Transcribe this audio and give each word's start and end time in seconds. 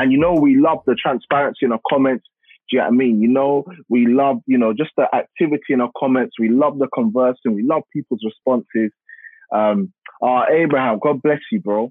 And 0.00 0.10
you 0.10 0.16
know, 0.16 0.32
we 0.32 0.56
love 0.56 0.78
the 0.86 0.94
transparency 0.94 1.66
in 1.66 1.72
our 1.72 1.80
comments. 1.86 2.24
Do 2.70 2.76
you 2.76 2.78
know 2.78 2.86
what 2.86 2.94
I 2.94 2.96
mean? 2.96 3.20
You 3.20 3.28
know, 3.28 3.64
we 3.90 4.06
love, 4.06 4.38
you 4.46 4.56
know, 4.56 4.72
just 4.72 4.92
the 4.96 5.14
activity 5.14 5.74
in 5.74 5.82
our 5.82 5.90
comments. 5.94 6.36
We 6.40 6.48
love 6.48 6.78
the 6.78 6.88
conversing. 6.88 7.54
We 7.54 7.64
love 7.64 7.82
people's 7.92 8.22
responses. 8.24 8.92
Um, 9.52 9.92
uh, 10.22 10.44
Abraham, 10.50 11.00
God 11.02 11.20
bless 11.20 11.40
you, 11.52 11.60
bro. 11.60 11.90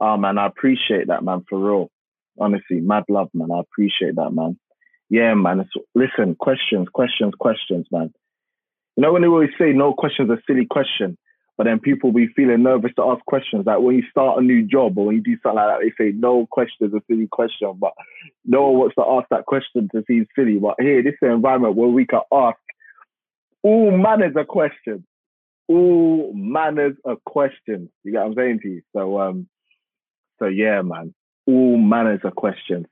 Oh, 0.00 0.16
man, 0.16 0.38
I 0.38 0.46
appreciate 0.46 1.08
that, 1.08 1.24
man, 1.24 1.44
for 1.46 1.58
real. 1.58 1.90
Honestly, 2.40 2.80
mad 2.80 3.04
love, 3.10 3.28
man. 3.34 3.50
I 3.52 3.60
appreciate 3.60 4.14
that, 4.16 4.30
man. 4.30 4.58
Yeah, 5.10 5.34
man. 5.34 5.60
It's, 5.60 5.70
listen, 5.94 6.36
questions, 6.36 6.88
questions, 6.90 7.34
questions, 7.38 7.86
man. 7.92 8.14
You 8.96 9.02
know, 9.02 9.12
when 9.12 9.20
they 9.20 9.28
always 9.28 9.50
say 9.58 9.72
no 9.72 9.92
question's 9.92 10.30
a 10.30 10.38
silly 10.46 10.64
question, 10.64 11.18
but 11.56 11.64
then 11.64 11.78
people 11.78 12.12
be 12.12 12.28
feeling 12.34 12.62
nervous 12.62 12.92
to 12.96 13.02
ask 13.02 13.24
questions. 13.26 13.66
Like 13.66 13.80
when 13.80 13.96
you 13.96 14.02
start 14.10 14.38
a 14.38 14.42
new 14.42 14.62
job 14.62 14.96
or 14.96 15.06
when 15.06 15.16
you 15.16 15.22
do 15.22 15.36
something 15.42 15.56
like 15.56 15.68
that, 15.68 15.80
they 15.80 16.04
say 16.04 16.12
no 16.16 16.46
question 16.50 16.86
is 16.86 16.94
a 16.94 17.02
silly 17.06 17.28
question, 17.30 17.74
but 17.78 17.92
no 18.44 18.70
one 18.70 18.78
wants 18.80 18.94
to 18.96 19.04
ask 19.06 19.28
that 19.30 19.46
question 19.46 19.88
to 19.94 20.02
seem 20.06 20.26
silly. 20.34 20.58
But 20.58 20.76
here, 20.80 21.02
this 21.02 21.12
is 21.12 21.18
an 21.22 21.32
environment 21.32 21.76
where 21.76 21.88
we 21.88 22.06
can 22.06 22.20
ask 22.32 22.58
all 23.62 23.90
manners 23.96 24.34
of 24.36 24.48
questions. 24.48 25.02
All 25.68 26.32
manners 26.34 26.96
of 27.04 27.22
questions. 27.24 27.90
You 28.02 28.12
get 28.12 28.18
what 28.20 28.26
I'm 28.28 28.34
saying 28.34 28.60
to 28.62 28.68
you? 28.68 28.82
So 28.94 29.20
um 29.20 29.48
so 30.38 30.46
yeah, 30.46 30.82
man. 30.82 31.14
All 31.46 31.76
manners 31.76 32.20
of 32.24 32.34
questions. 32.34 32.86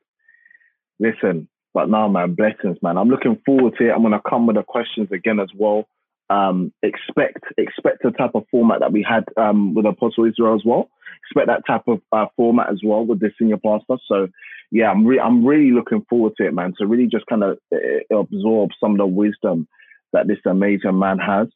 Listen, 0.98 1.48
but 1.72 1.88
now, 1.88 2.08
man, 2.08 2.34
blessings, 2.34 2.78
man. 2.82 2.98
I'm 2.98 3.08
looking 3.08 3.40
forward 3.46 3.74
to 3.78 3.88
it. 3.88 3.92
I'm 3.92 4.02
gonna 4.02 4.20
come 4.28 4.46
with 4.46 4.56
the 4.56 4.62
questions 4.62 5.10
again 5.12 5.40
as 5.40 5.50
well. 5.54 5.88
Um, 6.30 6.72
expect 6.82 7.44
expect 7.58 8.02
the 8.04 8.12
type 8.12 8.32
of 8.34 8.44
format 8.50 8.80
that 8.80 8.92
we 8.92 9.04
had 9.06 9.24
um, 9.36 9.74
with 9.74 9.84
Apostle 9.84 10.26
Israel 10.26 10.54
as 10.54 10.62
well. 10.64 10.88
Expect 11.26 11.48
that 11.48 11.66
type 11.66 11.82
of 11.88 12.00
uh, 12.12 12.26
format 12.36 12.70
as 12.70 12.80
well 12.84 13.04
with 13.04 13.20
the 13.20 13.30
senior 13.38 13.56
pastor. 13.56 13.96
So, 14.06 14.28
yeah, 14.70 14.90
I'm 14.90 15.04
re- 15.04 15.18
I'm 15.18 15.44
really 15.44 15.72
looking 15.72 16.06
forward 16.08 16.34
to 16.36 16.46
it, 16.46 16.54
man. 16.54 16.72
To 16.78 16.86
really 16.86 17.08
just 17.08 17.26
kind 17.26 17.42
of 17.42 17.58
uh, 17.74 18.16
absorb 18.16 18.70
some 18.78 18.92
of 18.92 18.98
the 18.98 19.06
wisdom 19.06 19.66
that 20.12 20.28
this 20.28 20.38
amazing 20.46 20.98
man 20.98 21.18
has. 21.18 21.48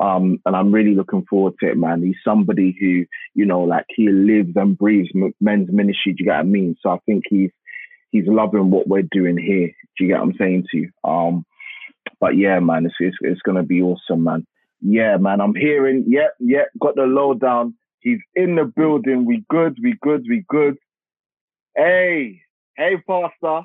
Um, 0.00 0.38
and 0.46 0.56
I'm 0.56 0.72
really 0.72 0.94
looking 0.94 1.26
forward 1.28 1.54
to 1.60 1.70
it, 1.70 1.76
man. 1.76 2.02
He's 2.02 2.16
somebody 2.24 2.74
who, 2.80 3.04
you 3.34 3.44
know, 3.44 3.60
like 3.62 3.84
he 3.94 4.08
lives 4.08 4.52
and 4.56 4.78
breathes 4.78 5.10
men's 5.40 5.68
ministry. 5.70 6.12
Do 6.12 6.24
you 6.24 6.26
get 6.26 6.36
what 6.36 6.40
I 6.40 6.42
mean? 6.44 6.76
So 6.80 6.90
I 6.90 6.98
think 7.04 7.24
he's 7.28 7.50
he's 8.10 8.26
loving 8.26 8.70
what 8.70 8.88
we're 8.88 9.08
doing 9.10 9.36
here. 9.36 9.68
Do 9.68 10.04
you 10.04 10.08
get 10.08 10.20
what 10.20 10.28
I'm 10.28 10.36
saying 10.38 10.66
to 10.70 10.78
you? 10.78 10.90
Um, 11.04 11.44
but 12.20 12.36
yeah, 12.36 12.60
man, 12.60 12.86
it's, 12.86 12.94
it's, 13.00 13.16
it's 13.22 13.40
going 13.42 13.56
to 13.56 13.62
be 13.62 13.82
awesome, 13.82 14.24
man. 14.24 14.46
Yeah, 14.82 15.16
man, 15.16 15.40
I'm 15.40 15.54
hearing, 15.54 16.04
yeah, 16.06 16.28
yeah, 16.38 16.64
got 16.78 16.94
the 16.94 17.02
lowdown. 17.02 17.74
He's 18.00 18.20
in 18.34 18.54
the 18.54 18.64
building. 18.64 19.26
We 19.26 19.44
good, 19.50 19.78
we 19.82 19.96
good, 20.00 20.24
we 20.28 20.44
good. 20.48 20.76
Hey, 21.76 22.42
hey, 22.76 22.96
Pastor. 23.06 23.62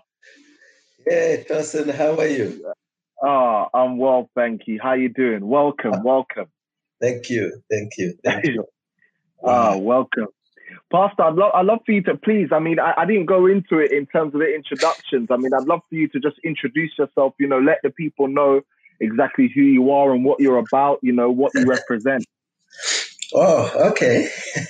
Hey, 1.06 1.46
Justin, 1.48 1.90
how 1.90 2.18
are 2.18 2.28
you? 2.28 2.74
Oh, 3.22 3.68
I'm 3.74 3.98
well, 3.98 4.30
thank 4.36 4.62
you. 4.68 4.80
How 4.82 4.94
you 4.94 5.10
doing? 5.10 5.48
Welcome, 5.48 5.94
ah, 5.96 6.02
welcome. 6.04 6.48
Thank 7.02 7.30
you, 7.30 7.62
thank 7.70 7.92
you, 7.98 8.18
thank 8.24 8.46
you. 8.46 8.66
Ah, 9.44 9.76
welcome. 9.78 10.28
Pastor, 10.92 11.24
I'd 11.24 11.36
love, 11.36 11.52
I'd 11.54 11.66
love 11.66 11.80
for 11.86 11.92
you 11.92 12.02
to 12.04 12.16
please. 12.16 12.50
I 12.52 12.60
mean, 12.60 12.80
I, 12.80 12.94
I, 12.98 13.06
didn't 13.06 13.26
go 13.26 13.46
into 13.46 13.80
it 13.80 13.92
in 13.92 14.06
terms 14.08 14.34
of 14.34 14.40
the 14.40 14.54
introductions. 14.54 15.28
I 15.30 15.38
mean, 15.38 15.54
I'd 15.54 15.68
love 15.68 15.82
for 15.90 15.96
you 15.96 16.08
to 16.10 16.20
just 16.20 16.38
introduce 16.44 16.92
yourself. 16.98 17.34
You 17.40 17.48
know, 17.48 17.60
let 17.60 17.80
the 17.84 17.90
people 17.90 18.28
know 18.28 18.62
exactly 19.00 19.52
who 19.54 19.62
you 19.62 19.92
are 19.92 20.14
and 20.14 20.24
what 20.24 20.40
you're 20.40 20.58
about. 20.58 21.00
You 21.02 21.14
know, 21.14 21.30
what 21.32 21.54
you 21.56 21.66
represent. 21.68 22.26
Oh, 23.34 23.90
okay. 23.90 24.30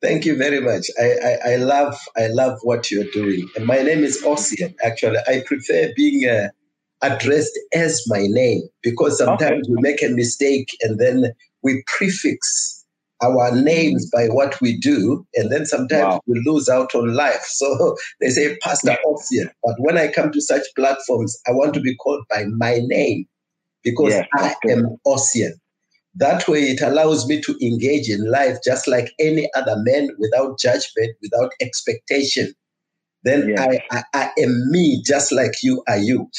Thank 0.00 0.24
you 0.24 0.36
very 0.36 0.60
much. 0.60 0.86
I, 0.98 1.12
I, 1.24 1.52
I, 1.52 1.56
love 1.56 1.98
I 2.16 2.28
love 2.28 2.58
what 2.62 2.90
you're 2.90 3.10
doing. 3.12 3.48
And 3.56 3.66
my 3.66 3.82
name 3.82 4.04
is 4.04 4.22
Ossian. 4.22 4.74
Actually, 4.82 5.18
I 5.26 5.42
prefer 5.44 5.92
being 5.96 6.28
uh, 6.28 6.48
addressed 7.02 7.58
as 7.74 8.02
my 8.06 8.26
name 8.26 8.62
because 8.82 9.18
sometimes 9.18 9.66
okay. 9.66 9.74
we 9.74 9.80
make 9.80 10.02
a 10.02 10.08
mistake 10.08 10.68
and 10.80 10.98
then 10.98 11.32
we 11.62 11.82
prefix 11.86 12.75
our 13.22 13.54
names 13.54 14.10
by 14.10 14.26
what 14.26 14.60
we 14.60 14.78
do, 14.78 15.26
and 15.34 15.50
then 15.50 15.66
sometimes 15.66 16.04
wow. 16.04 16.20
we 16.26 16.42
lose 16.44 16.68
out 16.68 16.94
on 16.94 17.14
life. 17.14 17.44
So 17.46 17.96
they 18.20 18.28
say 18.28 18.56
Pastor 18.62 18.96
Ossian. 19.06 19.50
But 19.62 19.76
when 19.78 19.96
I 19.98 20.08
come 20.08 20.30
to 20.32 20.40
such 20.40 20.62
platforms, 20.76 21.38
I 21.46 21.52
want 21.52 21.74
to 21.74 21.80
be 21.80 21.96
called 21.96 22.24
by 22.30 22.44
my 22.44 22.80
name 22.82 23.26
because 23.82 24.12
yeah, 24.12 24.26
I 24.34 24.54
am 24.68 24.96
Ossian. 25.06 25.52
That 26.18 26.48
way, 26.48 26.70
it 26.70 26.80
allows 26.80 27.26
me 27.28 27.42
to 27.42 27.56
engage 27.62 28.08
in 28.08 28.30
life 28.30 28.58
just 28.64 28.88
like 28.88 29.12
any 29.20 29.50
other 29.54 29.76
man 29.78 30.08
without 30.18 30.58
judgment, 30.58 31.14
without 31.20 31.52
expectation. 31.60 32.54
Then 33.22 33.50
yeah. 33.50 33.62
I, 33.62 33.80
I, 33.90 34.02
I, 34.14 34.30
am 34.38 34.70
me 34.70 35.02
just 35.04 35.30
like 35.30 35.52
you 35.62 35.82
are 35.88 35.98
you. 35.98 36.30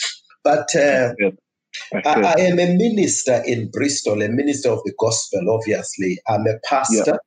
But 0.43 0.73
uh, 0.75 1.13
I, 1.93 2.01
I, 2.05 2.41
am 2.41 2.59
a 2.59 2.75
minister 2.75 3.41
in 3.45 3.69
Bristol, 3.71 4.21
a 4.21 4.29
minister 4.29 4.69
of 4.69 4.83
the 4.83 4.93
gospel, 4.99 5.49
obviously. 5.49 6.19
I'm 6.27 6.45
a 6.47 6.59
pastor, 6.67 7.19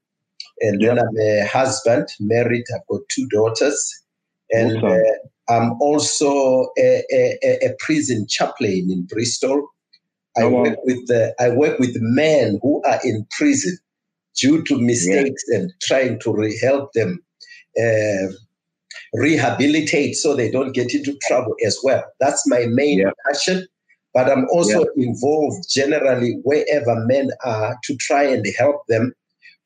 and 0.60 0.80
then 0.80 0.98
I'm 0.98 1.18
a 1.18 1.46
husband, 1.46 2.08
married. 2.20 2.64
I've 2.74 2.86
got 2.88 3.00
two 3.10 3.26
daughters. 3.28 4.02
And 4.50 4.78
awesome. 4.78 5.02
uh, 5.48 5.52
I'm 5.52 5.72
also 5.80 6.70
a, 6.78 7.04
a, 7.12 7.66
a, 7.66 7.74
prison 7.78 8.26
chaplain 8.28 8.90
in 8.90 9.06
Bristol. 9.06 9.68
I 10.36 10.42
oh, 10.42 10.50
work 10.50 10.78
with 10.84 11.06
the, 11.08 11.34
I 11.40 11.50
work 11.50 11.78
with 11.78 11.96
men 12.00 12.58
who 12.62 12.82
are 12.84 13.00
in 13.04 13.26
prison 13.36 13.76
due 14.36 14.62
to 14.64 14.80
mistakes 14.80 15.42
yeah. 15.48 15.58
and 15.58 15.72
trying 15.82 16.20
to 16.20 16.32
re- 16.32 16.58
help 16.60 16.92
them 16.92 17.20
uh, 17.80 18.28
rehabilitate 19.14 20.16
so 20.16 20.34
they 20.34 20.50
don't 20.50 20.72
get 20.72 20.94
into 20.94 21.16
trouble 21.26 21.54
as 21.66 21.78
well. 21.82 22.04
That's 22.20 22.46
my 22.46 22.66
main 22.66 23.04
passion. 23.26 23.66
But 24.12 24.30
I'm 24.30 24.46
also 24.50 24.80
yeah. 24.96 25.06
involved 25.06 25.66
generally 25.70 26.38
wherever 26.42 27.04
men 27.06 27.30
are 27.44 27.78
to 27.84 27.96
try 27.96 28.24
and 28.24 28.44
help 28.58 28.86
them 28.88 29.12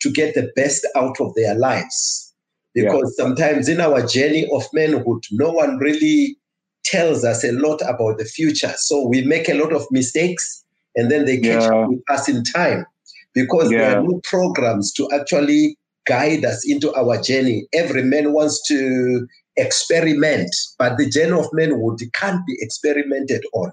to 0.02 0.10
get 0.10 0.34
the 0.34 0.52
best 0.54 0.86
out 0.94 1.20
of 1.20 1.34
their 1.34 1.54
lives. 1.54 2.32
Because 2.74 3.14
yeah. 3.16 3.24
sometimes 3.24 3.68
in 3.68 3.80
our 3.80 4.04
journey 4.04 4.46
of 4.52 4.66
manhood, 4.72 5.24
no 5.30 5.50
one 5.50 5.78
really 5.78 6.36
tells 6.84 7.24
us 7.24 7.44
a 7.44 7.52
lot 7.52 7.80
about 7.82 8.18
the 8.18 8.24
future. 8.24 8.74
So 8.76 9.06
we 9.06 9.22
make 9.22 9.48
a 9.48 9.54
lot 9.54 9.72
of 9.72 9.86
mistakes 9.90 10.64
and 10.96 11.10
then 11.10 11.24
they 11.24 11.38
catch 11.38 11.62
yeah. 11.62 11.74
up 11.74 11.88
with 11.88 12.02
us 12.10 12.28
in 12.28 12.44
time 12.44 12.84
because 13.32 13.70
there 13.70 13.96
are 13.96 14.02
no 14.02 14.20
programs 14.24 14.92
to 14.92 15.08
actually 15.12 15.78
guide 16.06 16.44
us 16.44 16.68
into 16.68 16.92
our 16.94 17.20
journey. 17.20 17.66
Every 17.72 18.02
man 18.02 18.32
wants 18.32 18.62
to 18.68 19.26
experiment, 19.56 20.54
but 20.78 20.98
the 20.98 21.08
journey 21.08 21.38
of 21.38 21.48
manhood 21.52 22.00
can't 22.12 22.44
be 22.46 22.56
experimented 22.60 23.42
on 23.54 23.72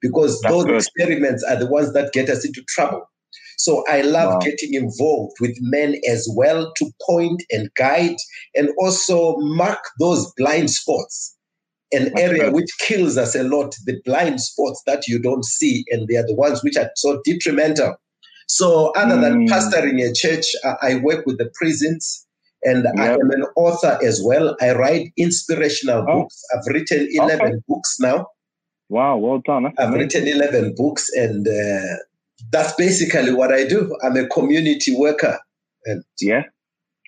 because 0.00 0.40
That's 0.40 0.54
those 0.54 0.64
good. 0.64 0.76
experiments 0.76 1.44
are 1.44 1.56
the 1.56 1.66
ones 1.66 1.92
that 1.92 2.12
get 2.12 2.28
us 2.28 2.44
into 2.44 2.62
trouble. 2.68 3.06
So 3.58 3.84
I 3.88 4.00
love 4.00 4.34
wow. 4.34 4.38
getting 4.38 4.72
involved 4.72 5.34
with 5.38 5.56
men 5.60 6.00
as 6.08 6.26
well 6.34 6.72
to 6.76 6.90
point 7.06 7.42
and 7.50 7.68
guide 7.76 8.16
and 8.54 8.70
also 8.78 9.36
mark 9.36 9.80
those 9.98 10.32
blind 10.38 10.70
spots. 10.70 11.36
An 11.92 12.04
That's 12.04 12.20
area 12.20 12.44
good. 12.44 12.54
which 12.54 12.70
kills 12.78 13.18
us 13.18 13.34
a 13.34 13.42
lot, 13.42 13.74
the 13.84 14.00
blind 14.04 14.40
spots 14.40 14.82
that 14.86 15.06
you 15.08 15.18
don't 15.18 15.44
see, 15.44 15.84
and 15.90 16.08
they 16.08 16.16
are 16.16 16.26
the 16.26 16.34
ones 16.34 16.62
which 16.62 16.76
are 16.76 16.90
so 16.94 17.20
detrimental. 17.24 17.96
So, 18.46 18.92
other 18.96 19.16
mm. 19.16 19.20
than 19.20 19.46
pastoring 19.46 20.00
a 20.08 20.14
church, 20.14 20.46
I 20.80 20.96
work 20.96 21.26
with 21.26 21.38
the 21.38 21.50
prisons 21.54 22.26
and 22.62 22.84
yep. 22.84 22.94
I 22.98 23.12
am 23.12 23.30
an 23.30 23.44
author 23.56 23.98
as 24.02 24.22
well. 24.24 24.56
I 24.60 24.72
write 24.72 25.12
inspirational 25.16 26.04
oh. 26.08 26.22
books. 26.22 26.42
I've 26.54 26.72
written 26.72 27.08
11 27.12 27.46
okay. 27.46 27.56
books 27.68 27.96
now. 28.00 28.26
Wow, 28.90 29.18
well 29.18 29.40
done. 29.46 29.62
That's 29.62 29.76
I've 29.78 29.94
amazing. 29.94 30.24
written 30.24 30.42
11 30.42 30.74
books, 30.76 31.08
and 31.14 31.46
uh, 31.46 31.96
that's 32.50 32.72
basically 32.74 33.32
what 33.32 33.52
I 33.52 33.64
do. 33.64 33.96
I'm 34.02 34.16
a 34.16 34.26
community 34.26 34.94
worker. 34.96 35.38
And 35.84 36.02
yeah. 36.20 36.42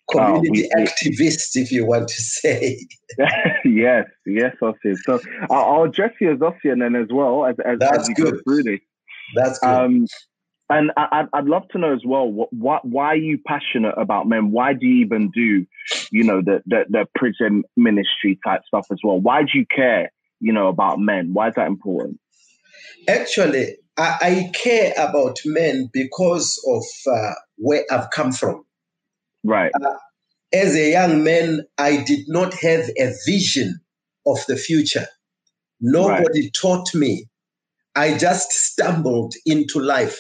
Community 0.09 0.71
oh, 0.73 0.81
we, 0.81 0.85
activist, 0.85 1.57
if 1.57 1.73
you 1.73 1.85
want 1.85 2.07
to 2.07 2.23
say. 2.23 2.87
yes, 3.65 4.07
yes, 4.25 4.55
Ossian. 4.63 4.97
So 5.05 5.21
I'll 5.51 5.83
address 5.83 6.13
you 6.21 6.33
as 6.33 6.39
Ossian 6.39 6.79
then 6.79 6.95
as 6.95 7.09
well 7.11 7.47
as, 7.47 7.57
as, 7.67 7.81
that's 7.81 8.09
as 8.09 8.15
good. 8.15 8.35
go 8.35 8.41
through 8.45 8.63
this. 8.63 8.81
That's 9.35 9.59
good. 9.59 9.69
Um, 9.69 10.07
and 10.71 10.93
I, 10.97 11.27
would 11.35 11.47
love 11.47 11.69
to 11.73 11.79
know 11.79 11.93
as 11.93 12.03
well 12.07 12.31
what, 12.31 12.53
what, 12.53 12.85
why 12.85 13.07
are 13.07 13.17
you 13.17 13.39
passionate 13.45 13.95
about 13.99 14.29
men? 14.29 14.53
Why 14.53 14.73
do 14.73 14.87
you 14.87 15.05
even 15.05 15.31
do, 15.33 15.67
you 16.13 16.25
know, 16.25 16.41
the, 16.41 16.63
the 16.65 16.85
the 16.89 17.07
prison 17.15 17.65
ministry 17.77 18.39
type 18.47 18.63
stuff 18.67 18.87
as 18.91 18.99
well? 19.03 19.21
Why 19.21 19.43
do 19.43 19.51
you 19.53 19.67
care 19.67 20.11
you 20.43 20.53
know, 20.53 20.69
about 20.69 20.99
men? 20.99 21.31
Why 21.33 21.49
is 21.49 21.55
that 21.55 21.69
important? 21.69 22.19
Actually, 23.09 23.77
I, 23.97 24.17
I 24.21 24.51
care 24.53 24.93
about 24.99 25.39
men 25.45 25.89
because 25.93 26.61
of 26.69 26.85
uh, 27.11 27.33
where 27.57 27.85
I've 27.91 28.11
come 28.11 28.33
from. 28.33 28.65
Right. 29.45 29.73
Uh, 29.75 29.95
as 30.53 30.75
a 30.75 30.91
young 30.91 31.25
man, 31.25 31.65
I 31.79 32.03
did 32.03 32.29
not 32.29 32.55
have 32.55 32.91
a 32.99 33.13
vision 33.25 33.81
of 34.27 34.39
the 34.49 34.57
future. 34.57 35.07
Nobody 35.81 36.43
right. 36.43 36.55
taught 36.55 36.95
me. 36.95 37.27
I 37.95 38.19
just 38.19 38.51
stumbled 38.51 39.35
into 39.47 39.79
life. 39.79 40.19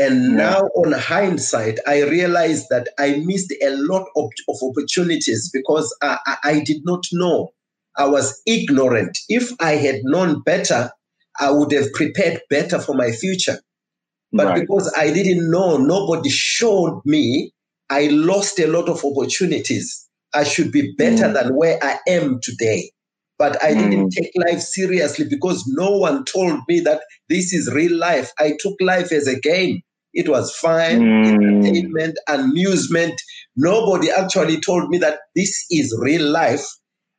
And 0.00 0.36
now, 0.36 0.60
on 0.76 0.92
hindsight, 0.92 1.80
I 1.86 2.02
realized 2.04 2.66
that 2.70 2.88
I 3.00 3.20
missed 3.24 3.52
a 3.60 3.70
lot 3.70 4.06
of, 4.14 4.30
of 4.48 4.56
opportunities 4.62 5.50
because 5.52 5.94
I, 6.00 6.18
I, 6.24 6.36
I 6.44 6.60
did 6.60 6.84
not 6.84 7.04
know. 7.12 7.50
I 7.98 8.06
was 8.06 8.40
ignorant. 8.46 9.18
If 9.28 9.52
I 9.60 9.72
had 9.72 10.00
known 10.04 10.40
better, 10.42 10.90
I 11.40 11.50
would 11.50 11.72
have 11.72 11.92
prepared 11.92 12.40
better 12.48 12.78
for 12.78 12.94
my 12.94 13.10
future. 13.10 13.58
But 14.32 14.46
right. 14.46 14.60
because 14.60 14.92
I 14.96 15.12
didn't 15.12 15.50
know, 15.50 15.76
nobody 15.76 16.30
showed 16.30 17.02
me, 17.04 17.52
I 17.90 18.06
lost 18.08 18.60
a 18.60 18.66
lot 18.66 18.88
of 18.88 19.04
opportunities. 19.04 20.06
I 20.34 20.44
should 20.44 20.70
be 20.70 20.94
better 20.96 21.24
mm. 21.24 21.34
than 21.34 21.56
where 21.56 21.78
I 21.82 21.98
am 22.06 22.38
today. 22.42 22.90
But 23.38 23.62
I 23.62 23.72
mm. 23.72 23.90
didn't 23.90 24.10
take 24.10 24.32
life 24.36 24.60
seriously 24.60 25.26
because 25.28 25.64
no 25.66 25.90
one 25.96 26.24
told 26.24 26.60
me 26.68 26.80
that 26.80 27.00
this 27.28 27.52
is 27.52 27.72
real 27.72 27.96
life. 27.96 28.30
I 28.38 28.56
took 28.60 28.74
life 28.80 29.10
as 29.10 29.26
a 29.26 29.40
game. 29.40 29.80
It 30.12 30.28
was 30.28 30.54
fun, 30.54 31.00
mm. 31.00 31.26
entertainment, 31.26 32.18
amusement. 32.28 33.20
Nobody 33.56 34.10
actually 34.10 34.60
told 34.60 34.88
me 34.90 34.98
that 34.98 35.20
this 35.34 35.64
is 35.70 35.96
real 36.00 36.28
life 36.30 36.66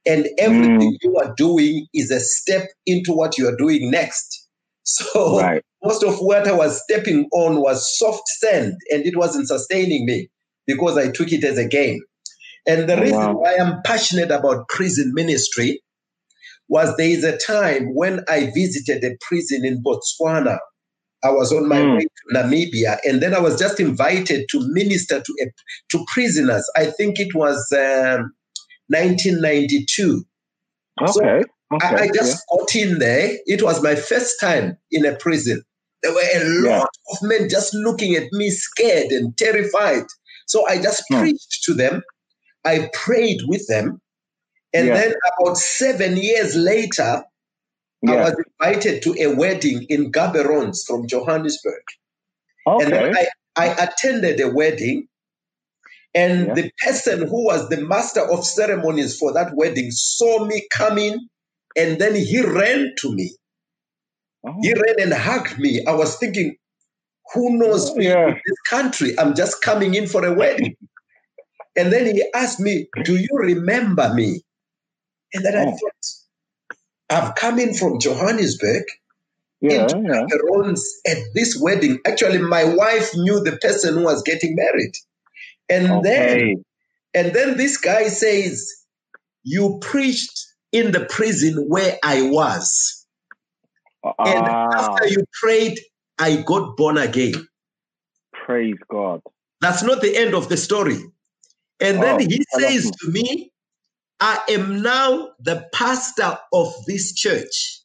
and 0.05 0.27
everything 0.37 0.93
mm. 0.93 0.97
you 1.01 1.17
are 1.17 1.33
doing 1.35 1.87
is 1.93 2.11
a 2.11 2.19
step 2.19 2.69
into 2.85 3.13
what 3.13 3.37
you 3.37 3.47
are 3.47 3.55
doing 3.55 3.91
next. 3.91 4.45
So 4.83 5.39
right. 5.39 5.61
most 5.83 6.03
of 6.03 6.17
what 6.17 6.47
I 6.47 6.51
was 6.51 6.81
stepping 6.81 7.27
on 7.31 7.61
was 7.61 7.95
soft 7.99 8.27
sand 8.27 8.73
and 8.89 9.05
it 9.05 9.15
wasn't 9.15 9.47
sustaining 9.47 10.03
me 10.07 10.31
because 10.65 10.97
I 10.97 11.11
took 11.11 11.31
it 11.31 11.43
as 11.43 11.59
a 11.59 11.67
game. 11.67 11.99
And 12.65 12.89
the 12.89 12.97
oh, 12.97 13.01
reason 13.01 13.19
wow. 13.19 13.33
why 13.33 13.55
I'm 13.61 13.83
passionate 13.85 14.31
about 14.31 14.67
prison 14.67 15.11
ministry 15.13 15.79
was 16.69 16.97
there 16.97 17.09
is 17.09 17.23
a 17.23 17.37
time 17.37 17.93
when 17.93 18.21
I 18.27 18.49
visited 18.55 19.03
a 19.03 19.15
prison 19.21 19.63
in 19.63 19.83
Botswana 19.83 20.57
I 21.23 21.31
was 21.31 21.51
on 21.51 21.67
my 21.67 21.79
mm. 21.79 21.97
way 21.97 22.03
to 22.03 22.33
Namibia, 22.33 22.97
and 23.03 23.21
then 23.21 23.33
I 23.33 23.39
was 23.39 23.59
just 23.59 23.79
invited 23.79 24.47
to 24.51 24.73
minister 24.73 25.21
to 25.21 25.35
a, 25.41 25.45
to 25.91 26.05
prisoners. 26.07 26.69
I 26.75 26.85
think 26.85 27.19
it 27.19 27.35
was 27.35 27.71
um, 27.73 28.31
1992. 28.89 30.25
Okay. 31.01 31.11
So 31.11 31.25
okay. 31.25 31.87
I, 31.87 31.95
I, 31.95 32.07
just 32.13 32.43
yeah. 32.51 32.57
got 32.57 32.75
in 32.75 32.99
there. 32.99 33.37
It 33.45 33.63
was 33.63 33.81
my 33.81 33.95
first 33.95 34.39
time 34.39 34.77
in 34.91 35.05
a 35.05 35.15
prison. 35.15 35.63
There 36.03 36.13
were 36.13 36.21
a 36.21 36.43
lot 36.63 36.89
yeah. 36.89 37.11
of 37.11 37.17
men 37.23 37.49
just 37.49 37.73
looking 37.73 38.15
at 38.15 38.31
me, 38.31 38.49
scared 38.49 39.11
and 39.11 39.35
terrified. 39.37 40.03
So 40.47 40.67
I 40.67 40.81
just 40.81 41.03
mm. 41.11 41.19
preached 41.19 41.63
to 41.63 41.73
them. 41.73 42.01
I 42.65 42.89
prayed 42.93 43.41
with 43.47 43.67
them. 43.67 44.01
And 44.73 44.87
yeah. 44.87 44.93
then 44.95 45.13
about 45.39 45.57
seven 45.57 46.17
years 46.17 46.55
later. 46.55 47.23
I 48.07 48.15
was 48.15 48.35
invited 48.61 49.01
to 49.03 49.15
a 49.19 49.35
wedding 49.35 49.85
in 49.89 50.09
Gaborone 50.09 50.73
from 50.87 51.05
Johannesburg. 51.05 51.83
Okay. 52.65 52.85
And 52.85 53.17
I, 53.17 53.27
I 53.57 53.65
attended 53.73 54.39
a 54.39 54.49
wedding, 54.49 55.08
and 56.15 56.47
yeah. 56.47 56.53
the 56.55 56.71
person 56.85 57.27
who 57.27 57.45
was 57.45 57.69
the 57.69 57.81
master 57.81 58.21
of 58.21 58.45
ceremonies 58.45 59.17
for 59.17 59.33
that 59.33 59.55
wedding 59.55 59.91
saw 59.91 60.45
me 60.45 60.67
coming, 60.71 61.27
and 61.77 61.99
then 61.99 62.15
he 62.15 62.41
ran 62.41 62.93
to 62.99 63.13
me. 63.13 63.35
Oh. 64.45 64.55
He 64.61 64.73
ran 64.73 64.95
and 64.99 65.13
hugged 65.13 65.59
me. 65.59 65.85
I 65.85 65.93
was 65.93 66.17
thinking, 66.17 66.55
who 67.33 67.57
knows 67.57 67.91
oh, 67.91 67.95
me 67.95 68.07
yeah. 68.07 68.29
in 68.29 68.33
this 68.33 68.59
country? 68.67 69.17
I'm 69.19 69.35
just 69.35 69.61
coming 69.61 69.93
in 69.93 70.07
for 70.07 70.25
a 70.25 70.33
wedding. 70.33 70.75
and 71.75 71.93
then 71.93 72.05
he 72.05 72.23
asked 72.33 72.59
me, 72.59 72.87
Do 73.03 73.15
you 73.15 73.29
remember 73.33 74.11
me? 74.13 74.41
And 75.33 75.45
then 75.45 75.55
oh. 75.55 75.61
I 75.61 75.65
thought, 75.65 76.05
I've 77.11 77.35
come 77.35 77.59
in 77.59 77.73
from 77.73 77.99
Johannesburg 77.99 78.83
yeah, 79.61 79.83
into 79.83 80.01
yeah. 80.01 81.11
at 81.11 81.17
this 81.33 81.59
wedding. 81.59 81.99
Actually, 82.07 82.39
my 82.39 82.63
wife 82.63 83.11
knew 83.15 83.43
the 83.43 83.57
person 83.57 83.95
who 83.95 84.03
was 84.03 84.23
getting 84.23 84.55
married. 84.55 84.93
And 85.69 85.91
okay. 85.91 86.01
then 86.03 86.63
and 87.13 87.33
then 87.33 87.57
this 87.57 87.77
guy 87.77 88.07
says, 88.07 88.69
You 89.43 89.79
preached 89.81 90.45
in 90.71 90.91
the 90.91 91.05
prison 91.05 91.65
where 91.67 91.97
I 92.03 92.23
was. 92.23 93.07
Uh, 94.03 94.13
and 94.19 94.47
after 94.47 95.07
you 95.07 95.23
prayed, 95.41 95.79
I 96.17 96.37
got 96.37 96.77
born 96.77 96.97
again. 96.97 97.33
Praise 98.33 98.77
God. 98.89 99.21
That's 99.61 99.83
not 99.83 100.01
the 100.01 100.15
end 100.15 100.33
of 100.33 100.49
the 100.49 100.57
story. 100.57 100.97
And 101.81 101.97
oh, 101.97 102.01
then 102.01 102.19
he 102.29 102.43
says 102.57 102.91
to 102.91 103.11
me, 103.11 103.51
I 104.19 104.39
am 104.49 104.81
now 104.81 105.29
the 105.39 105.67
pastor 105.73 106.37
of 106.53 106.73
this 106.87 107.13
church. 107.13 107.81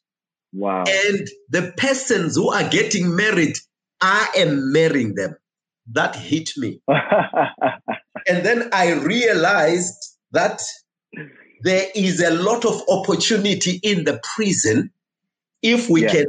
Wow. 0.53 0.83
And 0.87 1.27
the 1.49 1.73
persons 1.77 2.35
who 2.35 2.51
are 2.51 2.67
getting 2.69 3.15
married, 3.15 3.57
I 4.01 4.29
am 4.37 4.71
marrying 4.71 5.15
them. 5.15 5.35
That 5.91 6.15
hit 6.15 6.51
me. 6.57 6.81
and 6.87 8.45
then 8.45 8.69
I 8.73 8.93
realized 8.93 10.15
that 10.31 10.61
there 11.61 11.87
is 11.95 12.21
a 12.21 12.31
lot 12.31 12.65
of 12.65 12.81
opportunity 12.89 13.79
in 13.83 14.03
the 14.03 14.19
prison 14.35 14.91
if 15.61 15.89
we 15.89 16.03
yeah. 16.03 16.11
can 16.11 16.25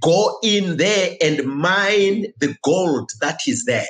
go 0.00 0.38
in 0.42 0.76
there 0.76 1.16
and 1.20 1.44
mine 1.44 2.26
the 2.38 2.54
gold 2.62 3.08
that 3.20 3.40
is 3.46 3.64
there 3.64 3.86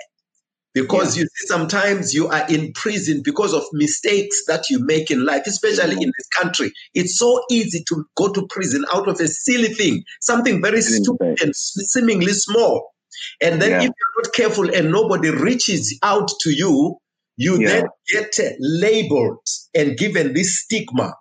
because 0.75 1.17
yeah. 1.17 1.23
you 1.23 1.29
see 1.29 1.47
sometimes 1.47 2.13
you 2.13 2.29
are 2.29 2.47
in 2.51 2.71
prison 2.75 3.23
because 3.25 3.55
of 3.55 3.63
mistakes 3.73 4.45
that 4.47 4.69
you 4.69 4.79
make 4.85 5.11
in 5.11 5.25
life 5.25 5.47
especially 5.47 5.97
mm. 5.97 6.03
in 6.03 6.13
this 6.19 6.29
country 6.39 6.71
it's 6.95 7.19
so 7.19 7.43
easy 7.51 7.83
to 7.89 8.05
go 8.15 8.31
to 8.31 8.47
prison 8.49 8.85
out 8.93 9.09
of 9.09 9.19
a 9.21 9.27
silly 9.27 9.73
thing 9.73 10.05
something 10.21 10.61
very 10.61 10.83
stupid 10.83 11.41
and 11.43 11.57
seemingly 11.57 12.33
small 12.33 12.93
and 13.41 13.63
then 13.63 13.71
yeah. 13.71 13.79
if 13.79 13.85
you're 13.85 14.16
careful 14.37 14.73
and 14.75 14.91
nobody 14.91 15.31
reaches 15.31 15.99
out 16.03 16.29
to 16.41 16.51
you 16.51 16.97
you 17.37 17.61
yeah. 17.61 17.69
then 17.69 17.87
get 18.13 18.39
labeled 18.61 19.47
and 19.75 19.97
given 19.99 20.35
this 20.35 20.61
stigma 20.61 21.15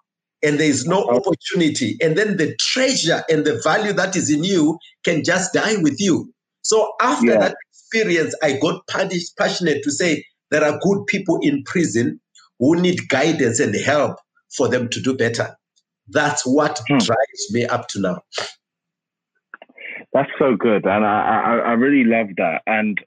and 0.43 0.59
there 0.59 0.67
is 0.67 0.85
no 0.85 1.03
uh-huh. 1.03 1.17
opportunity 1.17 1.97
and 2.01 2.17
then 2.17 2.37
the 2.37 2.55
treasure 2.59 3.23
and 3.29 3.45
the 3.45 3.59
value 3.63 3.93
that 3.93 4.15
is 4.15 4.29
in 4.29 4.43
you 4.43 4.77
can 5.03 5.23
just 5.23 5.53
die 5.53 5.75
with 5.81 5.99
you 5.99 6.31
so 6.61 6.93
after 6.99 7.31
that 7.37 7.55
experience, 7.95 8.35
I 8.41 8.53
got 8.53 8.81
passionate 8.87 9.83
to 9.83 9.91
say 9.91 10.23
there 10.51 10.63
are 10.63 10.79
good 10.81 11.05
people 11.05 11.37
in 11.41 11.63
prison 11.63 12.19
who 12.59 12.75
need 12.81 13.07
guidance 13.07 13.59
and 13.59 13.75
help 13.75 14.17
for 14.57 14.67
them 14.67 14.89
to 14.89 15.01
do 15.01 15.15
better. 15.15 15.55
That's 16.07 16.45
what 16.45 16.81
hmm. 16.87 16.97
drives 16.97 17.51
me 17.51 17.65
up 17.65 17.87
to 17.89 18.01
now. 18.01 18.21
That's 20.15 20.31
so 20.39 20.55
good, 20.55 20.85
and 20.85 21.05
I, 21.05 21.19
I, 21.45 21.57
I 21.57 21.71
really 21.73 22.09
love 22.09 22.29
that. 22.37 22.61
And 22.65 22.97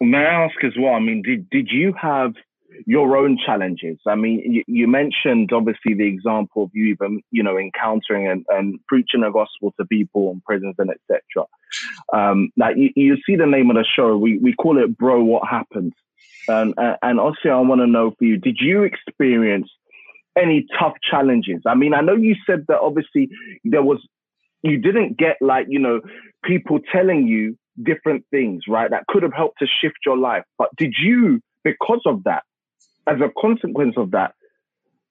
may 0.00 0.18
I 0.18 0.44
ask 0.44 0.54
as 0.62 0.72
well? 0.78 0.94
I 0.94 1.00
mean, 1.00 1.22
did 1.22 1.50
did 1.50 1.68
you 1.72 1.92
have 2.00 2.34
your 2.86 3.16
own 3.16 3.36
challenges. 3.44 3.98
I 4.06 4.14
mean, 4.14 4.40
you, 4.44 4.64
you, 4.66 4.86
mentioned 4.86 5.50
obviously 5.52 5.94
the 5.94 6.06
example 6.06 6.64
of 6.64 6.70
you 6.72 6.86
even, 6.86 7.20
you 7.32 7.42
know, 7.42 7.58
encountering 7.58 8.28
and, 8.28 8.46
and 8.48 8.78
preaching 8.86 9.22
the 9.22 9.30
gospel 9.30 9.74
to 9.78 9.86
people 9.86 10.30
in 10.30 10.40
prisons 10.42 10.76
and 10.78 10.90
etc. 10.90 11.46
Um, 12.12 12.50
like 12.56 12.76
you, 12.76 12.90
you, 12.94 13.16
see 13.26 13.36
the 13.36 13.46
name 13.46 13.70
of 13.70 13.76
the 13.76 13.84
show, 13.84 14.16
we, 14.16 14.38
we 14.38 14.54
call 14.54 14.82
it 14.82 14.96
Bro, 14.96 15.24
What 15.24 15.48
Happened? 15.48 15.94
And, 16.48 16.74
and 17.02 17.20
also 17.20 17.48
I 17.48 17.60
want 17.60 17.80
to 17.80 17.86
know 17.86 18.12
for 18.18 18.24
you, 18.24 18.36
did 18.36 18.58
you 18.60 18.82
experience 18.84 19.70
any 20.36 20.66
tough 20.78 20.94
challenges? 21.08 21.62
I 21.66 21.74
mean, 21.74 21.92
I 21.92 22.00
know 22.00 22.14
you 22.14 22.36
said 22.46 22.66
that 22.68 22.80
obviously 22.80 23.30
there 23.64 23.82
was, 23.82 23.98
you 24.62 24.78
didn't 24.78 25.16
get 25.16 25.36
like, 25.40 25.66
you 25.68 25.78
know, 25.78 26.00
people 26.44 26.78
telling 26.92 27.26
you 27.26 27.56
different 27.82 28.24
things, 28.30 28.64
right? 28.68 28.90
That 28.90 29.06
could 29.08 29.22
have 29.22 29.32
helped 29.32 29.58
to 29.60 29.66
shift 29.66 29.96
your 30.04 30.18
life. 30.18 30.42
But 30.58 30.68
did 30.76 30.94
you, 31.02 31.40
because 31.64 32.02
of 32.06 32.24
that, 32.24 32.42
as 33.06 33.20
a 33.20 33.30
consequence 33.40 33.94
of 33.96 34.10
that, 34.12 34.34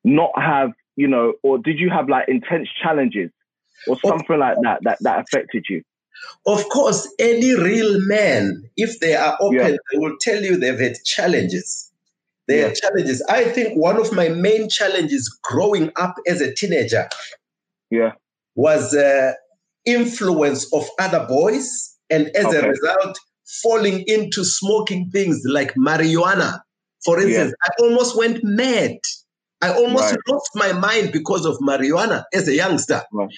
not 0.04 0.32
have, 0.36 0.72
you 0.96 1.08
know, 1.08 1.34
or 1.44 1.58
did 1.58 1.80
you 1.80 1.90
have 1.90 2.10
like 2.10 2.28
intense 2.28 2.70
challenges 2.82 3.32
or 3.88 3.98
something 4.00 4.38
like 4.38 4.58
that 4.64 4.80
that, 4.84 4.98
that 5.02 5.20
affected 5.20 5.66
you? 5.70 5.82
Of 6.46 6.68
course, 6.70 7.12
any 7.18 7.56
real 7.56 7.98
man, 8.08 8.64
if 8.76 9.00
they 9.00 9.16
are 9.16 9.38
open, 9.40 9.58
yeah. 9.58 9.70
they 9.70 9.98
will 9.98 10.16
tell 10.20 10.42
you 10.42 10.58
they've 10.58 10.80
had 10.80 10.98
challenges. 11.06 11.92
They 12.48 12.62
yeah. 12.62 12.74
challenges. 12.74 13.22
I 13.30 13.46
think 13.46 13.78
one 13.78 13.98
of 13.98 14.12
my 14.12 14.28
main 14.30 14.70
challenges 14.70 15.30
growing 15.44 15.92
up 15.96 16.16
as 16.28 16.42
a 16.42 16.54
teenager 16.54 17.08
yeah. 17.90 18.14
Was 18.60 18.94
uh, 18.94 19.34
influence 19.86 20.72
of 20.74 20.88
other 21.00 21.26
boys. 21.28 21.68
And 22.10 22.28
as 22.36 22.46
okay. 22.46 22.58
a 22.58 22.70
result, 22.70 23.18
falling 23.64 24.04
into 24.08 24.44
smoking 24.44 25.10
things 25.12 25.42
like 25.46 25.74
marijuana 25.76 26.60
for 27.04 27.20
instance, 27.20 27.54
yeah. 27.54 27.72
I 27.72 27.84
almost 27.84 28.18
went 28.18 28.44
mad. 28.44 28.98
I 29.62 29.74
almost 29.74 30.12
right. 30.12 30.20
lost 30.28 30.50
my 30.56 30.74
mind 30.74 31.12
because 31.12 31.46
of 31.46 31.58
marijuana 31.60 32.24
as 32.34 32.48
a 32.48 32.56
youngster. 32.56 33.02
Right. 33.12 33.30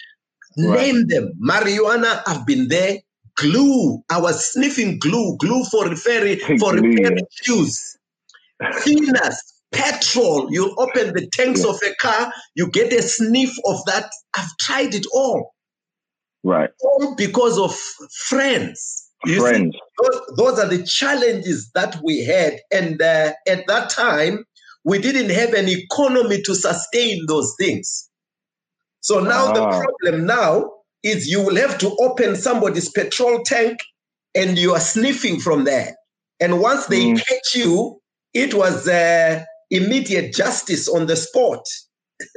Name 0.57 0.97
right. 0.97 1.07
them. 1.07 1.33
Marijuana, 1.43 2.21
I've 2.27 2.45
been 2.45 2.67
there. 2.67 2.97
Glue. 3.35 4.03
I 4.09 4.19
was 4.19 4.51
sniffing 4.51 4.99
glue, 4.99 5.37
glue 5.37 5.63
for 5.65 5.87
repairing 5.87 6.37
for 6.59 6.73
repairing 6.73 7.25
shoes. 7.31 7.97
Thinners, 8.61 9.35
petrol. 9.71 10.47
You 10.51 10.75
open 10.77 11.13
the 11.13 11.27
tanks 11.31 11.63
yeah. 11.63 11.71
of 11.71 11.79
a 11.85 11.95
car, 11.95 12.33
you 12.55 12.69
get 12.69 12.93
a 12.93 13.01
sniff 13.01 13.53
of 13.65 13.83
that. 13.85 14.09
I've 14.35 14.57
tried 14.59 14.93
it 14.95 15.05
all. 15.13 15.53
Right. 16.43 16.69
All 16.81 17.15
because 17.15 17.57
of 17.59 17.75
friends 18.27 19.11
friends. 19.37 19.73
See, 19.73 19.79
those, 20.01 20.21
those, 20.37 20.59
are 20.59 20.67
the 20.67 20.83
challenges 20.83 21.71
that 21.75 21.99
we 22.03 22.23
had. 22.23 22.59
And 22.71 23.01
uh, 23.01 23.33
at 23.47 23.67
that 23.67 23.89
time, 23.89 24.45
we 24.83 24.99
didn't 24.99 25.29
have 25.29 25.53
an 25.53 25.69
economy 25.69 26.41
to 26.43 26.55
sustain 26.55 27.25
those 27.27 27.53
things. 27.59 28.09
So 29.01 29.19
now 29.19 29.47
ah. 29.47 29.53
the 29.53 29.85
problem 29.85 30.25
now 30.25 30.71
is 31.03 31.27
you 31.27 31.43
will 31.43 31.55
have 31.55 31.77
to 31.79 31.95
open 31.99 32.35
somebody's 32.35 32.89
petrol 32.89 33.41
tank 33.43 33.79
and 34.35 34.57
you 34.57 34.73
are 34.73 34.79
sniffing 34.79 35.39
from 35.39 35.65
there. 35.65 35.95
And 36.39 36.59
once 36.59 36.87
they 36.87 37.05
mm. 37.05 37.17
catch 37.17 37.55
you, 37.55 37.99
it 38.33 38.53
was 38.53 38.87
uh, 38.87 39.43
immediate 39.71 40.33
justice 40.33 40.87
on 40.87 41.07
the 41.07 41.15
spot. 41.15 41.65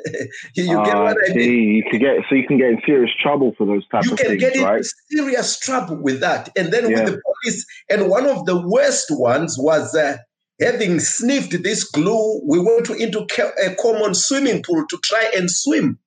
you, 0.06 0.28
you 0.64 0.84
get 0.84 0.96
what 0.96 1.16
I 1.16 1.30
ah, 1.30 1.34
mean? 1.34 1.74
You 1.74 1.84
can 1.90 2.00
get 2.00 2.16
so 2.28 2.34
you 2.34 2.46
can 2.46 2.56
get 2.56 2.68
in 2.68 2.80
serious 2.86 3.10
trouble 3.22 3.54
for 3.58 3.66
those 3.66 3.86
types 3.88 4.10
of 4.10 4.18
things. 4.18 4.40
You 4.42 4.50
can 4.50 4.60
get 4.60 4.64
right? 4.64 4.78
in 4.78 5.18
serious 5.18 5.58
trouble 5.58 5.96
with 5.96 6.20
that. 6.20 6.48
And 6.56 6.72
then 6.72 6.88
yeah. 6.88 7.04
with 7.04 7.12
the 7.12 7.20
police, 7.42 7.66
and 7.90 8.08
one 8.08 8.26
of 8.26 8.46
the 8.46 8.66
worst 8.66 9.08
ones 9.10 9.56
was 9.58 9.94
uh, 9.94 10.16
having 10.60 11.00
sniffed 11.00 11.62
this 11.62 11.84
glue. 11.84 12.40
We 12.46 12.60
went 12.60 12.88
into 12.90 13.26
a 13.62 13.74
common 13.74 14.14
swimming 14.14 14.62
pool 14.62 14.84
to 14.88 14.98
try 15.02 15.30
and 15.36 15.50
swim. 15.50 15.98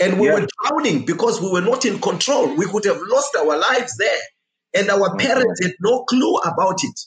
And 0.00 0.18
we 0.18 0.26
yeah. 0.26 0.34
were 0.34 0.48
drowning 0.62 1.04
because 1.06 1.40
we 1.40 1.50
were 1.50 1.60
not 1.60 1.84
in 1.84 2.00
control. 2.00 2.54
We 2.56 2.66
could 2.66 2.84
have 2.84 3.00
lost 3.06 3.36
our 3.36 3.56
lives 3.56 3.96
there. 3.96 4.20
And 4.76 4.90
our 4.90 5.14
oh, 5.14 5.16
parents 5.16 5.62
had 5.62 5.74
no 5.80 6.02
clue 6.04 6.36
about 6.38 6.82
it. 6.82 7.00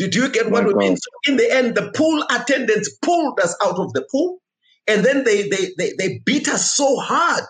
Did 0.00 0.14
you 0.14 0.30
get 0.30 0.50
what 0.50 0.64
I 0.64 0.72
mean? 0.72 0.96
So 0.96 1.10
in 1.30 1.36
the 1.36 1.52
end, 1.52 1.74
the 1.74 1.92
pool 1.94 2.24
attendants 2.30 2.90
pulled 3.02 3.38
us 3.38 3.54
out 3.62 3.78
of 3.78 3.92
the 3.92 4.06
pool. 4.10 4.38
And 4.88 5.04
then 5.04 5.24
they, 5.24 5.46
they, 5.50 5.72
they, 5.76 5.92
they 5.98 6.22
beat 6.24 6.48
us 6.48 6.72
so 6.72 6.96
hard 6.96 7.44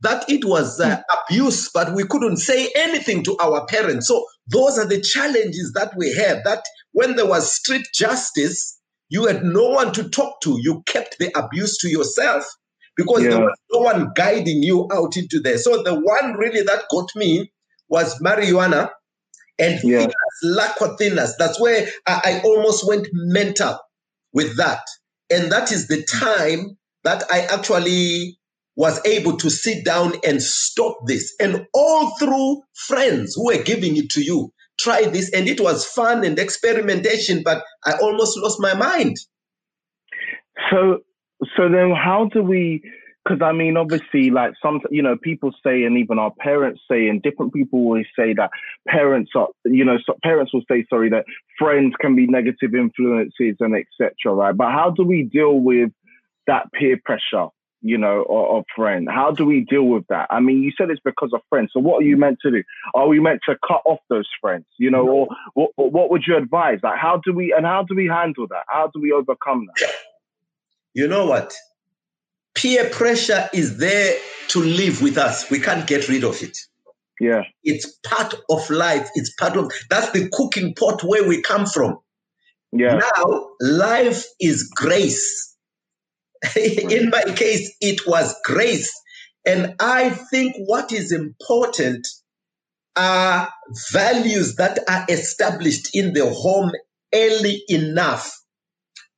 that 0.00 0.28
it 0.28 0.44
was 0.44 0.80
uh, 0.80 0.96
hmm. 0.96 1.02
abuse, 1.30 1.70
but 1.72 1.94
we 1.94 2.02
couldn't 2.02 2.38
say 2.38 2.72
anything 2.74 3.22
to 3.22 3.36
our 3.40 3.64
parents. 3.66 4.08
So 4.08 4.26
those 4.48 4.80
are 4.80 4.84
the 4.84 5.00
challenges 5.00 5.74
that 5.76 5.92
we 5.96 6.12
had. 6.12 6.42
That 6.44 6.64
when 6.90 7.14
there 7.14 7.28
was 7.28 7.54
street 7.54 7.86
justice, 7.94 8.80
you 9.08 9.26
had 9.26 9.44
no 9.44 9.68
one 9.68 9.92
to 9.92 10.08
talk 10.08 10.40
to. 10.40 10.58
You 10.60 10.82
kept 10.88 11.20
the 11.20 11.30
abuse 11.38 11.78
to 11.78 11.88
yourself 11.88 12.44
because 12.96 13.22
yeah. 13.22 13.30
there 13.30 13.40
was 13.42 13.56
no 13.72 13.78
one 13.82 14.10
guiding 14.16 14.64
you 14.64 14.88
out 14.92 15.16
into 15.16 15.38
there. 15.38 15.58
So 15.58 15.84
the 15.84 15.94
one 15.94 16.32
really 16.32 16.62
that 16.62 16.82
got 16.90 17.06
me 17.14 17.52
was 17.88 18.20
marijuana 18.20 18.90
and 19.58 19.80
yeah. 19.82 20.06
Thinners, 20.44 21.32
That's 21.38 21.60
where 21.60 21.86
I, 22.06 22.20
I 22.24 22.40
almost 22.44 22.86
went 22.86 23.08
mental 23.12 23.78
with 24.32 24.56
that. 24.56 24.82
And 25.30 25.50
that 25.50 25.72
is 25.72 25.88
the 25.88 26.04
time 26.04 26.76
that 27.04 27.24
I 27.30 27.40
actually 27.40 28.38
was 28.76 29.00
able 29.06 29.36
to 29.38 29.48
sit 29.48 29.84
down 29.84 30.12
and 30.26 30.42
stop 30.42 30.98
this. 31.06 31.34
And 31.40 31.66
all 31.72 32.16
through 32.18 32.62
friends 32.74 33.34
who 33.34 33.46
were 33.46 33.62
giving 33.62 33.96
it 33.96 34.10
to 34.10 34.22
you, 34.22 34.52
try 34.78 35.04
this. 35.04 35.32
And 35.32 35.48
it 35.48 35.60
was 35.60 35.86
fun 35.86 36.24
and 36.24 36.38
experimentation, 36.38 37.42
but 37.42 37.62
I 37.86 37.94
almost 38.02 38.38
lost 38.38 38.60
my 38.60 38.74
mind. 38.74 39.16
So, 40.70 40.98
so 41.56 41.68
then 41.70 41.92
how 41.92 42.28
do 42.32 42.42
we 42.42 42.82
because 43.26 43.42
I 43.42 43.52
mean, 43.52 43.76
obviously, 43.76 44.30
like 44.30 44.52
some, 44.62 44.80
you 44.90 45.02
know, 45.02 45.16
people 45.16 45.52
say, 45.64 45.84
and 45.84 45.98
even 45.98 46.18
our 46.18 46.32
parents 46.38 46.80
say, 46.90 47.08
and 47.08 47.20
different 47.22 47.52
people 47.52 47.80
always 47.80 48.06
say 48.16 48.34
that 48.34 48.50
parents 48.86 49.32
are, 49.34 49.48
you 49.64 49.84
know, 49.84 49.96
so 50.04 50.14
parents 50.22 50.52
will 50.54 50.62
say, 50.70 50.84
sorry, 50.88 51.10
that 51.10 51.24
friends 51.58 51.94
can 52.00 52.14
be 52.14 52.26
negative 52.26 52.74
influences 52.74 53.56
and 53.60 53.74
etc. 53.74 54.32
Right? 54.32 54.56
But 54.56 54.70
how 54.70 54.90
do 54.90 55.04
we 55.04 55.24
deal 55.24 55.58
with 55.58 55.90
that 56.46 56.72
peer 56.72 57.00
pressure, 57.04 57.48
you 57.80 57.98
know, 57.98 58.22
of, 58.28 58.58
of 58.58 58.64
friend? 58.76 59.08
How 59.10 59.32
do 59.32 59.44
we 59.44 59.62
deal 59.68 59.84
with 59.84 60.06
that? 60.08 60.28
I 60.30 60.38
mean, 60.38 60.62
you 60.62 60.70
said 60.78 60.90
it's 60.90 61.00
because 61.04 61.30
of 61.34 61.40
friends. 61.48 61.70
So 61.72 61.80
what 61.80 62.02
are 62.02 62.06
you 62.06 62.16
meant 62.16 62.38
to 62.42 62.50
do? 62.52 62.62
Are 62.94 63.08
we 63.08 63.18
meant 63.18 63.40
to 63.48 63.56
cut 63.66 63.82
off 63.84 63.98
those 64.08 64.28
friends, 64.40 64.66
you 64.78 64.90
know, 64.90 65.08
or 65.08 65.28
what, 65.54 65.70
what 65.76 66.10
would 66.10 66.22
you 66.26 66.36
advise? 66.36 66.78
Like, 66.82 66.98
how 67.00 67.20
do 67.24 67.32
we 67.32 67.52
and 67.56 67.66
how 67.66 67.82
do 67.82 67.96
we 67.96 68.06
handle 68.06 68.46
that? 68.50 68.64
How 68.68 68.88
do 68.94 69.00
we 69.00 69.10
overcome 69.10 69.66
that? 69.80 69.90
You 70.94 71.08
know 71.08 71.26
what? 71.26 71.52
Peer 72.56 72.88
pressure 72.90 73.48
is 73.52 73.78
there 73.78 74.18
to 74.48 74.60
live 74.60 75.02
with 75.02 75.18
us. 75.18 75.50
We 75.50 75.60
can't 75.60 75.86
get 75.86 76.08
rid 76.08 76.24
of 76.24 76.42
it. 76.42 76.56
Yeah. 77.20 77.42
It's 77.62 77.98
part 78.04 78.34
of 78.50 78.68
life. 78.70 79.08
It's 79.14 79.32
part 79.34 79.56
of 79.56 79.70
that's 79.88 80.10
the 80.10 80.28
cooking 80.32 80.74
pot 80.74 81.02
where 81.04 81.26
we 81.26 81.42
come 81.42 81.66
from. 81.66 81.98
Yeah. 82.72 82.98
Now, 82.98 83.48
life 83.60 84.24
is 84.40 84.70
grace. 84.74 85.56
In 86.56 87.10
my 87.10 87.22
case, 87.34 87.74
it 87.80 88.06
was 88.06 88.34
grace. 88.44 88.92
And 89.46 89.74
I 89.80 90.10
think 90.10 90.54
what 90.58 90.92
is 90.92 91.12
important 91.12 92.06
are 92.96 93.48
values 93.92 94.56
that 94.56 94.78
are 94.88 95.04
established 95.08 95.94
in 95.94 96.14
the 96.14 96.28
home 96.28 96.72
early 97.14 97.62
enough. 97.68 98.34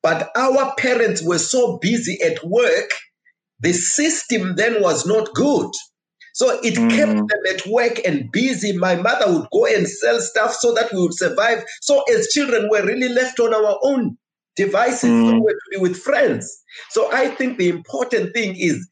But 0.02 0.30
our 0.37 0.75
parents 0.76 1.23
were 1.23 1.38
so 1.38 1.78
busy 1.78 2.21
at 2.23 2.45
work 2.45 2.90
the 3.61 3.73
system 3.73 4.57
then 4.57 4.83
was 4.83 5.07
not 5.07 5.33
good. 5.35 5.71
So 6.35 6.61
it 6.62 6.75
mm. 6.75 6.91
kept 6.91 7.12
them 7.12 7.41
at 7.50 7.67
work 7.67 8.00
and 8.07 8.31
busy. 8.31 8.77
My 8.77 8.95
mother 8.95 9.33
would 9.33 9.49
go 9.53 9.67
and 9.67 9.88
sell 9.88 10.21
stuff 10.21 10.55
so 10.55 10.73
that 10.75 10.93
we 10.93 11.00
would 11.00 11.15
survive. 11.15 11.65
So 11.81 12.03
as 12.15 12.29
children, 12.29 12.69
we're 12.71 12.87
really 12.87 13.09
left 13.09 13.41
on 13.41 13.53
our 13.53 13.77
own 13.83 14.17
devices 14.55 15.11
mm. 15.11 15.31
somewhere 15.31 15.55
to 15.55 15.61
be 15.73 15.77
with 15.79 15.97
friends. 15.97 16.62
So 16.91 17.12
I 17.12 17.29
think 17.29 17.59
the 17.59 17.69
important 17.69 18.35
thing 18.35 18.55
is 18.57 18.87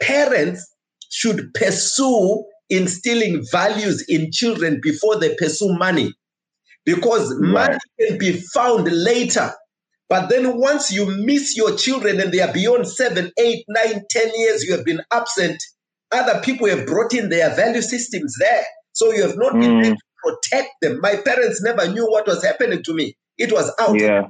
parents 0.00 0.66
should 1.10 1.52
pursue 1.54 2.44
instilling 2.70 3.44
values 3.50 4.04
in 4.08 4.30
children 4.32 4.80
before 4.82 5.18
they 5.18 5.34
pursue 5.34 5.76
money. 5.76 6.14
Because 6.84 7.34
money 7.38 7.76
can 8.00 8.16
be 8.16 8.32
found 8.54 8.90
later. 8.90 9.52
But 10.08 10.30
then 10.30 10.58
once 10.58 10.90
you 10.90 11.06
miss 11.24 11.56
your 11.56 11.76
children 11.76 12.20
and 12.20 12.32
they 12.32 12.40
are 12.40 12.52
beyond 12.52 12.88
seven, 12.88 13.30
eight, 13.38 13.64
nine, 13.68 14.02
ten 14.10 14.30
years, 14.36 14.64
you 14.64 14.74
have 14.74 14.84
been 14.84 15.02
absent, 15.12 15.62
other 16.10 16.40
people 16.40 16.66
have 16.68 16.86
brought 16.86 17.12
in 17.12 17.28
their 17.28 17.54
value 17.54 17.82
systems 17.82 18.34
there. 18.40 18.64
So 18.92 19.12
you 19.12 19.22
have 19.22 19.36
not 19.36 19.52
mm. 19.52 19.60
been 19.60 19.84
able 19.84 19.96
to 19.96 20.02
protect 20.24 20.70
them. 20.80 21.00
My 21.00 21.16
parents 21.16 21.62
never 21.62 21.90
knew 21.90 22.10
what 22.10 22.26
was 22.26 22.42
happening 22.42 22.82
to 22.84 22.94
me. 22.94 23.14
It 23.36 23.52
was 23.52 23.70
out 23.78 24.00
yeah. 24.00 24.22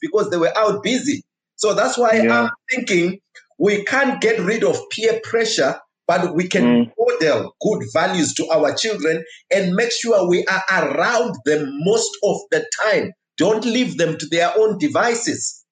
because 0.00 0.30
they 0.30 0.38
were 0.38 0.56
out 0.56 0.82
busy. 0.82 1.22
So 1.56 1.74
that's 1.74 1.98
why 1.98 2.12
yeah. 2.14 2.42
I'm 2.42 2.50
thinking 2.70 3.20
we 3.58 3.84
can't 3.84 4.20
get 4.20 4.40
rid 4.40 4.64
of 4.64 4.78
peer 4.90 5.20
pressure, 5.22 5.78
but 6.06 6.34
we 6.34 6.48
can 6.48 6.64
mm. 6.64 6.92
model 6.98 7.54
good 7.60 7.82
values 7.92 8.34
to 8.34 8.48
our 8.48 8.74
children 8.74 9.22
and 9.54 9.74
make 9.74 9.92
sure 9.92 10.28
we 10.28 10.44
are 10.46 10.62
around 10.70 11.36
them 11.44 11.68
most 11.84 12.10
of 12.24 12.36
the 12.50 12.66
time 12.82 13.12
don't 13.38 13.64
leave 13.64 13.98
them 13.98 14.16
to 14.18 14.26
their 14.26 14.52
own 14.56 14.78
devices. 14.78 15.64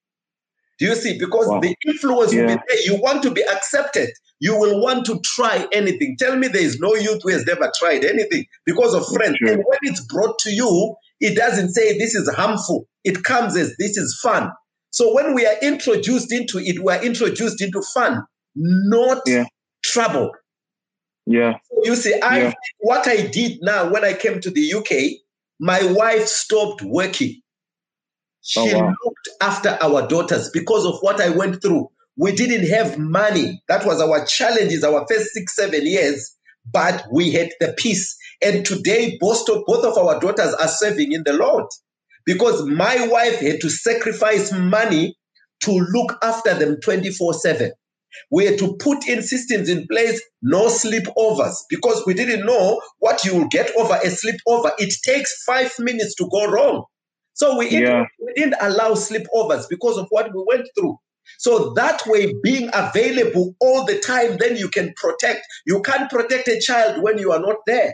Do 0.79 0.85
you 0.85 0.95
see? 0.95 1.17
Because 1.17 1.47
wow. 1.47 1.59
the 1.59 1.75
influence 1.87 2.33
yeah. 2.33 2.41
will 2.41 2.55
be 2.55 2.61
there. 2.67 2.81
You 2.85 3.01
want 3.01 3.23
to 3.23 3.31
be 3.31 3.41
accepted. 3.43 4.09
You 4.39 4.59
will 4.59 4.81
want 4.81 5.05
to 5.05 5.19
try 5.21 5.65
anything. 5.71 6.17
Tell 6.19 6.35
me 6.35 6.47
there 6.47 6.61
is 6.61 6.79
no 6.79 6.93
youth 6.95 7.21
who 7.23 7.29
has 7.29 7.45
never 7.45 7.71
tried 7.79 8.03
anything 8.03 8.45
because 8.65 8.93
of 8.93 9.05
friends. 9.07 9.37
And 9.41 9.63
when 9.65 9.79
it's 9.83 10.05
brought 10.07 10.37
to 10.39 10.51
you, 10.51 10.95
it 11.21 11.35
doesn't 11.35 11.69
say 11.69 11.97
this 11.97 12.15
is 12.15 12.29
harmful. 12.29 12.87
It 13.05 13.23
comes 13.23 13.55
as 13.55 13.75
this 13.77 13.95
is 13.97 14.19
fun. 14.21 14.51
So 14.91 15.13
when 15.13 15.33
we 15.33 15.45
are 15.45 15.55
introduced 15.61 16.31
into 16.33 16.57
it, 16.57 16.83
we 16.83 16.91
are 16.91 17.03
introduced 17.03 17.61
into 17.61 17.81
fun, 17.93 18.23
not 18.55 19.21
yeah. 19.25 19.45
trouble. 19.83 20.31
Yeah. 21.25 21.53
So 21.69 21.81
you 21.83 21.95
see, 21.95 22.19
I 22.21 22.37
yeah. 22.37 22.53
what 22.79 23.07
I 23.07 23.27
did 23.27 23.59
now 23.61 23.89
when 23.91 24.03
I 24.03 24.13
came 24.13 24.41
to 24.41 24.51
the 24.51 24.73
UK, 24.73 25.19
my 25.59 25.81
wife 25.93 26.27
stopped 26.27 26.81
working. 26.81 27.41
Oh, 28.57 28.67
she 28.67 28.73
oh, 28.73 28.79
wow. 28.79 28.93
looked 29.03 29.29
after 29.41 29.77
our 29.81 30.07
daughters 30.07 30.49
because 30.51 30.85
of 30.85 30.99
what 31.01 31.19
I 31.19 31.29
went 31.29 31.61
through. 31.61 31.89
We 32.17 32.31
didn't 32.31 32.69
have 32.69 32.97
money. 32.97 33.61
That 33.67 33.85
was 33.85 33.99
our 34.01 34.25
challenges, 34.25 34.83
our 34.83 35.05
first 35.09 35.31
six, 35.33 35.55
seven 35.55 35.85
years, 35.85 36.35
but 36.71 37.05
we 37.11 37.31
had 37.31 37.49
the 37.59 37.73
peace. 37.77 38.15
And 38.41 38.65
today, 38.65 39.17
both 39.19 39.49
of, 39.49 39.63
both 39.65 39.83
of 39.83 39.97
our 39.97 40.19
daughters 40.19 40.53
are 40.55 40.67
serving 40.67 41.11
in 41.11 41.23
the 41.25 41.33
Lord 41.33 41.65
because 42.25 42.63
my 42.65 43.07
wife 43.07 43.39
had 43.39 43.59
to 43.61 43.69
sacrifice 43.69 44.51
money 44.51 45.15
to 45.61 45.71
look 45.71 46.17
after 46.23 46.53
them 46.53 46.77
24 46.83 47.33
7. 47.33 47.71
We 48.31 48.45
had 48.45 48.57
to 48.59 48.77
put 48.77 49.07
in 49.07 49.21
systems 49.21 49.67
in 49.67 49.87
place, 49.87 50.21
no 50.41 50.67
sleepovers, 50.67 51.55
because 51.69 52.03
we 52.05 52.13
didn't 52.13 52.45
know 52.45 52.81
what 52.99 53.25
you 53.25 53.35
will 53.35 53.47
get 53.47 53.75
over 53.75 53.95
a 53.95 54.07
sleepover. 54.07 54.71
It 54.77 54.93
takes 55.03 55.43
five 55.43 55.71
minutes 55.79 56.15
to 56.15 56.29
go 56.31 56.49
wrong. 56.49 56.85
So 57.35 57.57
we, 57.57 57.69
yeah. 57.69 58.05
we 58.19 58.33
didn't 58.33 58.55
allow 58.61 58.91
sleepovers 58.91 59.69
because 59.69 59.97
of 59.97 60.07
what 60.09 60.33
we 60.33 60.43
went 60.47 60.67
through. 60.77 60.97
So 61.37 61.73
that 61.73 62.01
way, 62.07 62.33
being 62.43 62.69
available 62.73 63.55
all 63.59 63.85
the 63.85 63.99
time, 63.99 64.37
then 64.39 64.55
you 64.55 64.69
can 64.69 64.93
protect. 64.95 65.41
You 65.65 65.81
can't 65.81 66.09
protect 66.09 66.47
a 66.47 66.59
child 66.59 67.03
when 67.03 67.17
you 67.17 67.31
are 67.31 67.39
not 67.39 67.57
there. 67.67 67.93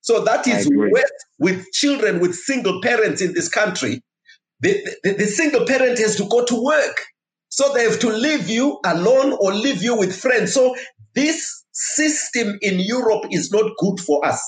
So 0.00 0.24
that 0.24 0.46
is 0.46 0.68
with, 0.70 1.10
with 1.38 1.70
children 1.72 2.20
with 2.20 2.34
single 2.34 2.80
parents 2.82 3.20
in 3.22 3.34
this 3.34 3.48
country. 3.48 4.02
The, 4.60 4.74
the, 5.04 5.12
the 5.12 5.26
single 5.26 5.66
parent 5.66 5.98
has 5.98 6.16
to 6.16 6.26
go 6.28 6.44
to 6.44 6.64
work. 6.64 6.96
So 7.50 7.72
they 7.74 7.84
have 7.84 7.98
to 8.00 8.08
leave 8.08 8.48
you 8.48 8.80
alone 8.84 9.36
or 9.40 9.52
leave 9.52 9.82
you 9.82 9.96
with 9.96 10.18
friends. 10.18 10.52
So 10.52 10.74
this 11.14 11.64
system 11.72 12.58
in 12.60 12.80
Europe 12.80 13.26
is 13.30 13.52
not 13.52 13.70
good 13.78 14.00
for 14.00 14.24
us. 14.26 14.42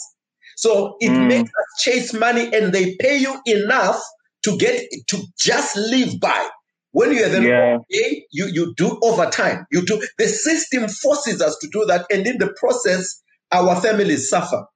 So 0.60 0.96
it 1.00 1.08
mm. 1.08 1.26
makes 1.26 1.48
us 1.48 1.82
chase 1.82 2.12
money 2.12 2.54
and 2.54 2.70
they 2.70 2.94
pay 2.96 3.16
you 3.16 3.40
enough 3.46 3.98
to 4.42 4.58
get 4.58 4.84
to 5.08 5.22
just 5.38 5.74
live 5.74 6.20
by. 6.20 6.48
When 6.92 7.12
you 7.12 7.22
have 7.24 7.32
an 7.32 7.44
yeah. 7.44 7.78
OA, 7.78 8.10
you, 8.30 8.46
you 8.46 8.74
do 8.76 8.98
overtime. 9.02 9.64
You 9.72 9.86
do 9.86 10.06
the 10.18 10.28
system 10.28 10.86
forces 10.88 11.40
us 11.40 11.56
to 11.62 11.68
do 11.72 11.86
that, 11.86 12.04
and 12.10 12.26
in 12.26 12.36
the 12.36 12.52
process, 12.58 13.22
our 13.50 13.80
families 13.80 14.28
suffer 14.28 14.66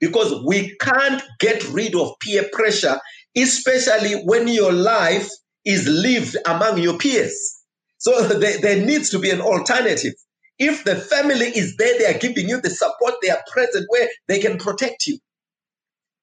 because 0.00 0.44
we 0.44 0.76
can't 0.76 1.22
get 1.40 1.66
rid 1.70 1.94
of 1.94 2.12
peer 2.20 2.44
pressure, 2.52 3.00
especially 3.34 4.22
when 4.24 4.48
your 4.48 4.72
life 4.72 5.30
is 5.64 5.88
lived 5.88 6.36
among 6.44 6.76
your 6.76 6.98
peers. 6.98 7.62
So 7.96 8.28
there, 8.38 8.60
there 8.60 8.84
needs 8.84 9.08
to 9.10 9.18
be 9.18 9.30
an 9.30 9.40
alternative. 9.40 10.12
If 10.62 10.84
the 10.84 10.94
family 10.94 11.46
is 11.46 11.76
there, 11.76 11.98
they 11.98 12.06
are 12.06 12.18
giving 12.18 12.48
you 12.48 12.60
the 12.60 12.70
support, 12.70 13.14
they 13.20 13.30
are 13.30 13.42
present 13.50 13.84
where 13.88 14.08
they 14.28 14.38
can 14.38 14.58
protect 14.58 15.08
you. 15.08 15.18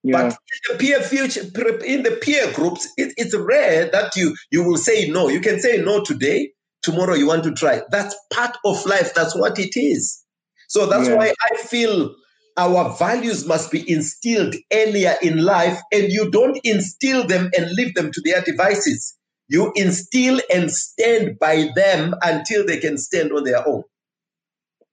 Yeah. 0.01 0.13
But 0.13 0.31
in 0.31 0.77
the 0.77 0.77
peer 0.79 1.01
future, 1.01 1.41
in 1.85 2.03
the 2.03 2.17
peer 2.21 2.53
groups, 2.53 2.87
it, 2.95 3.13
it's 3.17 3.35
rare 3.35 3.89
that 3.91 4.15
you 4.15 4.33
you 4.49 4.63
will 4.63 4.77
say 4.77 5.09
no. 5.09 5.27
You 5.27 5.41
can 5.41 5.59
say 5.59 5.81
no 5.81 6.01
today, 6.05 6.53
tomorrow 6.81 7.15
you 7.15 7.27
want 7.27 7.43
to 7.43 7.51
try. 7.51 7.81
That's 7.91 8.15
part 8.31 8.55
of 8.63 8.85
life. 8.85 9.13
That's 9.13 9.35
what 9.35 9.59
it 9.59 9.77
is. 9.77 10.23
So 10.69 10.85
that's 10.85 11.09
yeah. 11.09 11.15
why 11.15 11.33
I 11.51 11.57
feel 11.57 12.15
our 12.55 12.95
values 12.97 13.45
must 13.45 13.71
be 13.71 13.89
instilled 13.91 14.55
earlier 14.71 15.15
in 15.21 15.43
life, 15.43 15.81
and 15.91 16.05
you 16.09 16.31
don't 16.31 16.57
instill 16.63 17.27
them 17.27 17.49
and 17.57 17.69
leave 17.71 17.93
them 17.93 18.11
to 18.13 18.21
their 18.23 18.41
devices. 18.41 19.17
You 19.49 19.73
instill 19.75 20.39
and 20.53 20.71
stand 20.71 21.39
by 21.39 21.69
them 21.75 22.15
until 22.21 22.65
they 22.65 22.77
can 22.77 22.97
stand 22.97 23.33
on 23.33 23.43
their 23.43 23.67
own. 23.67 23.83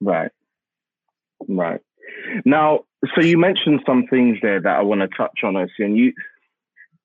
Right. 0.00 0.30
Right. 1.48 1.80
Now, 2.44 2.80
so 3.14 3.20
you 3.20 3.38
mentioned 3.38 3.80
some 3.86 4.06
things 4.08 4.38
there 4.42 4.60
that 4.60 4.76
I 4.76 4.82
want 4.82 5.00
to 5.00 5.08
touch 5.08 5.40
on, 5.44 5.56
and 5.56 5.96
you, 5.96 6.12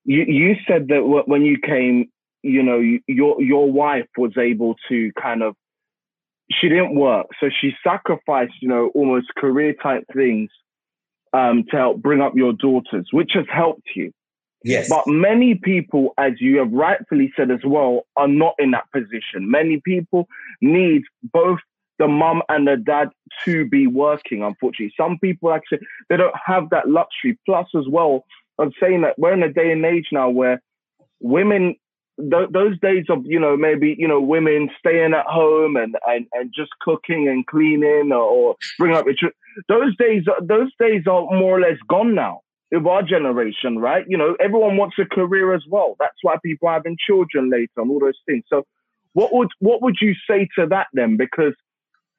you, 0.06 0.26
you 0.28 0.56
said 0.68 0.88
that 0.88 1.24
when 1.28 1.44
you 1.44 1.58
came, 1.64 2.10
you 2.44 2.64
know, 2.64 2.80
your 3.08 3.42
your 3.42 3.72
wife 3.72 4.08
was 4.18 4.38
able 4.38 4.76
to 4.90 5.12
kind 5.22 5.44
of, 5.44 5.56
she 6.52 6.70
didn't 6.70 6.96
work, 6.96 7.28
so 7.40 7.50
she 7.50 7.72
sacrificed, 7.84 8.54
you 8.62 8.68
know, 8.68 8.92
almost 8.96 9.28
career 9.38 9.76
type 9.82 10.04
things, 10.14 10.50
um, 11.34 11.66
to 11.70 11.78
help 11.78 12.02
bring 12.02 12.22
up 12.22 12.34
your 12.36 12.54
daughters, 12.54 13.08
which 13.12 13.32
has 13.34 13.46
helped 13.52 13.90
you. 13.96 14.12
Yes. 14.64 14.90
But 14.90 15.04
many 15.08 15.56
people, 15.56 16.14
as 16.18 16.34
you 16.40 16.58
have 16.58 16.72
rightfully 16.72 17.32
said 17.36 17.50
as 17.52 17.62
well, 17.66 18.04
are 18.16 18.28
not 18.28 18.54
in 18.60 18.72
that 18.72 18.92
position. 18.92 19.50
Many 19.50 19.82
people 19.84 20.28
need 20.62 21.04
both 21.24 21.60
the 22.02 22.08
mum 22.08 22.42
and 22.50 22.68
the 22.68 22.78
dad 22.78 23.10
to 23.46 23.66
be 23.70 23.86
working, 23.86 24.42
unfortunately. 24.42 24.92
Some 24.98 25.20
people 25.20 25.54
actually, 25.54 25.82
they 26.10 26.18
don't 26.18 26.36
have 26.44 26.72
that 26.72 26.90
luxury. 26.90 27.38
Plus, 27.46 27.68
as 27.78 27.86
well, 27.88 28.26
I'm 28.60 28.72
saying 28.82 29.02
that 29.02 29.20
we're 29.20 29.34
in 29.34 29.44
a 29.44 29.54
day 29.54 29.72
and 29.72 29.86
age 29.86 30.08
now 30.12 30.28
where 30.30 30.62
women, 31.20 31.76
th- 32.20 32.50
those 32.52 32.80
days 32.80 33.06
of, 33.10 33.20
you 33.26 33.40
know, 33.40 33.56
maybe, 33.56 33.96
you 34.00 34.08
know, 34.08 34.20
women 34.20 34.70
staying 34.80 35.14
at 35.14 35.28
home 35.28 35.76
and, 35.76 35.96
and, 36.08 36.26
and 36.34 36.52
just 36.56 36.72
cooking 36.82 37.28
and 37.28 37.46
cleaning 37.46 38.12
or, 38.12 38.24
or 38.24 38.56
bring 38.80 38.96
up, 38.96 39.06
those 39.70 39.96
days, 39.98 40.24
those 40.42 40.72
days 40.80 41.04
are 41.06 41.22
more 41.30 41.58
or 41.58 41.62
less 41.62 41.78
gone 41.88 42.16
now 42.16 42.42
of 42.74 42.88
our 42.88 43.04
generation, 43.04 43.78
right? 43.78 44.06
You 44.08 44.18
know, 44.18 44.36
everyone 44.40 44.78
wants 44.78 44.96
a 44.98 45.06
career 45.06 45.54
as 45.54 45.64
well. 45.70 45.96
That's 46.00 46.18
why 46.24 46.38
people 46.44 46.68
are 46.68 46.76
having 46.76 46.98
children 47.06 47.52
later 47.52 47.78
and 47.78 47.92
all 47.92 48.00
those 48.00 48.20
things. 48.26 48.44
So 48.50 48.64
what 49.14 49.34
would 49.34 49.50
what 49.60 49.82
would 49.82 49.98
you 50.02 50.14
say 50.30 50.48
to 50.58 50.66
that 50.68 50.88
then? 50.94 51.18
Because 51.18 51.54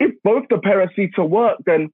if 0.03 0.15
both 0.25 0.45
the 0.51 0.59
parents 0.59 0.95
need 0.97 1.15
to 1.15 1.25
work, 1.25 1.59
then 1.65 1.91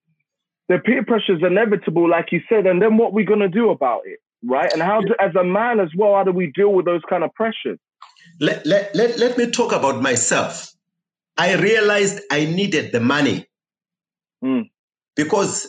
the 0.68 0.78
peer 0.78 1.04
pressure 1.04 1.36
is 1.36 1.42
inevitable, 1.42 2.08
like 2.08 2.32
you 2.32 2.40
said. 2.48 2.66
And 2.66 2.80
then 2.80 2.96
what 2.96 3.08
are 3.08 3.12
we 3.12 3.24
going 3.24 3.40
to 3.40 3.48
do 3.48 3.70
about 3.70 4.02
it, 4.04 4.18
right? 4.44 4.72
And 4.72 4.82
how, 4.82 5.00
do, 5.00 5.14
as 5.20 5.34
a 5.34 5.44
man 5.44 5.80
as 5.80 5.90
well, 5.96 6.14
how 6.14 6.24
do 6.24 6.32
we 6.32 6.52
deal 6.52 6.72
with 6.72 6.86
those 6.86 7.02
kind 7.08 7.22
of 7.24 7.32
pressures? 7.34 7.78
Let, 8.40 8.64
let, 8.66 8.94
let, 8.94 9.18
let 9.18 9.38
me 9.38 9.50
talk 9.50 9.72
about 9.72 10.00
myself. 10.02 10.72
I 11.36 11.54
realized 11.54 12.20
I 12.30 12.46
needed 12.46 12.92
the 12.92 13.00
money 13.00 13.46
mm. 14.42 14.68
because 15.14 15.68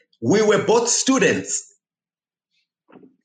we 0.22 0.42
were 0.42 0.64
both 0.64 0.88
students. 0.88 1.64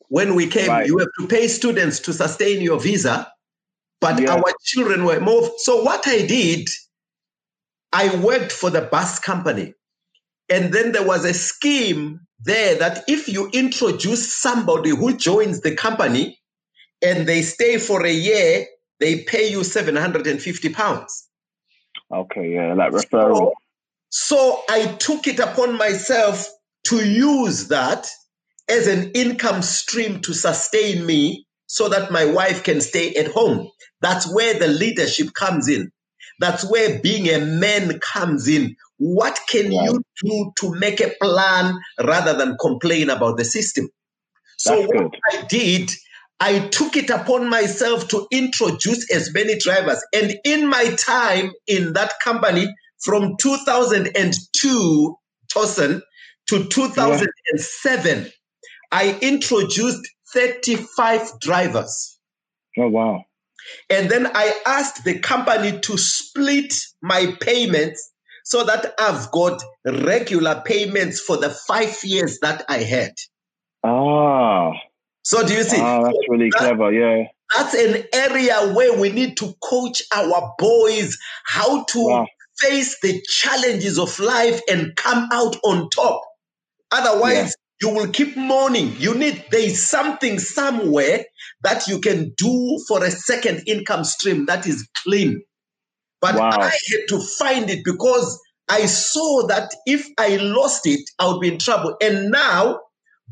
When 0.07 0.35
we 0.35 0.47
came, 0.47 0.69
right. 0.69 0.85
you 0.85 0.97
have 0.99 1.09
to 1.19 1.27
pay 1.27 1.47
students 1.47 1.99
to 2.01 2.13
sustain 2.13 2.61
your 2.61 2.79
visa, 2.79 3.31
but 3.99 4.21
yeah. 4.21 4.33
our 4.33 4.53
children 4.63 5.05
were 5.05 5.19
moved. 5.19 5.53
So, 5.57 5.81
what 5.81 6.07
I 6.07 6.25
did, 6.27 6.69
I 7.93 8.15
worked 8.17 8.51
for 8.51 8.69
the 8.71 8.81
bus 8.81 9.19
company. 9.19 9.75
And 10.49 10.73
then 10.73 10.91
there 10.91 11.05
was 11.05 11.23
a 11.23 11.33
scheme 11.33 12.19
there 12.43 12.75
that 12.79 13.03
if 13.07 13.29
you 13.29 13.49
introduce 13.53 14.35
somebody 14.35 14.89
who 14.89 15.15
joins 15.15 15.61
the 15.61 15.75
company 15.75 16.39
and 17.01 17.27
they 17.27 17.41
stay 17.43 17.77
for 17.77 18.05
a 18.05 18.11
year, 18.11 18.65
they 18.99 19.21
pay 19.23 19.49
you 19.49 19.63
750 19.63 20.69
pounds. 20.69 21.29
Okay, 22.11 22.53
yeah, 22.53 22.73
like 22.73 22.91
referral. 22.91 23.35
So, 23.35 23.53
so 24.09 24.61
I 24.69 24.87
took 24.99 25.27
it 25.27 25.39
upon 25.39 25.77
myself 25.77 26.47
to 26.85 27.07
use 27.07 27.69
that 27.69 28.07
as 28.69 28.87
an 28.87 29.11
income 29.11 29.61
stream 29.61 30.19
to 30.21 30.33
sustain 30.33 31.05
me 31.05 31.45
so 31.67 31.89
that 31.89 32.11
my 32.11 32.25
wife 32.25 32.63
can 32.63 32.81
stay 32.81 33.13
at 33.15 33.27
home. 33.27 33.69
That's 34.01 34.31
where 34.33 34.53
the 34.57 34.67
leadership 34.67 35.33
comes 35.33 35.67
in. 35.67 35.91
That's 36.43 36.69
where 36.69 36.99
being 36.99 37.29
a 37.29 37.39
man 37.39 37.99
comes 37.99 38.49
in. 38.49 38.75
What 38.97 39.39
can 39.47 39.71
you 39.71 40.03
do 40.21 40.51
to 40.59 40.75
make 40.75 40.99
a 40.99 41.13
plan 41.21 41.79
rather 42.03 42.37
than 42.37 42.57
complain 42.59 43.09
about 43.09 43.37
the 43.37 43.45
system? 43.45 43.87
So, 44.57 44.75
That's 44.75 44.87
what 44.89 44.97
good. 44.97 45.15
I 45.31 45.45
did, 45.45 45.89
I 46.41 46.67
took 46.67 46.97
it 46.97 47.09
upon 47.09 47.49
myself 47.49 48.09
to 48.09 48.27
introduce 48.29 49.09
as 49.09 49.33
many 49.33 49.57
drivers. 49.57 50.05
And 50.13 50.35
in 50.43 50.67
my 50.67 50.93
time 50.95 51.53
in 51.65 51.93
that 51.93 52.11
company 52.21 52.67
from 53.05 53.37
2002, 53.39 55.15
Tosin, 55.49 56.01
to 56.47 56.65
2007, 56.65 58.23
yeah. 58.23 58.29
I 58.91 59.17
introduced 59.21 60.05
35 60.33 61.39
drivers. 61.39 62.19
Oh, 62.77 62.89
wow. 62.89 63.23
And 63.89 64.09
then 64.09 64.27
I 64.33 64.53
asked 64.65 65.03
the 65.03 65.19
company 65.19 65.79
to 65.79 65.97
split 65.97 66.73
my 67.01 67.35
payments 67.41 68.11
so 68.43 68.63
that 68.63 68.93
I've 68.99 69.31
got 69.31 69.63
regular 69.85 70.61
payments 70.65 71.19
for 71.19 71.37
the 71.37 71.49
five 71.49 71.95
years 72.03 72.39
that 72.41 72.65
I 72.67 72.79
had. 72.79 73.13
Ah. 73.83 74.71
So 75.23 75.45
do 75.45 75.53
you 75.53 75.63
see? 75.63 75.79
Ah, 75.79 76.03
that's 76.03 76.17
really 76.27 76.49
that, 76.49 76.59
clever, 76.59 76.91
yeah. 76.91 77.27
That's 77.55 77.73
an 77.73 78.03
area 78.13 78.73
where 78.73 78.99
we 78.99 79.11
need 79.11 79.37
to 79.37 79.53
coach 79.63 80.03
our 80.13 80.53
boys 80.57 81.17
how 81.45 81.83
to 81.85 81.99
wow. 81.99 82.27
face 82.57 82.99
the 83.01 83.21
challenges 83.27 83.97
of 83.99 84.19
life 84.19 84.59
and 84.69 84.95
come 84.95 85.29
out 85.31 85.55
on 85.63 85.89
top. 85.89 86.21
Otherwise, 86.91 87.55
you 87.81 87.89
will 87.89 88.07
keep 88.07 88.37
mourning. 88.37 88.95
You 88.97 89.15
need, 89.15 89.45
there 89.51 89.65
is 89.65 89.87
something 89.87 90.39
somewhere 90.39 91.25
that 91.63 91.87
you 91.87 91.99
can 91.99 92.33
do 92.37 92.83
for 92.87 93.03
a 93.03 93.11
second 93.11 93.63
income 93.67 94.03
stream 94.03 94.45
that 94.45 94.67
is 94.67 94.87
clean. 95.03 95.41
But 96.21 96.35
wow. 96.35 96.51
I 96.53 96.65
had 96.65 97.07
to 97.09 97.19
find 97.19 97.69
it 97.69 97.83
because 97.83 98.39
I 98.69 98.85
saw 98.85 99.47
that 99.47 99.71
if 99.85 100.07
I 100.17 100.37
lost 100.37 100.87
it, 100.87 101.01
I 101.19 101.27
would 101.27 101.41
be 101.41 101.49
in 101.49 101.59
trouble. 101.59 101.97
And 102.01 102.31
now, 102.31 102.79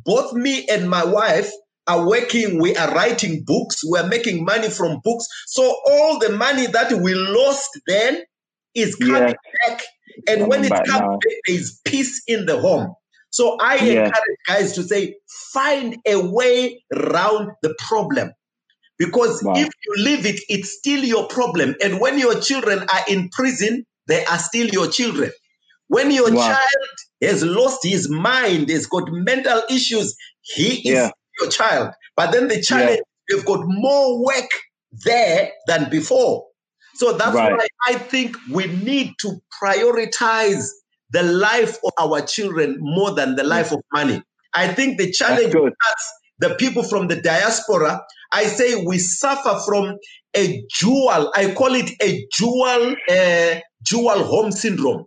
both 0.04 0.34
me 0.34 0.68
and 0.70 0.90
my 0.90 1.06
wife 1.06 1.50
are 1.88 2.08
working, 2.08 2.60
we 2.60 2.76
are 2.76 2.94
writing 2.94 3.44
books, 3.46 3.82
we 3.90 3.98
are 3.98 4.08
making 4.08 4.46
money 4.46 4.70
from 4.70 5.00
books. 5.04 5.26
So 5.48 5.64
all 5.86 6.20
the 6.20 6.30
money 6.30 6.68
that 6.68 6.92
we 6.94 7.14
lost 7.14 7.70
then 7.88 8.24
is 8.76 8.96
coming 8.96 9.36
back. 9.68 9.82
And 10.28 10.48
when 10.48 10.66
it 10.66 10.70
comes 10.70 10.90
back, 10.90 11.20
there 11.22 11.56
is 11.56 11.80
peace 11.86 12.22
in 12.28 12.46
the 12.46 12.60
home. 12.60 12.94
So 13.32 13.58
I 13.60 13.76
yeah. 13.76 14.06
encourage 14.06 14.38
guys 14.48 14.74
to 14.74 14.84
say, 14.84 15.15
find 15.52 15.98
a 16.06 16.17
way 16.17 16.84
around 16.94 17.52
the 17.62 17.74
problem. 17.80 18.32
Because 18.98 19.41
wow. 19.41 19.54
if 19.56 19.67
you 19.86 20.04
leave 20.04 20.26
it, 20.26 20.39
it's 20.48 20.78
still 20.78 21.04
your 21.04 21.28
problem. 21.28 21.76
And 21.84 22.00
when 22.00 22.20
your 22.20 22.39
children 22.39 22.80
are 22.80 23.04
in 23.08 23.30
prison, 23.30 23.86
they 24.08 24.24
are 24.26 24.38
still 24.38 24.67
your 24.67 24.88
children. 24.88 25.32
When 25.88 26.12
your 26.12 26.32
wow. 26.32 26.50
child 26.50 26.89
has 27.22 27.44
lost 27.44 27.80
his 27.84 28.10
mind, 28.10 28.70
has 28.70 28.86
got 28.86 29.10
mental 29.12 29.63
issues, 29.70 30.15
he 30.41 30.88
is 30.89 30.96
yeah. 30.96 31.12
your 31.39 31.50
child. 31.50 31.94
But 32.15 32.32
then 32.32 32.48
the 32.48 32.62
challenge, 32.62 33.02
yeah. 33.30 33.36
you've 33.36 33.46
got 33.46 33.62
more 33.65 34.24
work 34.24 34.50
there 35.04 35.52
than 35.67 35.89
before. 35.89 36.46
So 36.96 37.13
that's 37.13 37.36
right. 37.36 37.54
why 37.54 37.67
I 37.88 37.96
think 37.96 38.36
we 38.52 38.67
need 38.67 39.13
to 39.22 39.41
prioritize 39.63 40.67
the 41.12 41.24
life 41.24 41.78
of 41.84 41.91
our 42.00 42.21
children 42.21 42.78
more 42.80 43.12
than 43.12 43.36
the 43.36 43.43
life 43.43 43.71
of 43.71 43.80
money. 43.93 44.21
I 44.54 44.67
think 44.74 44.97
the 44.97 45.12
challenge 45.12 45.54
us, 45.56 46.13
the 46.39 46.56
people 46.56 46.84
from 46.84 47.08
the 47.08 47.21
diaspora, 47.21 48.02
I 48.32 48.43
say 48.45 48.84
we 48.86 48.97
suffer 48.97 49.60
from 49.65 49.97
a 50.36 50.63
dual, 50.80 51.32
I 51.36 51.54
call 51.54 51.76
it 51.76 51.91
a 52.02 52.26
dual, 52.38 52.95
uh, 53.10 53.60
dual 53.84 54.24
home 54.24 54.52
syndrome. 54.52 55.06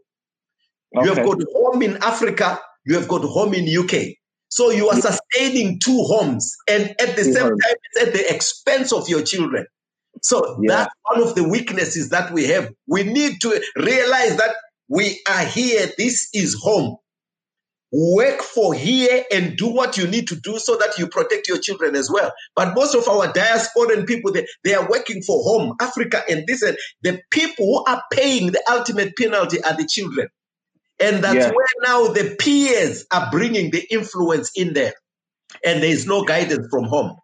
Okay. 0.96 1.06
You 1.08 1.14
have 1.14 1.26
got 1.26 1.38
home 1.52 1.82
in 1.82 1.96
Africa, 2.02 2.60
you 2.86 2.94
have 2.94 3.08
got 3.08 3.22
home 3.22 3.54
in 3.54 3.66
UK. 3.66 4.14
So 4.48 4.70
you 4.70 4.88
are 4.88 5.00
sustaining 5.00 5.80
two 5.80 6.04
homes, 6.04 6.54
and 6.68 6.94
at 7.00 7.16
the 7.16 7.24
same 7.24 7.34
time, 7.48 7.76
it's 7.92 8.02
at 8.06 8.12
the 8.12 8.32
expense 8.32 8.92
of 8.92 9.08
your 9.08 9.22
children. 9.22 9.66
So 10.22 10.58
Yeah. 10.62 10.76
that's 10.76 10.94
one 11.10 11.22
of 11.22 11.34
the 11.34 11.42
weaknesses 11.48 12.10
that 12.10 12.32
we 12.32 12.46
have. 12.46 12.70
We 12.86 13.02
need 13.02 13.40
to 13.40 13.60
realize 13.76 14.36
that 14.36 14.54
we 14.94 15.20
are 15.28 15.44
here. 15.44 15.88
This 15.98 16.28
is 16.32 16.54
home. 16.54 16.96
Work 17.92 18.42
for 18.42 18.74
here 18.74 19.24
and 19.32 19.56
do 19.56 19.68
what 19.68 19.96
you 19.98 20.06
need 20.06 20.28
to 20.28 20.36
do 20.36 20.58
so 20.58 20.76
that 20.76 20.98
you 20.98 21.08
protect 21.08 21.48
your 21.48 21.58
children 21.58 21.96
as 21.96 22.10
well. 22.12 22.32
But 22.56 22.74
most 22.76 22.94
of 22.94 23.08
our 23.08 23.32
diasporan 23.32 24.06
people, 24.06 24.32
they, 24.32 24.46
they 24.64 24.74
are 24.74 24.88
working 24.88 25.22
for 25.22 25.42
home, 25.42 25.74
Africa, 25.80 26.22
and 26.28 26.46
this. 26.46 26.62
And 26.62 26.76
the 27.02 27.20
people 27.30 27.66
who 27.66 27.84
are 27.92 28.02
paying 28.12 28.52
the 28.52 28.62
ultimate 28.70 29.16
penalty 29.16 29.62
are 29.64 29.76
the 29.76 29.88
children. 29.90 30.28
And 31.00 31.24
that's 31.24 31.46
Yeah. 31.46 31.52
where 31.52 31.66
now 31.82 32.08
the 32.08 32.36
peers 32.38 33.04
are 33.12 33.28
bringing 33.32 33.72
the 33.72 33.84
influence 33.92 34.52
in 34.56 34.74
there. 34.74 34.94
And 35.64 35.82
there 35.82 35.90
is 35.90 36.06
no 36.06 36.24
guidance 36.24 36.68
from 36.70 36.84
home. 36.84 37.16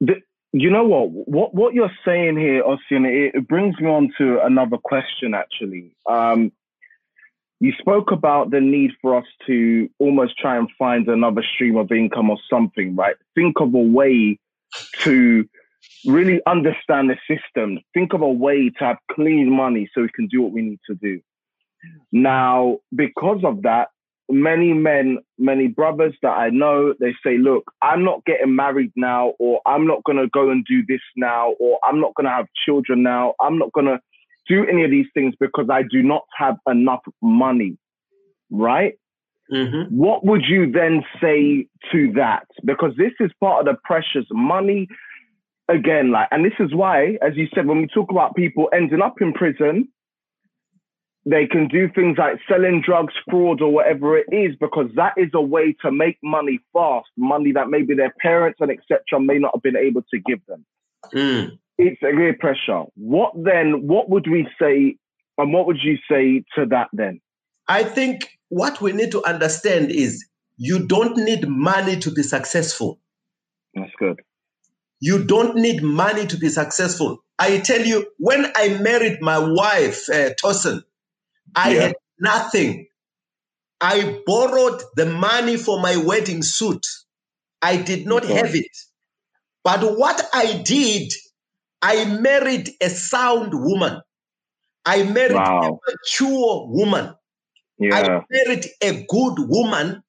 The, 0.00 0.16
you 0.52 0.70
know 0.70 0.84
what? 0.84 1.10
What 1.10 1.54
what 1.54 1.74
you're 1.74 1.92
saying 2.04 2.36
here, 2.36 2.62
Ossian, 2.62 3.06
it, 3.06 3.34
it 3.34 3.48
brings 3.48 3.78
me 3.80 3.88
on 3.88 4.12
to 4.18 4.40
another 4.44 4.76
question. 4.76 5.34
Actually, 5.34 5.96
um, 6.08 6.52
you 7.60 7.72
spoke 7.78 8.10
about 8.10 8.50
the 8.50 8.60
need 8.60 8.90
for 9.00 9.16
us 9.16 9.26
to 9.46 9.88
almost 9.98 10.36
try 10.36 10.56
and 10.56 10.68
find 10.78 11.08
another 11.08 11.42
stream 11.54 11.76
of 11.76 11.90
income 11.90 12.28
or 12.28 12.38
something, 12.50 12.94
right? 12.96 13.16
Think 13.34 13.60
of 13.60 13.72
a 13.74 13.78
way 13.78 14.38
to 15.00 15.48
really 16.04 16.40
understand 16.46 17.08
the 17.08 17.16
system. 17.26 17.78
Think 17.94 18.12
of 18.12 18.20
a 18.20 18.28
way 18.28 18.68
to 18.68 18.84
have 18.84 18.98
clean 19.10 19.50
money 19.50 19.88
so 19.94 20.02
we 20.02 20.08
can 20.08 20.26
do 20.26 20.42
what 20.42 20.52
we 20.52 20.62
need 20.62 20.80
to 20.88 20.94
do. 20.96 21.20
Now, 22.10 22.78
because 22.94 23.42
of 23.44 23.62
that, 23.62 23.88
many 24.32 24.72
men, 24.72 25.18
many 25.38 25.68
brothers 25.68 26.14
that 26.22 26.30
I 26.30 26.50
know, 26.50 26.94
they 26.98 27.14
say, 27.24 27.38
look, 27.38 27.70
I'm 27.82 28.04
not 28.04 28.24
getting 28.24 28.56
married 28.56 28.92
now, 28.96 29.34
or 29.38 29.60
I'm 29.66 29.86
not 29.86 30.02
going 30.04 30.18
to 30.18 30.28
go 30.28 30.50
and 30.50 30.64
do 30.64 30.82
this 30.88 31.00
now, 31.16 31.52
or 31.60 31.78
I'm 31.84 32.00
not 32.00 32.14
going 32.14 32.26
to 32.26 32.32
have 32.32 32.46
children 32.66 33.02
now. 33.02 33.34
I'm 33.40 33.58
not 33.58 33.72
going 33.72 33.86
to 33.86 34.00
do 34.48 34.66
any 34.66 34.84
of 34.84 34.90
these 34.90 35.06
things 35.14 35.34
because 35.38 35.68
I 35.70 35.82
do 35.82 36.02
not 36.02 36.22
have 36.36 36.56
enough 36.66 37.02
money. 37.20 37.78
Right? 38.50 38.94
Mm-hmm. 39.52 39.96
What 39.96 40.24
would 40.24 40.42
you 40.48 40.70
then 40.70 41.02
say 41.20 41.66
to 41.92 42.12
that? 42.14 42.46
Because 42.64 42.92
this 42.96 43.12
is 43.20 43.30
part 43.40 43.66
of 43.66 43.74
the 43.74 43.78
pressures. 43.84 44.26
Money, 44.30 44.88
again, 45.68 46.10
like, 46.10 46.28
and 46.30 46.44
this 46.44 46.58
is 46.58 46.74
why, 46.74 47.18
as 47.22 47.36
you 47.36 47.48
said, 47.54 47.66
when 47.66 47.78
we 47.78 47.86
talk 47.86 48.10
about 48.10 48.34
people 48.34 48.68
ending 48.72 49.02
up 49.02 49.20
in 49.20 49.32
prison, 49.32 49.88
they 51.24 51.46
can 51.46 51.68
do 51.68 51.88
things 51.94 52.18
like 52.18 52.38
selling 52.48 52.82
drugs, 52.84 53.14
fraud, 53.30 53.60
or 53.60 53.72
whatever 53.72 54.18
it 54.18 54.26
is, 54.32 54.56
because 54.60 54.90
that 54.96 55.14
is 55.16 55.30
a 55.34 55.40
way 55.40 55.76
to 55.82 55.92
make 55.92 56.18
money 56.22 56.58
fast, 56.72 57.08
money 57.16 57.52
that 57.52 57.68
maybe 57.68 57.94
their 57.94 58.12
parents 58.20 58.58
and 58.60 58.70
etc. 58.70 59.20
may 59.20 59.38
not 59.38 59.52
have 59.54 59.62
been 59.62 59.76
able 59.76 60.02
to 60.12 60.18
give 60.18 60.44
them. 60.46 60.64
Mm. 61.14 61.58
It's 61.78 62.02
a 62.02 62.12
great 62.12 62.38
pressure. 62.40 62.84
What 62.96 63.32
then? 63.36 63.86
What 63.86 64.10
would 64.10 64.26
we 64.28 64.48
say, 64.60 64.96
and 65.38 65.52
what 65.52 65.66
would 65.66 65.78
you 65.82 65.96
say 66.10 66.44
to 66.56 66.66
that 66.66 66.88
then? 66.92 67.20
I 67.68 67.84
think 67.84 68.38
what 68.48 68.80
we 68.80 68.92
need 68.92 69.12
to 69.12 69.24
understand 69.24 69.92
is 69.92 70.24
you 70.56 70.86
don't 70.86 71.16
need 71.16 71.48
money 71.48 71.96
to 72.00 72.10
be 72.10 72.22
successful. 72.22 73.00
That's 73.74 73.92
good. 73.98 74.20
You 75.00 75.24
don't 75.24 75.56
need 75.56 75.82
money 75.82 76.26
to 76.26 76.36
be 76.36 76.48
successful. 76.48 77.24
I 77.38 77.58
tell 77.58 77.80
you, 77.80 78.06
when 78.18 78.46
I 78.54 78.78
married 78.78 79.20
my 79.20 79.38
wife, 79.38 80.08
uh, 80.08 80.30
Tosin, 80.40 80.82
I 81.56 81.74
Yeah. 81.74 81.80
had 81.88 81.96
nothing. 82.20 82.86
I 83.80 84.22
borrowed 84.26 84.82
the 84.96 85.06
money 85.06 85.56
for 85.56 85.80
my 85.80 85.96
wedding 85.96 86.42
suit. 86.42 86.86
I 87.62 87.76
did 87.78 88.06
not 88.06 88.24
have 88.24 88.54
it. 88.54 88.66
But 89.64 89.98
what 89.98 90.22
I 90.34 90.62
did, 90.64 91.12
I 91.82 92.06
married 92.06 92.70
a 92.82 92.90
sound 92.90 93.52
woman. 93.54 94.00
I 94.86 95.04
married 95.04 95.32
Wow. 95.36 95.80
a 95.86 95.90
mature 95.92 96.66
woman. 96.68 97.14
Yeah. 97.78 97.96
I 97.96 98.22
married 98.30 98.66
a 98.82 99.04
good 99.08 99.36
woman 99.38 100.02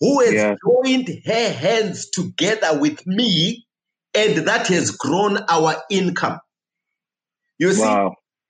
who 0.00 0.20
has 0.20 0.34
Yeah. 0.34 0.56
joined 0.66 1.08
her 1.26 1.52
hands 1.52 2.10
together 2.10 2.78
with 2.80 3.06
me, 3.06 3.66
and 4.14 4.36
that 4.48 4.68
has 4.68 4.92
grown 4.92 5.38
our 5.50 5.82
income. 5.90 6.40
You 7.58 7.72
see, 7.72 7.82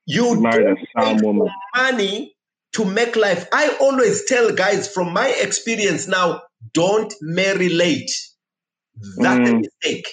you 0.07 0.41
Married 0.41 0.67
a 0.67 1.01
sound 1.01 1.23
woman. 1.23 1.49
money 1.75 2.34
to 2.75 2.85
make 2.85 3.15
life. 3.17 3.47
I 3.53 3.75
always 3.81 4.25
tell 4.25 4.51
guys 4.53 4.87
from 4.93 5.13
my 5.13 5.29
experience 5.29 6.07
now, 6.07 6.43
don't 6.73 7.13
marry 7.21 7.69
late. 7.69 8.11
That's 9.21 9.49
a 9.49 9.53
Mm. 9.53 9.61
mistake. 9.61 10.07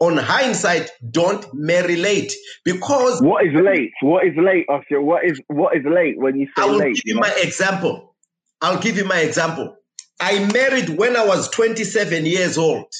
On 0.00 0.16
hindsight, 0.16 0.90
don't 1.10 1.46
marry 1.54 1.96
late 1.96 2.32
because 2.64 3.20
What 3.22 3.46
is 3.46 3.54
late? 3.54 3.92
What 4.02 4.26
is 4.26 4.34
late, 4.36 4.66
Oscar? 4.68 5.02
What 5.02 5.24
is 5.24 5.40
what 5.48 5.76
is 5.76 5.84
late 5.86 6.18
when 6.18 6.36
you 6.38 6.46
say 6.56 6.62
I 6.62 6.66
will 6.66 6.78
late? 6.78 6.96
give 6.96 7.02
You 7.06 7.14
know? 7.16 7.20
my 7.22 7.34
example. 7.42 8.16
I'll 8.62 8.80
give 8.80 8.96
you 8.98 9.04
my 9.06 9.20
example. 9.20 9.76
I 10.20 10.40
married 10.52 10.90
when 10.90 11.16
I 11.16 11.26
was 11.26 11.50
27 11.50 12.26
years 12.26 12.58
old. 12.58 12.92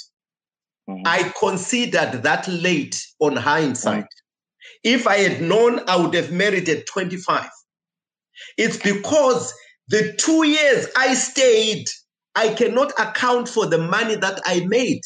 Mhm. 0.90 1.02
I 1.06 1.32
considered 1.38 2.22
that 2.24 2.48
late 2.48 2.96
on 3.20 3.36
hindsight. 3.36 4.06
If 4.84 5.06
I 5.06 5.18
had 5.18 5.42
known, 5.42 5.80
I 5.88 5.96
would 5.96 6.14
have 6.14 6.32
married 6.32 6.68
at 6.70 6.86
25. 6.86 7.50
It's 8.58 8.76
because 8.78 9.54
the 9.88 10.14
two 10.18 10.46
years 10.46 10.88
I 10.96 11.14
stayed, 11.14 11.86
I 12.36 12.50
cannot 12.54 12.92
account 12.98 13.48
for 13.48 13.66
the 13.66 13.78
money 13.78 14.16
that 14.16 14.40
I 14.46 14.66
made. 14.66 15.02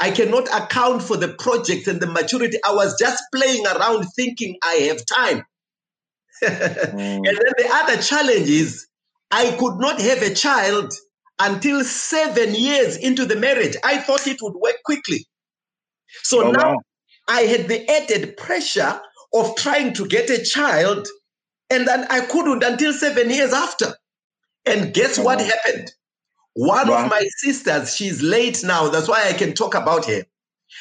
I 0.00 0.10
cannot 0.10 0.48
account 0.48 1.02
for 1.02 1.16
the 1.16 1.28
projects 1.38 1.88
and 1.88 2.00
the 2.00 2.06
maturity. 2.06 2.58
I 2.64 2.74
was 2.74 2.98
just 2.98 3.22
playing 3.34 3.66
around 3.66 4.06
thinking 4.16 4.56
I 4.62 4.74
have 4.90 5.04
time. 5.06 5.44
Mm. 6.92 7.22
And 7.28 7.36
then 7.38 7.54
the 7.58 7.70
other 7.72 8.02
challenge 8.02 8.50
is 8.50 8.86
I 9.30 9.52
could 9.58 9.78
not 9.78 10.00
have 10.00 10.22
a 10.22 10.34
child 10.34 10.92
until 11.40 11.84
seven 11.84 12.54
years 12.54 12.96
into 12.96 13.26
the 13.26 13.36
marriage. 13.36 13.76
I 13.84 13.98
thought 13.98 14.26
it 14.26 14.38
would 14.42 14.54
work 14.54 14.76
quickly. 14.84 15.26
So 16.22 16.44
Oh, 16.44 16.50
now 16.50 16.74
wow. 16.74 16.80
I 17.28 17.42
had 17.42 17.68
the 17.68 17.88
added 17.90 18.36
pressure 18.36 19.00
of 19.34 19.56
trying 19.56 19.94
to 19.94 20.06
get 20.06 20.30
a 20.30 20.42
child, 20.44 21.08
and 21.74 21.88
then 21.88 22.06
I 22.08 22.20
couldn't 22.20 22.62
until 22.62 22.92
seven 22.92 23.30
years 23.30 23.52
after. 23.52 23.94
And 24.64 24.94
guess 24.94 25.18
what 25.18 25.40
happened? 25.40 25.92
One 26.54 26.88
What 26.88 27.04
of 27.04 27.10
my 27.10 27.26
sisters, 27.38 27.96
she's 27.96 28.22
late 28.22 28.62
now. 28.64 28.88
That's 28.88 29.08
why 29.08 29.28
I 29.28 29.32
can 29.32 29.54
talk 29.54 29.74
about 29.74 30.06
her. 30.06 30.24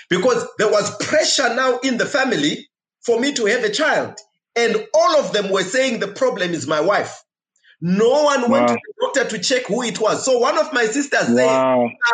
Because 0.09 0.47
there 0.57 0.71
was 0.71 0.95
pressure 0.97 1.53
now 1.53 1.79
in 1.79 1.97
the 1.97 2.05
family 2.05 2.69
for 3.05 3.19
me 3.19 3.33
to 3.33 3.45
have 3.45 3.63
a 3.63 3.71
child. 3.71 4.17
And 4.55 4.87
all 4.93 5.19
of 5.19 5.33
them 5.33 5.49
were 5.49 5.63
saying 5.63 5.99
the 5.99 6.07
problem 6.07 6.51
is 6.51 6.67
my 6.67 6.79
wife. 6.79 7.23
No 7.85 8.23
one 8.23 8.49
went 8.49 8.69
to 8.69 8.75
the 8.75 8.93
doctor 9.01 9.35
to 9.35 9.43
check 9.43 9.65
who 9.65 9.83
it 9.83 9.99
was. 9.99 10.23
So 10.23 10.37
one 10.37 10.57
of 10.57 10.71
my 10.71 10.85
sisters 10.85 11.27
said, 11.27 11.49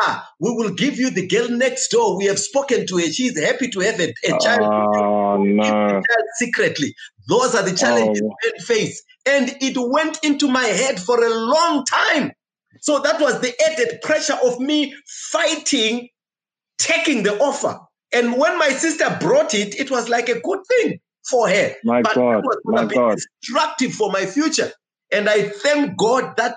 ah, 0.02 0.28
we 0.40 0.50
will 0.52 0.74
give 0.74 0.98
you 0.98 1.12
the 1.12 1.28
girl 1.28 1.48
next 1.48 1.90
door. 1.90 2.18
We 2.18 2.26
have 2.26 2.40
spoken 2.40 2.88
to 2.88 2.98
her. 2.98 3.04
She's 3.04 3.40
happy 3.40 3.70
to 3.70 3.80
have 3.82 4.00
a, 4.00 4.12
a 4.26 4.40
child. 4.40 4.62
Oh 4.64 5.44
no. 5.44 6.02
secretly. 6.38 6.96
Those 7.30 7.56
are 7.56 7.64
the 7.64 7.76
challenges 7.76 8.22
Oh. 8.22 8.36
men 8.46 8.62
face. 8.62 9.04
And 9.28 9.56
it 9.62 9.78
went 9.78 10.20
into 10.26 10.50
my 10.50 10.66
head 10.66 11.00
for 11.02 11.24
a 11.24 11.30
long 11.32 11.86
time. 11.86 12.34
So 12.82 13.00
that 13.02 13.22
was 13.22 13.42
the 13.42 13.54
added 13.72 14.02
pressure 14.04 14.38
of 14.46 14.60
me 14.60 14.96
fighting, 15.32 16.10
taking 16.80 17.24
the 17.24 17.38
offer. 17.40 17.80
And 18.14 18.38
when 18.38 18.60
my 18.60 18.70
sister 18.70 19.18
brought 19.22 19.56
it, 19.56 19.80
it 19.80 19.92
was 19.92 20.10
like 20.10 20.30
a 20.30 20.42
good 20.42 20.60
thing 20.70 21.00
for 21.30 21.50
her. 21.50 21.74
My 21.84 22.04
but 22.04 22.14
God. 22.14 22.44
it 22.44 22.44
was 22.44 22.58
My 22.66 22.86
going 22.86 22.90
to 22.90 22.96
be 22.96 23.02
God. 23.02 23.20
destructive 23.44 23.94
for 23.94 24.12
my 24.12 24.26
future. 24.26 24.72
And 25.12 25.30
I 25.30 25.50
thank 25.50 25.98
God 25.98 26.36
that 26.38 26.56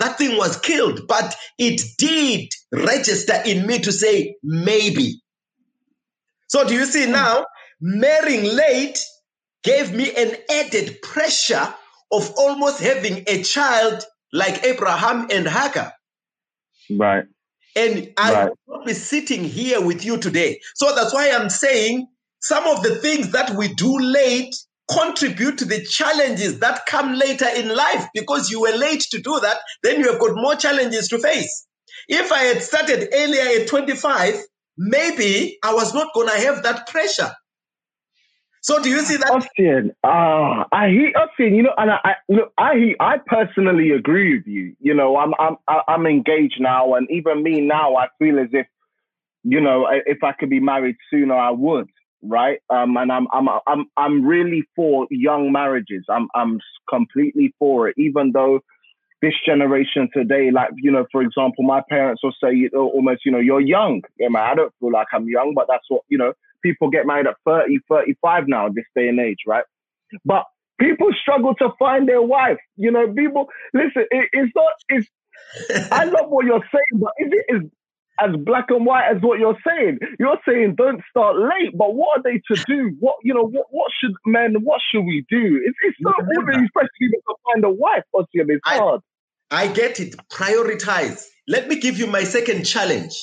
that 0.00 0.18
thing 0.18 0.36
was 0.38 0.58
killed, 0.58 1.02
but 1.08 1.34
it 1.58 1.82
did 1.98 2.50
register 2.72 3.42
in 3.46 3.66
me 3.66 3.78
to 3.80 3.92
say 3.92 4.36
maybe. 4.42 5.20
So 6.48 6.66
do 6.66 6.74
you 6.74 6.86
see 6.86 7.06
Hmm. 7.06 7.12
now, 7.12 7.46
marrying 7.80 8.44
late 8.56 9.00
gave 9.62 9.92
me 9.92 10.12
an 10.14 10.36
added 10.50 11.00
pressure 11.02 11.74
of 12.10 12.30
almost 12.36 12.80
having 12.80 13.24
a 13.26 13.42
child 13.42 14.04
like 14.32 14.64
Abraham 14.64 15.28
and 15.30 15.46
Hagar. 15.48 15.92
Right. 16.90 17.24
And 17.74 18.12
I 18.16 18.32
Right. 18.32 18.48
would 18.48 18.58
not 18.78 18.86
be 18.86 18.94
sitting 18.94 19.44
here 19.44 19.80
with 19.80 20.04
you 20.04 20.18
today. 20.18 20.60
So 20.74 20.94
that's 20.94 21.14
why 21.14 21.30
I'm 21.30 21.48
saying 21.48 22.06
some 22.40 22.66
of 22.66 22.82
the 22.82 22.96
things 22.96 23.30
that 23.32 23.50
we 23.50 23.68
do 23.74 23.98
late 23.98 24.54
contribute 24.90 25.58
to 25.58 25.64
the 25.64 25.82
challenges 25.84 26.58
that 26.58 26.84
come 26.86 27.14
later 27.14 27.46
in 27.56 27.68
life 27.74 28.06
because 28.14 28.50
you 28.50 28.60
were 28.60 28.76
late 28.76 29.00
to 29.10 29.20
do 29.20 29.40
that, 29.40 29.56
then 29.82 30.00
you 30.00 30.10
have 30.10 30.20
got 30.20 30.34
more 30.34 30.54
challenges 30.56 31.08
to 31.08 31.18
face. 31.18 31.66
If 32.08 32.32
I 32.32 32.40
had 32.44 32.62
started 32.62 33.08
earlier 33.12 33.60
at 33.62 33.68
25, 33.68 34.34
maybe 34.76 35.58
I 35.62 35.72
was 35.72 35.94
not 35.94 36.12
going 36.14 36.28
to 36.28 36.46
have 36.46 36.62
that 36.64 36.88
pressure. 36.88 37.32
So 38.62 38.80
do 38.80 38.88
you 38.88 39.00
see 39.00 39.16
that? 39.16 39.30
Austin, 39.30 39.92
ah, 40.04 40.66
I 40.70 40.88
hear 40.88 41.12
Austin. 41.16 41.54
You 41.56 41.64
know, 41.64 41.74
and 41.76 41.90
I, 41.90 41.98
I 42.04 42.14
look, 42.28 42.52
I 42.56 42.94
I 43.00 43.18
personally 43.26 43.90
agree 43.90 44.36
with 44.36 44.46
you. 44.46 44.76
You 44.80 44.94
know, 44.94 45.16
I'm 45.16 45.34
I'm 45.38 45.56
I'm 45.88 46.06
engaged 46.06 46.60
now, 46.60 46.94
and 46.94 47.08
even 47.10 47.42
me 47.42 47.60
now, 47.60 47.96
I 47.96 48.06
feel 48.20 48.38
as 48.38 48.48
if, 48.52 48.66
you 49.42 49.60
know, 49.60 49.88
if 50.06 50.22
I 50.22 50.32
could 50.32 50.48
be 50.48 50.60
married 50.60 50.96
sooner, 51.10 51.34
I 51.34 51.50
would. 51.50 51.88
Right. 52.22 52.60
Um, 52.70 52.96
and 52.96 53.10
I'm 53.10 53.26
I'm 53.32 53.48
I'm 53.66 53.86
I'm 53.96 54.24
really 54.24 54.62
for 54.76 55.08
young 55.10 55.50
marriages. 55.50 56.04
I'm 56.08 56.28
I'm 56.36 56.60
completely 56.88 57.52
for 57.58 57.88
it, 57.88 57.96
even 57.98 58.30
though 58.32 58.60
this 59.22 59.34
generation 59.44 60.08
today, 60.12 60.50
like, 60.52 60.70
you 60.76 60.90
know, 60.90 61.06
for 61.10 61.22
example, 61.22 61.64
my 61.64 61.80
parents 61.88 62.22
will 62.22 62.34
say 62.42 62.68
almost, 62.76 63.24
you 63.24 63.32
know, 63.32 63.38
you're 63.38 63.60
young. 63.60 64.02
Yeah, 64.18 64.28
man, 64.28 64.42
I 64.42 64.54
don't 64.54 64.74
feel 64.78 64.92
like 64.92 65.06
I'm 65.12 65.28
young, 65.28 65.52
but 65.54 65.66
that's 65.68 65.84
what, 65.88 66.02
you 66.08 66.18
know, 66.18 66.32
people 66.62 66.90
get 66.90 67.06
married 67.06 67.26
at 67.26 67.36
30, 67.46 67.78
35 67.88 68.44
now, 68.48 68.68
this 68.68 68.84
day 68.94 69.08
and 69.08 69.20
age, 69.20 69.38
right? 69.46 69.64
But 70.24 70.44
people 70.80 71.08
struggle 71.20 71.54
to 71.56 71.70
find 71.78 72.08
their 72.08 72.22
wife. 72.22 72.58
You 72.76 72.90
know, 72.90 73.12
people, 73.12 73.48
listen, 73.74 74.04
it, 74.10 74.28
it's 74.32 74.52
not, 74.54 74.72
it's, 74.88 75.08
I 75.92 76.04
love 76.16 76.28
what 76.28 76.46
you're 76.46 76.64
saying, 76.72 77.00
but 77.00 77.12
is 77.18 77.32
it 77.32 77.56
is 77.56 77.70
as 78.20 78.36
black 78.44 78.66
and 78.68 78.84
white 78.86 79.08
as 79.14 79.22
what 79.22 79.38
you're 79.38 79.58
saying? 79.66 79.98
You're 80.18 80.38
saying 80.46 80.74
don't 80.76 81.02
start 81.10 81.36
late, 81.36 81.76
but 81.76 81.94
what 81.94 82.18
are 82.18 82.22
they 82.22 82.40
to 82.54 82.62
do? 82.66 82.96
What, 83.00 83.16
you 83.22 83.34
know, 83.34 83.44
what, 83.44 83.66
what 83.70 83.90
should 84.00 84.12
men, 84.26 84.56
what 84.62 84.80
should 84.90 85.02
we 85.02 85.24
do? 85.28 85.60
It's, 85.64 85.76
it's 85.82 85.96
not 86.00 86.16
really, 86.20 86.64
especially 86.64 87.08
to 87.10 87.34
find 87.52 87.64
a 87.64 87.70
wife, 87.70 88.04
Ossian, 88.14 88.46
it's 88.48 88.60
hard. 88.64 89.00
I 89.50 89.66
get 89.66 90.00
it. 90.00 90.14
Prioritize. 90.30 91.24
Let 91.46 91.68
me 91.68 91.78
give 91.78 91.98
you 91.98 92.06
my 92.06 92.24
second 92.24 92.64
challenge 92.64 93.14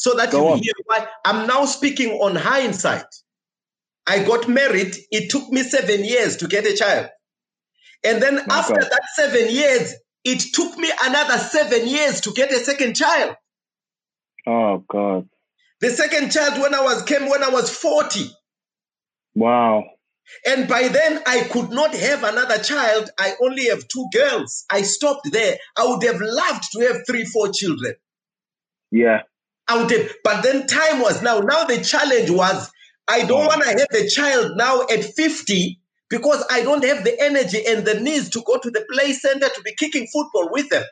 so 0.00 0.14
that 0.16 0.32
Go 0.32 0.38
you 0.46 0.52
on. 0.54 0.58
hear 0.62 0.72
why 0.86 1.06
I'm 1.26 1.46
now 1.46 1.66
speaking 1.66 2.12
on 2.12 2.34
hindsight. 2.34 3.04
I 4.06 4.24
got 4.24 4.48
married. 4.48 4.96
It 5.10 5.30
took 5.30 5.50
me 5.50 5.62
seven 5.62 6.04
years 6.04 6.38
to 6.38 6.48
get 6.48 6.64
a 6.66 6.74
child. 6.74 7.08
And 8.02 8.22
then 8.22 8.36
My 8.46 8.58
after 8.60 8.80
God. 8.80 8.90
that 8.90 9.02
seven 9.14 9.50
years, 9.50 9.94
it 10.24 10.40
took 10.54 10.78
me 10.78 10.90
another 11.04 11.36
seven 11.36 11.86
years 11.86 12.22
to 12.22 12.32
get 12.32 12.50
a 12.50 12.60
second 12.60 12.96
child. 12.96 13.36
Oh 14.46 14.82
God. 14.88 15.28
The 15.82 15.90
second 15.90 16.32
child 16.32 16.62
when 16.62 16.74
I 16.74 16.80
was 16.80 17.02
came 17.02 17.28
when 17.28 17.44
I 17.44 17.50
was 17.50 17.68
40. 17.70 18.30
Wow. 19.34 19.84
And 20.46 20.66
by 20.66 20.88
then 20.88 21.20
I 21.26 21.42
could 21.42 21.70
not 21.72 21.94
have 21.94 22.24
another 22.24 22.58
child. 22.62 23.10
I 23.18 23.34
only 23.42 23.66
have 23.68 23.86
two 23.88 24.06
girls. 24.14 24.64
I 24.70 24.80
stopped 24.82 25.30
there. 25.30 25.58
I 25.76 25.86
would 25.88 26.02
have 26.04 26.20
loved 26.22 26.64
to 26.72 26.80
have 26.86 27.02
three, 27.06 27.24
four 27.26 27.50
children. 27.52 27.94
Yeah 28.90 29.20
out 29.70 29.92
But 30.24 30.42
then 30.42 30.66
time 30.66 31.00
was 31.00 31.22
now. 31.22 31.38
Now 31.38 31.64
the 31.64 31.82
challenge 31.82 32.30
was 32.30 32.70
I 33.08 33.24
don't 33.24 33.42
hmm. 33.42 33.46
want 33.46 33.62
to 33.62 33.68
have 33.68 33.88
the 33.90 34.08
child 34.08 34.56
now 34.56 34.82
at 34.82 35.04
50 35.04 35.80
because 36.08 36.44
I 36.50 36.62
don't 36.62 36.84
have 36.84 37.04
the 37.04 37.20
energy 37.20 37.64
and 37.66 37.84
the 37.86 37.98
needs 38.00 38.28
to 38.30 38.42
go 38.46 38.58
to 38.58 38.70
the 38.70 38.84
play 38.90 39.12
center 39.12 39.48
to 39.48 39.62
be 39.62 39.74
kicking 39.76 40.06
football 40.12 40.48
with 40.50 40.68
them. 40.68 40.84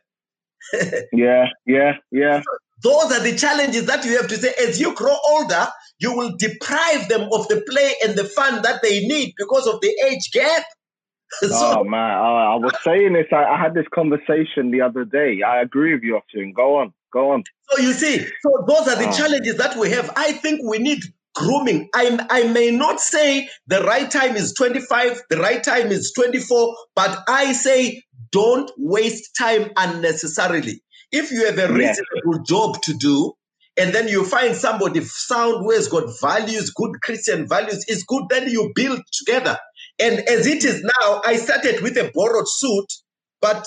yeah, 1.13 1.47
yeah, 1.67 1.93
yeah. 2.11 2.43
Those 2.83 3.13
are 3.13 3.23
the 3.23 3.37
challenges 3.37 3.87
that 3.87 4.05
you 4.05 4.17
have 4.17 4.29
to 4.29 4.37
say. 4.37 4.53
As 4.61 4.81
you 4.81 4.95
grow 4.95 5.17
older, 5.31 5.67
you 5.99 6.15
will 6.15 6.37
deprive 6.37 7.09
them 7.09 7.23
of 7.33 7.49
the 7.49 7.65
play 7.69 7.95
and 8.05 8.17
the 8.17 8.25
fun 8.25 8.63
that 8.63 8.83
they 8.83 9.01
need 9.07 9.35
because 9.37 9.67
of 9.67 9.81
the 9.81 9.93
age 10.09 10.31
gap. 10.33 10.63
so, 11.41 11.81
oh 11.81 11.85
man, 11.85 12.01
I, 12.01 12.53
I 12.53 12.55
was 12.55 12.73
saying 12.83 13.13
this. 13.13 13.27
I, 13.33 13.45
I, 13.45 13.59
had 13.59 13.75
this 13.75 13.87
conversation 13.95 14.71
the 14.71 14.81
other 14.81 15.05
day. 15.05 15.43
I 15.43 15.61
agree 15.61 15.93
with 15.93 16.03
you, 16.03 16.17
Austin. 16.17 16.53
Go 16.55 16.77
on. 16.77 16.95
Go 17.13 17.33
on. 17.33 17.45
So 17.71 17.83
you 17.83 17.93
see, 17.93 18.19
so 18.19 18.65
those 18.67 18.89
are 18.89 18.97
the 18.97 19.09
oh. 19.09 19.17
challenges 19.17 19.57
that 19.57 19.77
we 19.77 19.91
have. 19.91 20.11
I 20.17 20.33
think 20.33 20.61
we 20.65 20.79
need 20.79 21.01
grooming. 21.35 21.89
I, 21.95 22.19
I 22.31 22.45
may 22.49 22.71
not 22.71 23.01
say 23.01 23.49
the 23.67 23.83
right 23.83 24.11
time 24.11 24.37
is 24.37 24.53
25, 24.55 25.23
the 25.31 25.39
right 25.39 25.63
time 25.63 25.89
is 25.89 26.13
24, 26.13 26.77
but 26.95 27.19
I 27.29 27.53
say 27.53 28.03
don't 28.33 28.71
waste 28.77 29.31
time 29.39 29.71
unnecessarily. 29.77 30.83
If 31.13 31.31
you 31.31 31.47
have 31.47 31.59
a 31.59 31.73
reasonable 31.73 32.37
yes. 32.37 32.47
job 32.47 32.83
to 32.83 32.95
do, 32.95 33.33
and 33.79 33.95
then 33.95 34.09
you 34.09 34.25
find 34.25 34.57
somebody 34.57 35.01
sound 35.05 35.63
who 35.63 35.71
has 35.71 35.87
got 35.87 36.05
values, 36.21 36.71
good 36.71 37.01
Christian 37.01 37.47
values, 37.47 37.85
is 37.87 38.03
good, 38.03 38.25
then 38.29 38.49
you 38.49 38.73
build 38.75 39.01
together. 39.13 39.57
And 40.01 40.19
as 40.29 40.47
it 40.49 40.65
is 40.65 40.83
now, 40.83 41.23
I 41.25 41.37
started 41.37 41.81
with 41.83 41.97
a 41.97 42.11
borrowed 42.13 42.49
suit, 42.49 42.93
but 43.41 43.65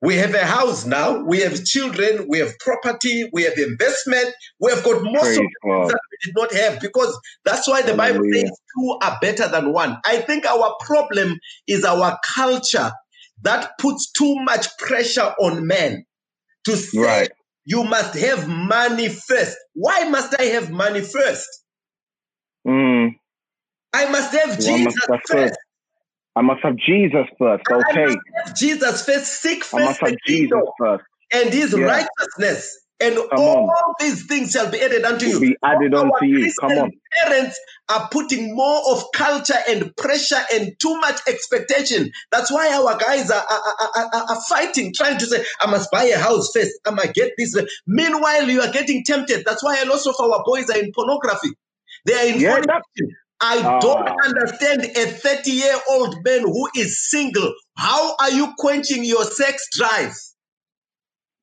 we 0.00 0.16
have 0.16 0.34
a 0.34 0.44
house 0.44 0.86
now. 0.86 1.24
We 1.24 1.40
have 1.40 1.64
children. 1.64 2.26
We 2.28 2.38
have 2.38 2.56
property. 2.60 3.28
We 3.32 3.42
have 3.42 3.58
investment. 3.58 4.32
We 4.60 4.70
have 4.70 4.84
got 4.84 5.02
most 5.02 5.22
Praise 5.22 5.38
of 5.38 5.44
things 5.62 5.88
that 5.88 6.00
we 6.10 6.18
did 6.24 6.34
not 6.36 6.52
have 6.52 6.80
because 6.80 7.18
that's 7.44 7.66
why 7.66 7.82
the 7.82 7.96
Hallelujah. 7.96 8.14
Bible 8.14 8.32
says 8.32 8.60
two 8.76 8.98
are 9.02 9.18
better 9.20 9.48
than 9.48 9.72
one. 9.72 9.98
I 10.04 10.18
think 10.18 10.46
our 10.46 10.76
problem 10.84 11.38
is 11.66 11.84
our 11.84 12.18
culture 12.34 12.92
that 13.42 13.72
puts 13.78 14.10
too 14.12 14.36
much 14.36 14.66
pressure 14.78 15.34
on 15.40 15.66
men 15.66 16.04
to 16.64 16.76
say 16.76 17.00
right. 17.00 17.30
you 17.64 17.82
must 17.82 18.16
have 18.18 18.48
money 18.48 19.08
first. 19.08 19.56
Why 19.74 20.08
must 20.08 20.38
I 20.38 20.44
have 20.44 20.70
money 20.70 21.00
first? 21.00 21.48
Mm. 22.66 23.10
I 23.92 24.10
must 24.10 24.32
have 24.32 24.60
Jesus 24.60 24.94
first. 25.08 25.28
first. 25.28 25.57
I 26.38 26.42
must 26.42 26.60
have 26.62 26.76
Jesus 26.76 27.26
first. 27.36 27.64
Okay. 27.68 28.16
Jesus 28.56 29.04
first. 29.04 29.42
Seek 29.42 29.64
first. 29.64 29.82
I 29.82 29.84
must 29.86 30.00
have 30.00 30.14
Jesus 30.24 30.62
first. 30.78 31.04
And 31.32 31.52
his 31.52 31.76
yeah. 31.76 31.84
righteousness. 31.84 32.78
And 33.00 33.16
Come 33.16 33.26
all 33.38 33.70
on. 33.70 33.94
these 33.98 34.24
things 34.26 34.52
shall 34.52 34.70
be 34.70 34.80
added 34.80 35.04
unto 35.04 35.26
you. 35.26 35.40
Be 35.40 35.56
added 35.64 35.94
unto 35.94 36.24
you. 36.24 36.52
Come 36.60 36.72
on. 36.78 36.92
Parents 37.24 37.58
are 37.88 38.08
putting 38.12 38.54
more 38.54 38.82
of 38.90 39.04
culture 39.14 39.58
and 39.68 39.94
pressure 39.96 40.40
and 40.52 40.78
too 40.80 40.98
much 41.00 41.20
expectation. 41.26 42.10
That's 42.30 42.52
why 42.52 42.72
our 42.72 42.96
guys 42.98 43.30
are, 43.30 43.42
are, 43.42 43.88
are, 43.96 44.24
are, 44.30 44.40
fighting, 44.48 44.92
trying 44.94 45.18
to 45.18 45.26
say, 45.26 45.44
I 45.60 45.68
must 45.68 45.90
buy 45.90 46.04
a 46.04 46.18
house 46.18 46.50
first. 46.54 46.72
I 46.86 46.90
must 46.90 47.14
get 47.14 47.32
this. 47.36 47.56
Meanwhile, 47.86 48.48
you 48.48 48.60
are 48.60 48.72
getting 48.72 49.04
tempted. 49.04 49.44
That's 49.44 49.62
why 49.62 49.80
a 49.80 49.86
lot 49.86 50.06
of 50.06 50.14
our 50.20 50.42
boys 50.44 50.70
are 50.70 50.78
in 50.78 50.92
pornography. 50.92 51.50
They 52.04 52.14
are 52.14 52.34
in 52.34 52.40
yeah, 52.40 52.60
I 53.40 53.58
uh, 53.58 53.80
don't 53.80 54.08
understand 54.24 54.84
a 54.84 55.06
30 55.06 55.50
year 55.50 55.74
old 55.90 56.16
man 56.24 56.42
who 56.42 56.68
is 56.76 57.08
single. 57.08 57.54
How 57.76 58.16
are 58.16 58.30
you 58.30 58.52
quenching 58.58 59.04
your 59.04 59.24
sex 59.24 59.68
drive? 59.72 60.12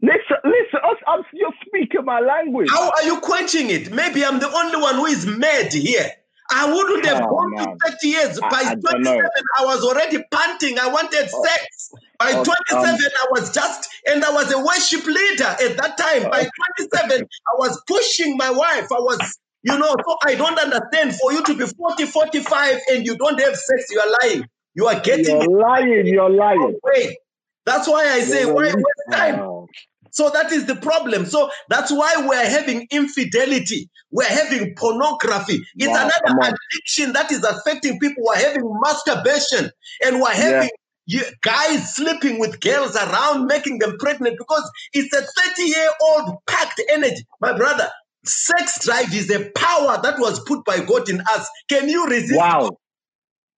Listen, 0.02 0.38
listen, 0.44 0.80
I'm, 1.08 1.24
you're 1.34 1.54
speaking 1.66 2.04
my 2.04 2.20
language. 2.20 2.68
How 2.70 2.92
are 2.92 3.04
you 3.04 3.20
quenching 3.22 3.70
it? 3.70 3.92
Maybe 3.92 4.26
I'm 4.26 4.40
the 4.40 4.52
only 4.52 4.82
one 4.82 4.96
who 4.96 5.06
is 5.06 5.26
mad 5.26 5.74
here. 5.74 6.12
I 6.52 6.72
wouldn't 6.72 7.06
have 7.06 7.24
oh, 7.24 7.30
gone 7.30 7.56
man. 7.56 7.66
to 7.66 7.92
30 7.92 8.08
years. 8.08 8.40
By 8.40 8.48
I, 8.52 8.72
I 8.72 8.76
27, 8.76 9.30
I 9.60 9.66
was 9.66 9.84
already 9.84 10.24
panting. 10.32 10.78
I 10.78 10.88
wanted 10.88 11.28
oh. 11.34 11.44
sex. 11.44 11.92
By 12.20 12.34
oh, 12.36 12.44
27, 12.44 12.88
um, 12.88 12.96
I 13.02 13.28
was 13.32 13.52
just, 13.52 13.90
and 14.08 14.24
I 14.24 14.32
was 14.32 14.52
a 14.52 14.60
worship 14.64 15.06
leader 15.06 15.44
at 15.44 15.78
that 15.78 15.98
time. 15.98 16.30
By 16.30 16.48
27, 16.78 17.22
I 17.22 17.58
was 17.58 17.82
pushing 17.88 18.38
my 18.38 18.52
wife. 18.52 18.92
I 18.92 19.00
was 19.00 19.40
you 19.66 19.80
know, 19.80 19.96
so 20.08 20.18
I 20.26 20.36
don't 20.36 20.58
understand. 20.60 21.16
For 21.16 21.34
you 21.34 21.44
to 21.44 21.56
be 21.56 21.66
40, 21.66 22.06
45 22.06 22.80
and 22.92 23.06
you 23.06 23.18
don't 23.18 23.40
have 23.40 23.56
sex, 23.56 23.86
you 23.90 24.00
are 24.00 24.18
lying. 24.22 24.46
You 24.76 24.88
are 24.88 25.00
getting 25.00 25.42
You're 25.42 25.60
lying, 25.60 26.06
you're 26.06 26.30
lying. 26.30 26.78
Away. 26.84 27.18
That's 27.66 27.88
why 27.88 28.06
I 28.06 28.22
say, 28.22 28.46
why 28.46 28.66
waste 28.66 28.78
time? 29.12 29.66
So 30.12 30.30
that 30.30 30.52
is 30.52 30.66
the 30.66 30.76
problem. 30.76 31.26
So 31.26 31.50
that's 31.68 31.92
why 31.92 32.14
we're 32.28 32.48
having 32.48 32.88
infidelity. 32.92 33.90
We're 34.12 34.26
having 34.26 34.76
pornography. 34.76 35.62
It's 35.76 35.88
wow, 35.88 36.10
another 36.26 36.56
addiction 36.72 37.14
that 37.14 37.32
is 37.32 37.44
affecting 37.44 38.00
people. 38.00 38.24
We're 38.24 38.38
having 38.38 38.64
masturbation 38.84 39.72
and 40.06 40.22
we're 40.22 40.30
having 40.30 40.70
yeah. 41.08 41.24
guys 41.42 41.96
sleeping 41.96 42.40
with 42.40 42.62
girls 42.62 42.96
around, 42.96 43.48
making 43.48 43.80
them 43.80 43.98
pregnant 44.00 44.38
because 44.38 44.70
it's 44.94 45.14
a 45.14 45.22
30 45.50 45.62
year 45.64 45.90
old 46.02 46.38
packed 46.48 46.82
energy. 46.90 47.26
My 47.42 47.58
brother, 47.58 47.90
Sex 48.28 48.86
drive 48.86 49.14
is 49.14 49.30
a 49.30 49.50
power 49.52 50.00
that 50.02 50.20
was 50.20 50.40
put 50.42 50.66
by 50.66 50.80
God 50.80 51.10
in 51.10 51.22
us. 51.22 51.50
Can 51.70 51.90
you 51.90 52.06
resist? 52.08 52.38
Wow. 52.38 52.62
God? 52.62 52.76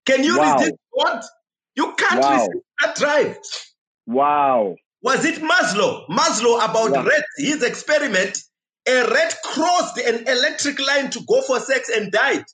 Can 0.06 0.24
you 0.24 0.38
wow. 0.38 0.56
resist 0.56 0.76
God? 0.98 1.24
You 1.76 1.94
can't 1.98 2.22
wow. 2.22 2.34
resist 2.34 2.66
that 2.82 2.96
drive. 2.96 3.38
Wow. 4.06 4.76
Was 5.02 5.26
it 5.26 5.36
Maslow? 5.36 6.08
Maslow 6.08 6.58
about 6.58 6.92
wow. 6.92 7.04
red, 7.04 7.24
his 7.38 7.64
experiment. 7.64 8.38
A 8.88 9.04
rat 9.10 9.36
crossed 9.44 9.98
an 9.98 10.28
electric 10.28 10.80
line 10.86 11.10
to 11.12 11.20
go 11.28 11.42
for 11.42 11.60
sex 11.60 11.90
and 11.90 12.12
died. 12.12 12.46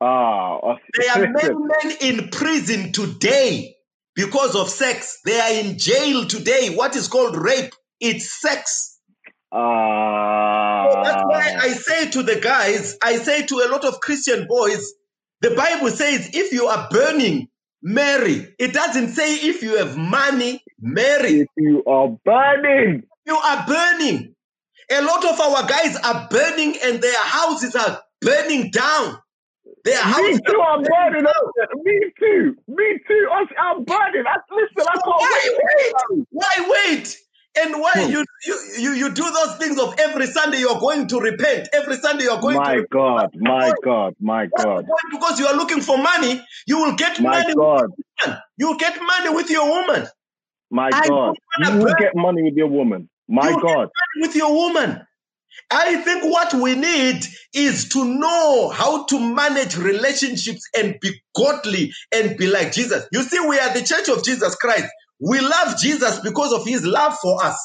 Oh, 0.00 0.76
there 0.98 1.10
are 1.12 1.30
many 1.32 1.54
men 1.54 1.96
in 2.00 2.28
prison 2.30 2.92
today 2.92 3.76
because 4.14 4.54
of 4.56 4.68
sex. 4.68 5.20
They 5.24 5.38
are 5.38 5.64
in 5.64 5.78
jail 5.78 6.26
today. 6.26 6.74
What 6.74 6.96
is 6.96 7.08
called 7.08 7.36
rape? 7.36 7.72
It's 8.00 8.40
sex. 8.40 8.91
Uh, 9.52 10.90
so 10.90 11.02
that's 11.04 11.24
why 11.26 11.54
I 11.60 11.68
say 11.68 12.10
to 12.12 12.22
the 12.22 12.36
guys, 12.36 12.96
I 13.02 13.16
say 13.16 13.44
to 13.46 13.56
a 13.56 13.68
lot 13.70 13.84
of 13.84 14.00
Christian 14.00 14.46
boys, 14.48 14.94
the 15.42 15.50
Bible 15.50 15.90
says 15.90 16.30
if 16.32 16.52
you 16.52 16.66
are 16.66 16.88
burning, 16.90 17.48
marry. 17.82 18.54
It 18.58 18.72
doesn't 18.72 19.08
say 19.08 19.34
if 19.34 19.62
you 19.62 19.76
have 19.76 19.96
money, 19.96 20.62
marry. 20.80 21.40
If 21.40 21.48
you 21.58 21.84
are 21.84 22.16
burning, 22.24 23.02
you 23.26 23.36
are 23.36 23.66
burning. 23.66 24.34
A 24.90 25.02
lot 25.02 25.24
of 25.24 25.38
our 25.38 25.66
guys 25.66 25.96
are 25.96 26.28
burning 26.30 26.76
and 26.82 27.02
their 27.02 27.24
houses 27.24 27.76
are 27.76 28.00
burning 28.22 28.70
down. 28.70 29.18
Their 29.84 30.04
Me 30.06 30.38
too, 30.46 30.60
I'm 30.60 30.82
burning 30.82 31.26
up. 31.26 31.44
Me 31.82 32.00
too. 32.18 32.56
Me 32.68 33.00
too. 33.06 33.28
I'm, 33.32 33.46
I'm 33.58 33.84
burning. 33.84 34.24
I, 34.26 34.36
listen, 34.50 34.88
I 34.88 34.92
can't 34.92 35.04
why 35.04 35.40
wait. 35.44 35.96
wait? 36.10 36.26
Why 36.30 36.84
wait? 36.88 37.18
And 37.58 37.80
why 37.80 37.94
Hmm. 37.94 38.10
you, 38.10 38.24
you 38.46 38.60
you 38.78 38.92
you 38.94 39.10
do 39.14 39.24
those 39.24 39.56
things 39.58 39.78
of 39.78 39.94
every 39.98 40.26
Sunday 40.26 40.60
you're 40.60 40.80
going 40.80 41.06
to 41.08 41.20
repent. 41.20 41.68
Every 41.74 41.96
Sunday 41.96 42.24
you're 42.24 42.40
going 42.40 42.62
to. 42.64 42.72
My 42.72 42.76
to 42.76 42.86
God, 42.90 43.30
my 43.34 43.72
God, 43.84 44.14
my 44.20 44.46
God, 44.46 44.86
because 45.12 45.38
you 45.40 45.46
are 45.46 45.56
looking 45.56 45.80
for 45.82 45.98
money. 45.98 46.42
You 46.66 46.78
will 46.78 46.96
get 46.96 47.20
my 47.20 47.42
money. 47.44 47.54
God, 47.56 47.90
woman. 48.26 48.38
You'll 48.58 48.78
get 48.78 48.98
money 49.00 49.30
with 49.34 49.50
your 49.50 49.66
woman. 49.68 50.08
my 50.70 50.92
I 50.92 51.08
God. 51.08 51.34
You 51.58 51.78
will 51.78 51.94
get 51.98 52.12
money 52.16 52.42
with 52.42 52.54
your 52.56 52.68
woman. 52.68 53.08
My 53.28 53.50
You 53.50 53.56
will 53.56 53.62
God. 53.62 53.88
with 54.22 54.36
your 54.36 54.52
woman. 54.54 55.02
I 55.70 55.96
think 56.02 56.24
what 56.24 56.54
we 56.54 56.76
need 56.76 57.24
is 57.54 57.88
to 57.90 58.04
know 58.04 58.70
how 58.70 59.04
to 59.06 59.20
manage 59.20 59.76
relationships 59.76 60.62
and 60.76 60.96
be 61.00 61.12
godly 61.36 61.92
and 62.14 62.36
be 62.38 62.46
like 62.48 62.72
Jesus. 62.72 63.06
You 63.12 63.22
see, 63.22 63.40
we 63.40 63.58
are 63.58 63.74
the 63.74 63.82
church 63.82 64.08
of 64.08 64.24
Jesus 64.24 64.54
Christ. 64.56 64.86
We 65.22 65.40
love 65.40 65.78
Jesus 65.78 66.20
because 66.20 66.52
of 66.52 66.66
his 66.66 66.84
love 66.86 67.16
for 67.22 67.44
us. 67.44 67.58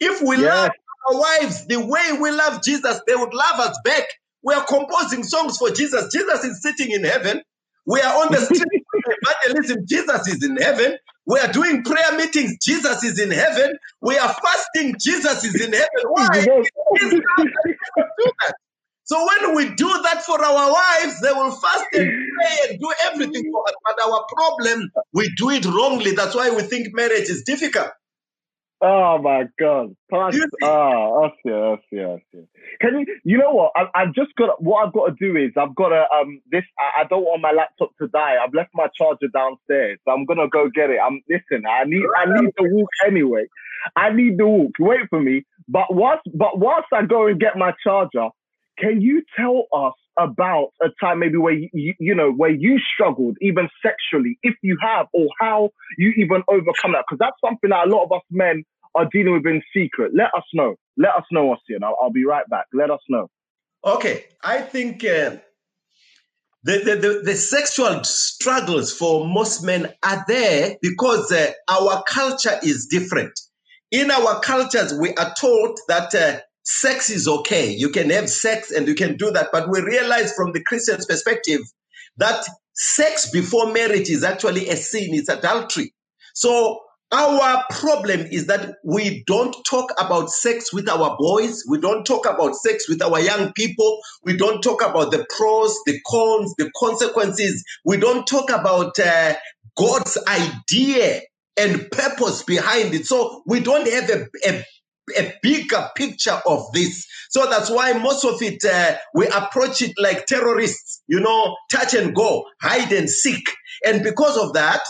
If 0.00 0.22
we 0.22 0.36
Yes. 0.36 0.46
love 0.46 0.70
our 1.10 1.20
wives 1.20 1.66
the 1.68 1.80
way 1.80 2.18
we 2.20 2.32
love 2.32 2.62
Jesus, 2.64 3.00
they 3.08 3.16
would 3.16 3.34
love 3.34 3.60
us 3.60 3.78
back. 3.84 4.04
We 4.44 4.54
are 4.54 4.64
composing 4.66 5.24
songs 5.24 5.58
for 5.58 5.70
Jesus. 5.70 6.12
Jesus 6.12 6.44
is 6.44 6.62
sitting 6.62 6.92
in 6.92 7.04
heaven. 7.04 7.42
We 7.86 8.00
are 8.02 8.24
on 8.26 8.32
the 8.32 8.40
street 8.46 8.84
evangelism. 9.46 9.86
Jesus 9.88 10.28
is 10.28 10.44
in 10.44 10.56
heaven. 10.58 10.98
We 11.26 11.40
are 11.40 11.52
doing 11.52 11.84
prayer 11.84 12.16
meetings. 12.18 12.58
Jesus 12.64 13.04
is 13.04 13.20
in 13.20 13.32
heaven. 13.32 13.72
We 14.02 14.18
are 14.18 14.34
fasting. 14.42 14.96
Jesus 15.00 15.44
is 15.44 15.56
in 15.60 15.72
heaven. 15.72 15.88
Why? 16.10 16.40
You 16.40 16.46
know- 16.46 16.68
It's 16.96 17.14
not 17.14 17.46
that 17.54 17.64
we 17.66 17.74
don't 17.96 18.10
do 18.18 18.32
that. 18.42 18.54
So 19.10 19.26
when 19.26 19.56
we 19.56 19.74
do 19.74 19.88
that 20.04 20.22
for 20.24 20.40
our 20.44 20.72
wives, 20.72 21.20
they 21.20 21.32
will 21.32 21.50
fast 21.50 21.84
and 21.94 22.08
pray 22.38 22.70
and 22.70 22.78
do 22.80 22.92
everything 23.06 23.50
for 23.52 23.64
us. 23.68 23.74
But 23.84 24.04
our 24.04 24.24
problem, 24.36 24.88
we 25.12 25.28
do 25.36 25.50
it 25.50 25.64
wrongly. 25.66 26.12
That's 26.12 26.36
why 26.36 26.50
we 26.50 26.62
think 26.62 26.94
marriage 26.94 27.28
is 27.28 27.42
difficult. 27.44 27.88
Oh 28.80 29.18
my 29.18 29.46
God, 29.58 29.96
Pastor. 30.10 30.38
See- 30.38 30.66
Oh, 30.66 31.24
us, 31.26 31.32
yeah, 31.44 31.54
us, 31.72 31.80
yeah, 31.90 32.06
us, 32.14 32.20
yeah. 32.32 32.42
Can 32.80 33.00
you? 33.00 33.06
You 33.24 33.38
know 33.38 33.50
what? 33.50 33.72
I, 33.76 33.86
I've 33.94 34.14
just 34.14 34.32
got. 34.36 34.62
What 34.62 34.86
I've 34.86 34.92
got 34.92 35.06
to 35.08 35.14
do 35.20 35.36
is 35.36 35.50
I've 35.58 35.74
got 35.74 35.88
to. 35.88 36.04
Um, 36.14 36.40
this. 36.52 36.62
I, 36.78 37.00
I 37.00 37.04
don't 37.04 37.24
want 37.24 37.42
my 37.42 37.50
laptop 37.52 37.90
to 38.00 38.06
die. 38.08 38.36
I've 38.42 38.54
left 38.54 38.70
my 38.74 38.86
charger 38.96 39.26
downstairs, 39.34 39.98
so 40.04 40.12
I'm 40.12 40.24
gonna 40.24 40.48
go 40.48 40.70
get 40.72 40.88
it. 40.90 40.98
I'm. 41.04 41.20
Listen, 41.28 41.64
I 41.66 41.82
need. 41.84 42.04
I 42.16 42.26
need 42.40 42.52
the 42.56 42.64
walk 42.72 42.88
anyway. 43.04 43.46
I 43.96 44.12
need 44.12 44.38
the 44.38 44.46
walk. 44.46 44.72
Wait 44.78 45.00
for 45.10 45.20
me. 45.20 45.42
But 45.68 45.94
whilst, 45.94 46.22
but 46.34 46.58
whilst 46.58 46.88
I 46.94 47.04
go 47.04 47.26
and 47.26 47.40
get 47.40 47.56
my 47.56 47.72
charger, 47.84 48.28
can 48.80 49.00
you 49.00 49.22
tell 49.38 49.66
us 49.72 49.94
about 50.18 50.68
a 50.82 50.88
time 51.00 51.20
maybe 51.20 51.36
where 51.36 51.52
you, 51.52 51.94
you, 51.98 52.14
know 52.14 52.32
where 52.32 52.50
you 52.50 52.78
struggled 52.94 53.36
even 53.40 53.68
sexually, 53.84 54.38
if 54.42 54.54
you 54.62 54.76
have, 54.80 55.06
or 55.12 55.28
how 55.40 55.70
you 55.98 56.12
even 56.16 56.42
overcome 56.48 56.92
that? 56.92 57.04
Because 57.08 57.18
that's 57.18 57.36
something 57.44 57.70
that 57.70 57.86
a 57.86 57.90
lot 57.90 58.04
of 58.04 58.12
us 58.12 58.22
men 58.30 58.64
are 58.94 59.06
dealing 59.12 59.34
with 59.34 59.46
in 59.46 59.62
secret. 59.74 60.12
Let 60.14 60.34
us 60.36 60.44
know. 60.54 60.74
Let 60.96 61.14
us 61.14 61.24
know, 61.30 61.54
Ossian. 61.54 61.82
I'll, 61.82 61.96
I'll 62.02 62.12
be 62.12 62.24
right 62.24 62.48
back. 62.48 62.66
Let 62.72 62.90
us 62.90 63.00
know. 63.08 63.28
Okay, 63.84 64.24
I 64.44 64.60
think 64.60 65.04
uh, 65.04 65.36
the, 66.64 66.78
the, 66.84 66.96
the, 66.96 67.22
the 67.24 67.34
sexual 67.34 68.04
struggles 68.04 68.92
for 68.92 69.26
most 69.26 69.62
men 69.62 69.88
are 70.04 70.24
there 70.28 70.76
because 70.82 71.32
uh, 71.32 71.52
our 71.70 72.02
culture 72.06 72.58
is 72.62 72.86
different. 72.86 73.32
In 73.90 74.10
our 74.10 74.40
cultures, 74.40 74.94
we 75.00 75.14
are 75.14 75.34
taught 75.34 75.78
that 75.88 76.14
uh, 76.14 76.40
sex 76.70 77.10
is 77.10 77.26
okay. 77.26 77.68
You 77.70 77.90
can 77.90 78.10
have 78.10 78.30
sex 78.30 78.70
and 78.70 78.86
you 78.86 78.94
can 78.94 79.16
do 79.16 79.30
that. 79.32 79.48
But 79.52 79.68
we 79.68 79.80
realize 79.80 80.32
from 80.32 80.52
the 80.52 80.62
Christian's 80.62 81.04
perspective 81.04 81.60
that 82.18 82.44
sex 82.74 83.28
before 83.30 83.72
marriage 83.72 84.08
is 84.08 84.22
actually 84.22 84.68
a 84.68 84.76
sin, 84.76 85.08
it's 85.12 85.28
adultery. 85.28 85.92
So 86.34 86.80
our 87.12 87.64
problem 87.70 88.20
is 88.30 88.46
that 88.46 88.76
we 88.84 89.24
don't 89.26 89.56
talk 89.68 89.92
about 89.98 90.30
sex 90.30 90.72
with 90.72 90.88
our 90.88 91.16
boys. 91.18 91.64
We 91.68 91.80
don't 91.80 92.04
talk 92.04 92.24
about 92.24 92.54
sex 92.54 92.88
with 92.88 93.02
our 93.02 93.18
young 93.20 93.52
people. 93.54 93.98
We 94.22 94.36
don't 94.36 94.62
talk 94.62 94.80
about 94.80 95.10
the 95.10 95.26
pros, 95.36 95.76
the 95.86 95.98
cons, 96.06 96.54
the 96.56 96.70
consequences. 96.78 97.64
We 97.84 97.96
don't 97.96 98.28
talk 98.28 98.48
about 98.48 98.96
uh, 99.00 99.34
God's 99.76 100.16
idea 100.28 101.22
and 101.56 101.90
purpose 101.90 102.44
behind 102.44 102.94
it. 102.94 103.06
So 103.06 103.42
we 103.44 103.58
don't 103.58 103.88
have 103.90 104.08
a, 104.08 104.26
a, 104.46 104.64
a 105.18 105.34
bigger 105.42 105.88
picture 105.96 106.40
of 106.46 106.64
this. 106.72 107.06
So 107.30 107.48
that's 107.48 107.70
why 107.70 107.92
most 107.92 108.24
of 108.24 108.42
it, 108.42 108.64
uh, 108.64 108.96
we 109.14 109.26
approach 109.28 109.82
it 109.82 109.92
like 109.98 110.26
terrorists, 110.26 111.02
you 111.06 111.20
know, 111.20 111.56
touch 111.70 111.94
and 111.94 112.14
go, 112.14 112.44
hide 112.60 112.92
and 112.92 113.08
seek. 113.08 113.44
And 113.84 114.02
because 114.02 114.36
of 114.36 114.52
that, 114.54 114.80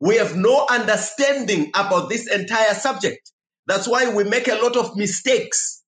we 0.00 0.16
have 0.16 0.36
no 0.36 0.66
understanding 0.70 1.70
about 1.74 2.08
this 2.08 2.30
entire 2.30 2.74
subject. 2.74 3.32
That's 3.66 3.88
why 3.88 4.12
we 4.12 4.24
make 4.24 4.48
a 4.48 4.56
lot 4.56 4.76
of 4.76 4.96
mistakes. 4.96 5.82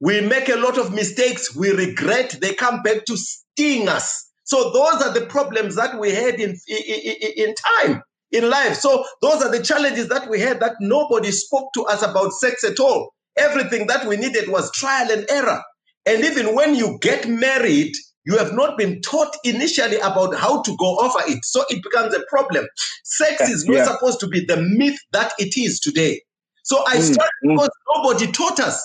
We 0.00 0.20
make 0.20 0.48
a 0.48 0.56
lot 0.56 0.78
of 0.78 0.92
mistakes. 0.92 1.56
We 1.56 1.70
regret. 1.70 2.38
They 2.40 2.54
come 2.54 2.82
back 2.82 3.04
to 3.06 3.16
sting 3.16 3.88
us. 3.88 4.26
So 4.44 4.70
those 4.72 5.02
are 5.02 5.12
the 5.12 5.26
problems 5.26 5.76
that 5.76 5.98
we 5.98 6.10
had 6.10 6.36
in, 6.36 6.56
in, 6.68 7.32
in 7.36 7.54
time, 7.54 8.02
in 8.32 8.48
life. 8.50 8.76
So 8.76 9.04
those 9.22 9.42
are 9.42 9.50
the 9.50 9.62
challenges 9.62 10.08
that 10.08 10.28
we 10.28 10.40
had 10.40 10.60
that 10.60 10.76
nobody 10.80 11.30
spoke 11.30 11.72
to 11.74 11.84
us 11.84 12.02
about 12.02 12.32
sex 12.32 12.64
at 12.64 12.80
all. 12.80 13.12
Everything 13.36 13.86
that 13.86 14.06
we 14.06 14.16
needed 14.16 14.48
was 14.48 14.70
trial 14.72 15.10
and 15.10 15.26
error. 15.30 15.62
And 16.06 16.24
even 16.24 16.54
when 16.54 16.74
you 16.74 16.98
get 17.00 17.28
married, 17.28 17.92
you 18.24 18.36
have 18.36 18.52
not 18.52 18.76
been 18.76 19.00
taught 19.00 19.34
initially 19.44 19.96
about 19.98 20.34
how 20.34 20.62
to 20.62 20.76
go 20.78 20.98
over 20.98 21.20
it. 21.26 21.44
So 21.44 21.64
it 21.70 21.82
becomes 21.82 22.14
a 22.14 22.24
problem. 22.28 22.66
Sex 23.04 23.48
is 23.48 23.64
not 23.66 23.78
Yeah. 23.78 23.84
supposed 23.84 24.20
to 24.20 24.28
be 24.28 24.44
the 24.44 24.56
myth 24.58 24.98
that 25.12 25.32
it 25.38 25.56
is 25.56 25.80
today. 25.80 26.22
So 26.64 26.84
I 26.86 26.98
Mm, 26.98 27.02
started 27.04 27.32
mm. 27.44 27.54
because 27.54 27.70
nobody 27.94 28.32
taught 28.32 28.60
us. 28.60 28.82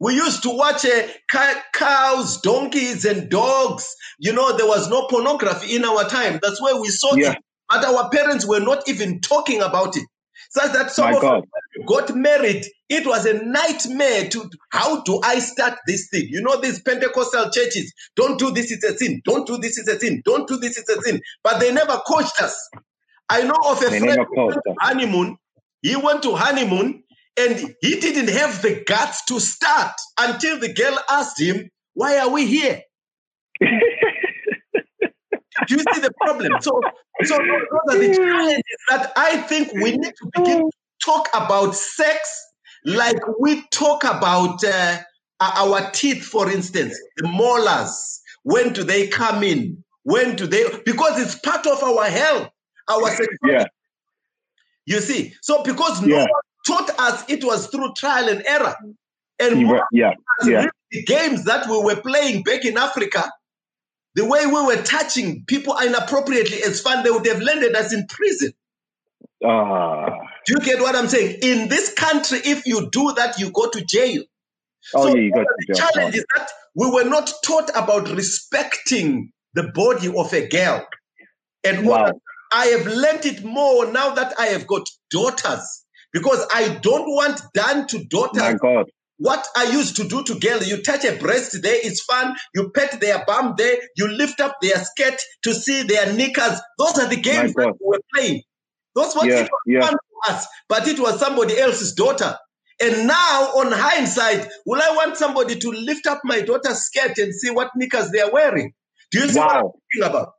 We 0.00 0.14
used 0.14 0.42
to 0.44 0.50
watch 0.50 0.84
uh, 0.84 1.08
cows, 1.74 2.40
donkeys, 2.40 3.04
and 3.04 3.30
dogs. 3.30 3.88
You 4.18 4.32
know, 4.32 4.56
there 4.56 4.66
was 4.66 4.88
no 4.88 5.06
pornography 5.08 5.76
in 5.76 5.84
our 5.84 6.04
time. 6.08 6.40
That's 6.42 6.60
where 6.60 6.80
we 6.80 6.88
saw 6.88 7.14
Yeah. 7.16 7.30
it. 7.30 7.38
But 7.72 7.86
our 7.86 8.10
parents 8.10 8.46
were 8.46 8.60
not 8.60 8.86
even 8.86 9.20
talking 9.20 9.62
about 9.62 9.96
it. 9.96 10.06
Such 10.50 10.72
that 10.72 10.90
some 10.90 11.10
My 11.10 11.16
of 11.16 11.22
God. 11.22 11.38
us 11.38 11.84
got 11.86 12.14
married, 12.14 12.66
it 12.90 13.06
was 13.06 13.24
a 13.24 13.42
nightmare 13.42 14.28
to 14.28 14.50
how 14.70 15.02
do 15.02 15.18
I 15.24 15.38
start 15.38 15.78
this 15.86 16.08
thing? 16.10 16.26
You 16.28 16.42
know, 16.42 16.60
these 16.60 16.82
Pentecostal 16.82 17.50
churches, 17.50 17.90
don't 18.14 18.38
do 18.38 18.50
this, 18.50 18.70
it's 18.70 18.84
a 18.84 18.96
sin. 18.98 19.22
Don't 19.24 19.46
do 19.46 19.56
this, 19.56 19.78
it's 19.78 19.88
a 19.88 19.98
sin. 19.98 20.20
Don't 20.26 20.46
do 20.46 20.58
this, 20.58 20.76
it's 20.76 20.90
a 20.90 21.00
sin. 21.00 21.20
But 21.42 21.60
they 21.60 21.72
never 21.72 21.98
coached 22.06 22.42
us. 22.42 22.54
I 23.30 23.42
know 23.42 23.56
of 23.66 23.80
a 23.80 23.88
They 23.88 24.00
friend 24.00 24.26
who 24.28 24.46
went 24.46 24.60
to 24.66 24.74
honeymoon. 24.80 25.36
He 25.80 25.96
went 25.96 26.22
to 26.24 26.34
honeymoon 26.36 27.02
and 27.38 27.74
he 27.80 28.00
didn't 28.00 28.28
have 28.28 28.60
the 28.60 28.84
guts 28.86 29.24
to 29.26 29.40
start 29.40 29.94
until 30.20 30.58
the 30.58 30.74
girl 30.74 30.98
asked 31.08 31.40
him, 31.40 31.70
Why 31.94 32.18
are 32.18 32.28
we 32.28 32.46
here? 32.46 32.82
Do 35.66 35.74
you 35.76 35.84
see 35.94 36.00
the 36.00 36.12
problem? 36.20 36.52
So, 36.60 36.80
so 37.24 37.36
those 37.38 37.94
are 37.94 37.98
the 37.98 38.14
challenges 38.16 38.62
that 38.90 39.12
I 39.16 39.36
think 39.38 39.72
we 39.74 39.96
need 39.96 40.14
to 40.16 40.30
begin 40.34 40.58
to 40.58 40.70
talk 41.04 41.28
about 41.34 41.74
sex 41.74 42.18
like 42.84 43.16
we 43.38 43.62
talk 43.70 44.04
about 44.04 44.62
uh, 44.64 44.98
our 45.40 45.90
teeth, 45.92 46.24
for 46.24 46.50
instance, 46.50 46.98
the 47.18 47.28
molars. 47.28 48.20
When 48.44 48.72
do 48.72 48.82
they 48.82 49.06
come 49.08 49.42
in? 49.44 49.82
When 50.04 50.34
do 50.34 50.46
they? 50.48 50.64
Because 50.84 51.20
it's 51.20 51.36
part 51.36 51.66
of 51.66 51.82
our 51.82 52.06
health, 52.06 52.48
our 52.90 53.08
sexuality. 53.08 53.38
yeah. 53.46 53.64
You 54.86 54.98
see, 55.00 55.32
so 55.42 55.62
because 55.62 56.02
no 56.02 56.16
Yeah. 56.16 56.22
one 56.22 56.40
taught 56.66 56.90
us, 56.98 57.24
it 57.28 57.44
was 57.44 57.68
through 57.68 57.92
trial 57.96 58.28
and 58.28 58.42
error. 58.46 58.74
And 59.38 59.68
were- 59.68 59.84
Yeah. 59.92 60.12
Yeah. 60.44 60.66
the 60.90 61.04
games 61.04 61.44
that 61.44 61.68
we 61.68 61.78
were 61.78 62.00
playing 62.00 62.42
back 62.42 62.64
in 62.64 62.76
Africa, 62.76 63.30
the 64.16 64.26
way 64.26 64.46
we 64.46 64.62
were 64.64 64.82
touching 64.82 65.44
people 65.46 65.76
inappropriately 65.78 66.62
as 66.64 66.80
fun, 66.80 67.04
they 67.04 67.10
would 67.10 67.26
have 67.26 67.40
landed 67.42 67.74
us 67.76 67.92
in 67.94 68.06
prison. 68.08 68.52
Ah. 69.44 70.10
Do 70.46 70.54
you 70.54 70.60
get 70.60 70.80
what 70.80 70.96
I'm 70.96 71.08
saying? 71.08 71.38
In 71.42 71.68
this 71.68 71.94
country, 71.94 72.40
if 72.44 72.66
you 72.66 72.90
do 72.92 73.12
that, 73.16 73.38
you 73.38 73.50
go 73.50 73.70
to 73.70 73.84
jail. 73.84 74.22
Oh 74.94 75.04
So 75.04 75.08
yeah. 75.08 75.22
You 75.22 75.32
got 75.32 75.46
the 75.56 75.66
jail. 75.66 75.76
challenge 75.76 76.16
is 76.16 76.26
that 76.36 76.50
we 76.74 76.90
were 76.90 77.04
not 77.04 77.32
taught 77.44 77.70
about 77.76 78.10
respecting 78.10 79.32
the 79.54 79.70
body 79.74 80.08
of 80.14 80.32
a 80.34 80.48
girl. 80.48 80.86
And 81.64 81.86
Wow. 81.86 82.12
I 82.52 82.66
have 82.66 82.86
learned 82.86 83.26
it 83.26 83.44
more 83.44 83.90
now 83.92 84.14
that 84.14 84.34
I 84.38 84.46
have 84.46 84.66
got 84.66 84.86
daughters 85.10 85.84
because 86.12 86.46
I 86.54 86.78
don't 86.82 87.06
want 87.08 87.40
done 87.54 87.86
to 87.88 88.06
My 88.34 88.54
daughters 88.54 88.54
God. 88.54 88.86
What 89.22 89.46
I 89.56 89.70
used 89.70 89.94
to 89.96 90.04
do 90.04 90.24
to 90.24 90.38
girls. 90.40 90.66
You 90.66 90.82
touch 90.82 91.04
a 91.04 91.16
breast 91.16 91.56
there, 91.62 91.78
it's 91.82 92.02
fun. 92.02 92.34
You 92.54 92.70
pet 92.70 93.00
their 93.00 93.24
bum 93.24 93.54
there, 93.56 93.76
you 93.96 94.08
lift 94.08 94.40
up 94.40 94.56
their 94.60 94.76
skirt 94.76 95.14
to 95.44 95.54
see 95.54 95.84
their 95.84 96.12
knickers. 96.12 96.60
Those 96.76 96.98
are 96.98 97.08
the 97.08 97.20
games 97.20 97.54
that 97.54 97.74
we 97.80 97.86
were 97.86 98.00
playing. 98.12 98.42
Those 98.96 99.14
was, 99.14 99.26
Yeah, 99.26 99.40
it 99.40 99.50
was 99.50 99.62
yeah. 99.66 99.80
fun 99.80 99.92
to 99.92 100.32
us, 100.32 100.46
but 100.68 100.88
it 100.88 100.98
was 100.98 101.20
somebody 101.20 101.56
else's 101.56 101.94
daughter. 101.94 102.36
And 102.80 103.06
now, 103.06 103.52
on 103.54 103.70
hindsight, 103.70 104.48
will 104.66 104.82
I 104.82 104.90
want 104.96 105.16
somebody 105.16 105.56
to 105.56 105.70
lift 105.70 106.08
up 106.08 106.20
my 106.24 106.40
daughter's 106.40 106.80
skirt 106.80 107.16
and 107.18 107.32
see 107.32 107.50
what 107.50 107.70
knickers 107.76 108.10
they 108.10 108.20
are 108.20 108.32
wearing? 108.32 108.72
Do 109.12 109.20
you 109.20 109.28
see 109.28 109.38
wow. 109.38 109.46
what 109.46 109.54
I'm 109.54 109.62
talking 109.62 110.16
about? 110.16 110.32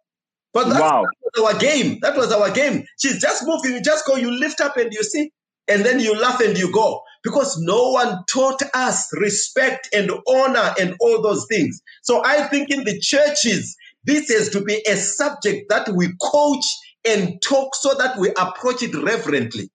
But 0.52 0.68
that's, 0.68 0.82
wow. 0.82 1.04
that 1.04 1.42
was 1.42 1.54
our 1.54 1.60
game. 1.60 2.00
That 2.02 2.18
was 2.18 2.34
our 2.34 2.52
game. 2.52 2.84
She's 3.00 3.22
just 3.22 3.44
moving. 3.46 3.72
You 3.72 3.82
just 3.82 4.06
go, 4.06 4.18
you 4.18 4.30
lift 4.30 4.60
up 4.60 4.76
and 4.76 4.92
you 4.92 5.04
see, 5.04 5.32
and 5.70 5.86
then 5.86 6.02
you 6.02 6.20
laugh 6.20 6.42
and 6.42 6.58
you 6.58 6.70
go. 6.70 7.02
Because 7.24 7.58
no 7.60 7.92
one 7.92 8.24
taught 8.28 8.62
us 8.74 9.10
respect 9.14 9.88
and 9.94 10.12
honor 10.28 10.74
and 10.80 10.96
all 11.00 11.22
those 11.22 11.46
things. 11.50 11.82
So 12.02 12.22
I 12.26 12.44
think 12.48 12.70
in 12.70 12.84
the 12.84 13.00
churches, 13.00 13.78
this 14.04 14.30
has 14.30 14.50
to 14.50 14.62
be 14.62 14.84
a 14.88 14.96
subject 14.98 15.70
that 15.70 15.90
we 15.90 16.10
coach 16.22 16.66
and 17.06 17.42
talk 17.42 17.76
so 17.76 17.94
that 17.96 18.18
we 18.18 18.30
approach 18.38 18.84
it 18.84 18.94
reverently. 18.96 19.70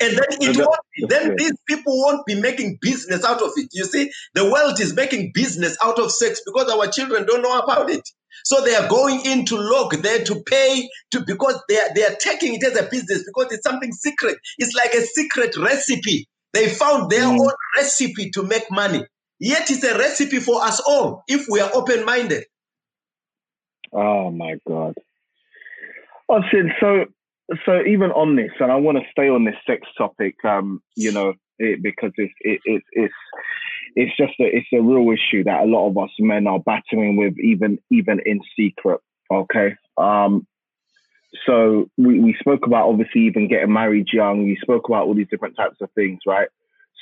And 0.00 0.12
then 0.16 0.26
it 0.40 0.56
won't 0.56 0.80
be, 0.96 1.06
then 1.08 1.34
these 1.36 1.52
people 1.68 1.98
won't 1.98 2.24
be 2.26 2.40
making 2.40 2.78
business 2.80 3.24
out 3.24 3.42
of 3.42 3.50
it. 3.56 3.68
You 3.72 3.84
see, 3.84 4.10
the 4.34 4.50
world 4.50 4.80
is 4.80 4.94
making 4.94 5.32
business 5.34 5.76
out 5.84 5.98
of 5.98 6.10
sex 6.10 6.40
because 6.46 6.70
our 6.70 6.86
children 6.86 7.26
don't 7.26 7.42
know 7.42 7.58
about 7.58 7.90
it. 7.90 8.08
So 8.44 8.64
they 8.64 8.74
are 8.74 8.88
going 8.88 9.24
into 9.24 9.56
log 9.56 9.94
there 10.02 10.24
to 10.24 10.42
pay 10.46 10.88
to 11.12 11.24
because 11.26 11.62
they 11.68 11.78
are 11.78 11.94
they 11.94 12.04
are 12.04 12.16
taking 12.18 12.54
it 12.54 12.64
as 12.64 12.76
a 12.76 12.88
business 12.90 13.24
because 13.24 13.52
it's 13.52 13.66
something 13.66 13.92
secret. 13.92 14.38
It's 14.58 14.74
like 14.74 14.94
a 14.94 15.02
secret 15.02 15.56
recipe. 15.56 16.28
They 16.52 16.68
found 16.68 17.10
their 17.10 17.24
mm. 17.24 17.38
own 17.38 17.52
recipe 17.76 18.30
to 18.30 18.42
make 18.42 18.70
money. 18.70 19.04
Yet 19.38 19.70
it's 19.70 19.84
a 19.84 19.96
recipe 19.96 20.38
for 20.38 20.62
us 20.62 20.80
all 20.86 21.22
if 21.28 21.46
we 21.50 21.60
are 21.60 21.70
open-minded. 21.72 22.44
Oh 23.92 24.30
my 24.30 24.56
God. 24.66 24.94
Oh, 26.28 26.40
so 26.80 27.04
so 27.66 27.80
even 27.84 28.10
on 28.12 28.36
this, 28.36 28.52
and 28.60 28.70
I 28.70 28.76
want 28.76 28.98
to 28.98 29.04
stay 29.10 29.28
on 29.28 29.44
this 29.44 29.56
sex 29.66 29.82
topic, 29.98 30.36
um, 30.44 30.80
you 30.96 31.10
know, 31.10 31.34
it, 31.58 31.82
because 31.82 32.12
it's 32.16 32.32
it, 32.40 32.60
it, 32.64 32.82
it's 32.92 33.14
it's 33.96 34.16
just 34.16 34.32
a 34.40 34.44
it's 34.44 34.68
a 34.72 34.80
real 34.80 35.12
issue 35.12 35.44
that 35.44 35.62
a 35.62 35.66
lot 35.66 35.88
of 35.88 35.98
us 35.98 36.10
men 36.18 36.46
are 36.46 36.60
battling 36.60 37.16
with, 37.16 37.38
even 37.38 37.78
even 37.90 38.20
in 38.24 38.40
secret. 38.56 39.00
Okay, 39.30 39.76
um, 39.96 40.46
so 41.46 41.88
we 41.96 42.20
we 42.20 42.36
spoke 42.40 42.66
about 42.66 42.88
obviously 42.88 43.22
even 43.22 43.48
getting 43.48 43.72
married 43.72 44.08
young. 44.12 44.44
You 44.44 44.56
spoke 44.60 44.88
about 44.88 45.06
all 45.06 45.14
these 45.14 45.28
different 45.30 45.56
types 45.56 45.76
of 45.80 45.90
things, 45.92 46.20
right? 46.26 46.48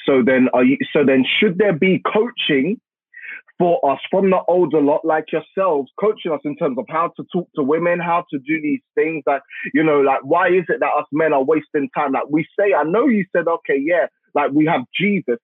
So 0.07 0.23
then, 0.25 0.49
are 0.53 0.65
you? 0.65 0.79
So 0.93 1.05
then, 1.05 1.25
should 1.41 1.59
there 1.59 1.73
be 1.73 2.03
coaching 2.13 2.81
for 3.59 3.81
us 3.91 3.99
from 4.11 4.31
the 4.31 4.39
older 4.47 4.81
lot 4.81 5.05
like 5.05 5.27
yourselves, 5.33 5.91
coaching 6.01 6.33
us 6.33 6.41
in 6.45 6.57
terms 6.57 6.79
of 6.79 6.87
how 6.89 7.13
to 7.17 7.25
talk 7.33 7.49
to 7.57 7.63
women, 7.63 7.99
how 7.99 8.25
to 8.31 8.39
do 8.39 8.61
these 8.63 8.81
things. 8.95 9.25
Like, 9.27 9.43
you 9.75 9.83
know, 9.83 10.01
like 10.01 10.21
why 10.23 10.49
is 10.49 10.65
it 10.69 10.81
that 10.81 10.93
us 10.97 11.07
men 11.13 11.33
are 11.33 11.43
wasting 11.43 11.91
time? 11.95 12.13
Like 12.13 12.29
we 12.31 12.47
say, 12.59 12.73
I 12.73 12.85
know 12.85 13.09
you 13.09 13.27
said, 13.35 13.49
okay, 13.49 13.79
yeah, 13.81 14.07
like 14.35 14.53
we 14.53 14.67
have 14.67 14.83
Jesus, 14.99 15.39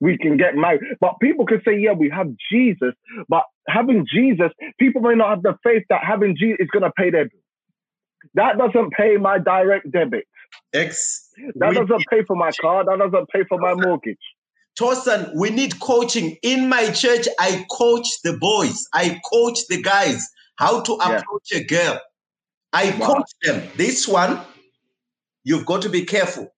we 0.00 0.16
can 0.18 0.36
get 0.36 0.54
married. 0.54 0.80
But 1.00 1.14
people 1.20 1.46
can 1.46 1.60
say, 1.64 1.78
yeah, 1.78 1.92
we 1.92 2.10
have 2.10 2.28
Jesus, 2.50 2.94
but 3.28 3.42
having 3.68 4.06
Jesus, 4.12 4.50
people 4.78 5.02
may 5.02 5.14
not 5.14 5.30
have 5.30 5.42
the 5.42 5.56
faith 5.62 5.84
that 5.90 6.00
having 6.02 6.36
Jesus 6.36 6.58
is 6.60 6.68
gonna 6.72 6.92
pay 6.96 7.10
their 7.10 7.24
bill. 7.24 7.40
That 8.34 8.58
doesn't 8.58 8.92
pay 8.92 9.16
my 9.16 9.38
direct 9.38 9.90
debit. 9.90 10.24
X. 10.72 11.28
That 11.56 11.74
doesn't 11.74 12.04
pay 12.10 12.24
for 12.24 12.36
my 12.36 12.50
car. 12.60 12.84
That 12.84 12.98
doesn't 12.98 13.28
pay 13.30 13.44
for 13.48 13.58
my 13.58 13.74
mortgage. 13.74 14.18
Tosin, 14.78 15.32
we 15.34 15.50
need 15.50 15.80
coaching. 15.80 16.36
In 16.42 16.68
my 16.68 16.90
church, 16.90 17.26
I 17.38 17.66
coach 17.70 18.06
the 18.24 18.36
boys, 18.38 18.86
I 18.94 19.20
coach 19.30 19.58
the 19.68 19.82
guys 19.82 20.26
how 20.56 20.82
to 20.82 20.92
approach 20.94 21.48
yeah. 21.50 21.58
a 21.58 21.64
girl. 21.64 22.00
I 22.72 22.96
wow. 22.98 23.14
coach 23.14 23.30
them. 23.42 23.68
This 23.76 24.06
one, 24.06 24.40
you've 25.42 25.66
got 25.66 25.82
to 25.82 25.88
be 25.88 26.04
careful. 26.04 26.48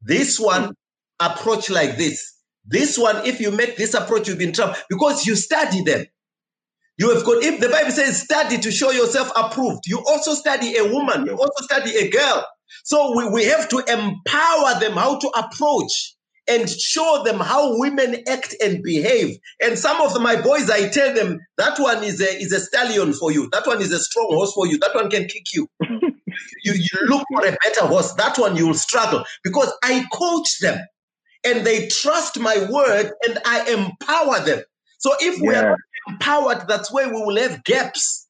This 0.00 0.40
one, 0.40 0.70
mm. 0.70 0.74
approach 1.20 1.70
like 1.70 1.96
this. 1.96 2.31
This 2.64 2.96
one, 2.96 3.26
if 3.26 3.40
you 3.40 3.50
make 3.50 3.76
this 3.76 3.94
approach, 3.94 4.28
you'll 4.28 4.38
be 4.38 4.44
in 4.44 4.52
trouble 4.52 4.74
because 4.88 5.26
you 5.26 5.36
study 5.36 5.82
them. 5.82 6.06
You 6.98 7.14
have 7.14 7.24
got, 7.24 7.42
if 7.42 7.60
the 7.60 7.68
Bible 7.68 7.90
says 7.90 8.22
study 8.22 8.58
to 8.58 8.70
show 8.70 8.90
yourself 8.90 9.30
approved, 9.36 9.80
you 9.86 9.98
also 10.06 10.34
study 10.34 10.76
a 10.76 10.84
woman, 10.84 11.26
you 11.26 11.32
also 11.32 11.64
study 11.64 11.96
a 11.96 12.10
girl. 12.10 12.46
So 12.84 13.16
we, 13.16 13.28
we 13.30 13.44
have 13.44 13.68
to 13.70 13.78
empower 13.78 14.78
them 14.80 14.92
how 14.92 15.18
to 15.18 15.28
approach 15.28 16.16
and 16.48 16.68
show 16.68 17.22
them 17.24 17.38
how 17.38 17.78
women 17.78 18.22
act 18.28 18.54
and 18.62 18.82
behave. 18.82 19.36
And 19.62 19.78
some 19.78 20.00
of 20.00 20.20
my 20.20 20.40
boys, 20.40 20.70
I 20.70 20.88
tell 20.88 21.14
them 21.14 21.40
that 21.56 21.78
one 21.78 22.02
is 22.02 22.20
a 22.20 22.40
is 22.40 22.52
a 22.52 22.60
stallion 22.60 23.12
for 23.12 23.32
you. 23.32 23.48
That 23.52 23.66
one 23.66 23.80
is 23.80 23.92
a 23.92 24.00
strong 24.00 24.28
horse 24.30 24.52
for 24.52 24.66
you. 24.66 24.78
That 24.78 24.94
one 24.94 25.08
can 25.08 25.26
kick 25.26 25.52
you. 25.54 25.68
you, 26.64 26.72
you 26.74 27.06
look 27.06 27.24
for 27.32 27.46
a 27.46 27.56
better 27.64 27.86
horse. 27.86 28.12
That 28.14 28.38
one 28.38 28.56
you 28.56 28.66
will 28.68 28.74
struggle 28.74 29.24
because 29.44 29.72
I 29.82 30.04
coach 30.12 30.58
them 30.60 30.80
and 31.44 31.66
they 31.66 31.88
trust 31.88 32.38
my 32.38 32.66
word 32.70 33.12
and 33.26 33.38
I 33.44 33.70
empower 33.70 34.44
them. 34.44 34.62
So 34.98 35.14
if 35.20 35.40
we 35.40 35.54
are 35.54 35.76
empowered, 36.08 36.68
that's 36.68 36.92
where 36.92 37.08
we 37.08 37.20
will 37.20 37.36
have 37.36 37.64
gaps. 37.64 38.28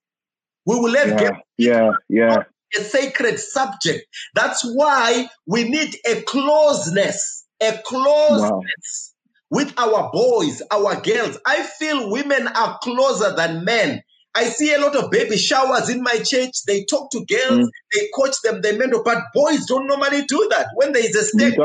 We 0.65 0.77
will 0.77 0.95
have 0.95 1.09
yeah, 1.09 1.19
gaps. 1.19 1.41
Yeah, 1.59 1.91
yeah. 2.09 2.43
A 2.79 2.81
sacred 2.81 3.39
subject. 3.39 4.07
That's 4.35 4.63
why 4.75 5.29
we 5.47 5.69
need 5.69 5.95
a 6.07 6.23
closeness 6.23 7.43
a 7.63 7.79
closeness 7.85 9.15
wow. 9.51 9.59
with 9.59 9.73
our 9.79 10.11
boys, 10.13 10.63
our 10.71 11.01
girls. 11.01 11.39
I 11.47 11.63
feel 11.63 12.11
women 12.11 12.49
are 12.49 12.79
closer 12.83 13.35
than 13.35 13.65
men. 13.65 14.03
I 14.35 14.45
see 14.45 14.73
a 14.73 14.81
lot 14.81 14.97
of 14.97 15.11
baby 15.11 15.37
showers 15.37 15.89
in 15.91 16.03
my 16.03 16.19
church. 16.25 16.65
They 16.67 16.85
talk 16.85 17.11
to 17.11 17.25
girls, 17.27 17.67
mm. 17.67 17.71
they 17.93 18.09
coach 18.17 18.35
them, 18.43 18.63
they 18.63 18.77
mentor, 18.77 19.03
but 19.05 19.19
boys 19.35 19.67
don't 19.67 19.87
normally 19.87 20.25
do 20.27 20.49
that. 20.51 20.69
When 20.75 20.93
there 20.93 21.05
is 21.05 21.17
a 21.17 21.39
party, 21.39 21.57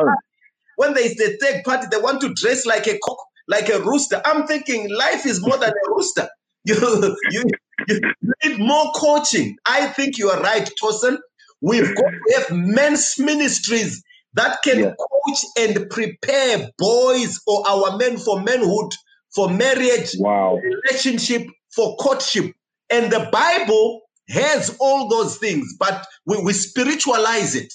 when 0.77 0.93
there 0.93 1.05
is 1.05 1.15
the 1.15 1.37
third 1.41 1.63
party, 1.63 1.87
they 1.91 1.97
want 1.97 2.21
to 2.21 2.33
dress 2.33 2.65
like 2.65 2.87
a 2.87 2.97
cock, 2.99 3.17
like 3.47 3.67
a 3.69 3.81
rooster. 3.81 4.21
I'm 4.23 4.47
thinking 4.47 4.89
life 4.89 5.25
is 5.25 5.41
more 5.41 5.57
than 5.57 5.69
a 5.71 5.89
rooster. 5.91 6.29
You, 6.65 7.15
you, 7.31 7.43
you 7.87 8.33
need 8.43 8.59
more 8.59 8.91
coaching. 8.93 9.55
I 9.65 9.87
think 9.87 10.17
you 10.17 10.29
are 10.29 10.41
right, 10.41 10.69
Tosin. 10.81 11.17
We've 11.61 11.95
got 11.95 12.09
to 12.09 12.33
have 12.35 12.51
men's 12.51 13.13
ministries 13.17 14.03
that 14.33 14.61
can 14.63 14.79
yeah. 14.79 14.91
coach 14.99 15.39
and 15.57 15.89
prepare 15.89 16.69
boys 16.77 17.39
or 17.47 17.63
our 17.67 17.95
men 17.95 18.17
for 18.17 18.41
manhood, 18.41 18.91
for 19.33 19.49
marriage, 19.49 20.11
wow. 20.19 20.57
relationship, 20.57 21.47
for 21.73 21.95
courtship. 21.95 22.53
And 22.89 23.11
the 23.11 23.29
Bible 23.31 24.01
has 24.29 24.75
all 24.81 25.07
those 25.07 25.37
things, 25.37 25.75
but 25.79 26.05
we, 26.25 26.41
we 26.43 26.53
spiritualize 26.53 27.55
it. 27.55 27.73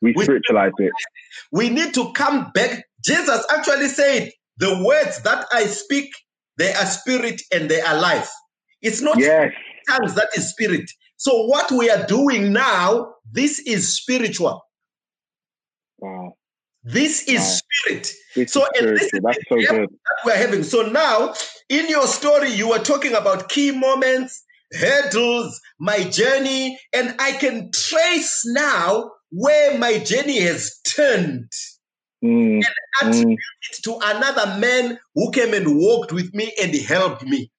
We, 0.00 0.14
we 0.16 0.24
spiritualize 0.24 0.72
it. 0.78 0.92
We 1.52 1.68
need 1.68 1.94
to 1.94 2.12
come 2.14 2.50
back. 2.52 2.84
Jesus 3.04 3.44
actually 3.50 3.88
said, 3.88 4.32
The 4.56 4.82
words 4.84 5.22
that 5.22 5.46
I 5.52 5.66
speak, 5.66 6.10
they 6.58 6.72
are 6.72 6.86
spirit 6.86 7.40
and 7.52 7.70
they 7.70 7.80
are 7.80 8.00
life. 8.00 8.30
It's 8.80 9.00
not 9.00 9.18
yes. 9.18 9.52
tongues 9.88 10.14
that 10.14 10.28
is 10.36 10.48
spirit. 10.48 10.90
So, 11.16 11.44
what 11.44 11.70
we 11.70 11.88
are 11.88 12.04
doing 12.06 12.52
now, 12.52 13.14
this 13.30 13.60
is 13.60 13.96
spiritual. 13.96 14.60
Wow. 15.98 16.32
This 16.82 17.28
is 17.28 17.40
wow. 17.40 17.60
spirit. 17.94 18.50
So, 18.50 18.66
is 18.74 19.00
this 19.00 19.14
is 19.14 19.20
That's 19.22 19.38
so 19.48 19.56
good. 19.56 19.88
That 19.88 20.16
we're 20.24 20.36
having. 20.36 20.64
So 20.64 20.82
now, 20.82 21.34
in 21.68 21.88
your 21.88 22.06
story, 22.06 22.50
you 22.50 22.70
were 22.70 22.80
talking 22.80 23.14
about 23.14 23.50
key 23.50 23.70
moments, 23.70 24.42
hurdles, 24.72 25.60
my 25.78 26.02
journey, 26.04 26.80
and 26.92 27.14
I 27.20 27.32
can 27.32 27.70
trace 27.72 28.42
now 28.46 29.11
where 29.32 29.78
my 29.78 29.98
journey 29.98 30.40
has 30.40 30.78
turned. 30.86 31.50
Mm, 32.24 32.62
and 32.62 32.64
attribute 33.02 33.38
mm. 33.40 33.72
it 33.72 33.82
to 33.82 33.98
another 34.00 34.60
man 34.60 34.96
who 35.16 35.32
came 35.32 35.54
and 35.54 35.76
walked 35.76 36.12
with 36.12 36.32
me 36.32 36.52
and 36.62 36.72
helped 36.72 37.24
me. 37.24 37.50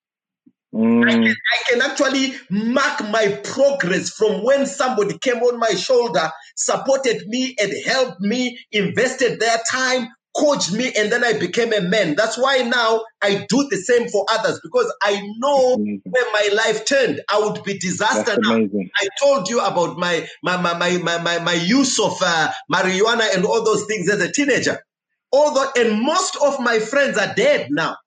Mm. 0.74 1.06
I, 1.06 1.12
can, 1.12 1.24
I 1.28 1.70
can 1.70 1.82
actually 1.82 2.34
mark 2.50 3.02
my 3.10 3.42
progress 3.44 4.10
from 4.10 4.44
when 4.44 4.66
somebody 4.66 5.18
came 5.20 5.38
on 5.44 5.60
my 5.60 5.72
shoulder, 5.72 6.32
supported 6.56 7.28
me, 7.28 7.56
and 7.62 7.74
helped 7.86 8.22
me, 8.22 8.58
invested 8.72 9.42
their 9.42 9.58
time, 9.70 10.08
coached 10.36 10.72
me, 10.72 10.92
and 10.98 11.12
then 11.12 11.24
I 11.24 11.34
became 11.34 11.74
a 11.74 11.82
man. 11.82 12.16
That's 12.16 12.38
why 12.38 12.58
now 12.58 13.04
I 13.22 13.46
do 13.50 13.68
the 13.70 13.78
same 13.78 14.08
for 14.10 14.26
others 14.30 14.60
because 14.64 14.92
I 15.02 15.22
know 15.38 15.78
where 15.78 16.34
my 16.34 16.50
life 16.56 16.86
turned. 16.86 17.22
I 17.30 17.40
would 17.40 17.64
be 17.64 17.78
disaster 17.78 18.38
now. 18.42 18.56
I 18.56 19.08
told 19.22 19.50
you 19.50 19.60
about 19.62 19.98
my 19.98 20.28
my 20.42 20.58
my 20.58 20.74
my 20.74 20.98
my, 20.98 21.18
my, 21.20 21.40
my 21.40 21.54
use 21.54 22.00
of 22.00 22.18
uh, 22.22 22.52
marijuana 22.72 23.34
and 23.36 23.46
all 23.46 23.64
those 23.64 23.86
things 23.86 24.10
as 24.10 24.22
a 24.22 24.32
teenager. 24.32 24.80
Although, 25.32 25.70
and 25.76 26.02
most 26.02 26.38
of 26.44 26.60
my 26.60 26.80
friends 26.80 27.18
are 27.18 27.34
dead 27.34 27.70
now. 27.72 27.98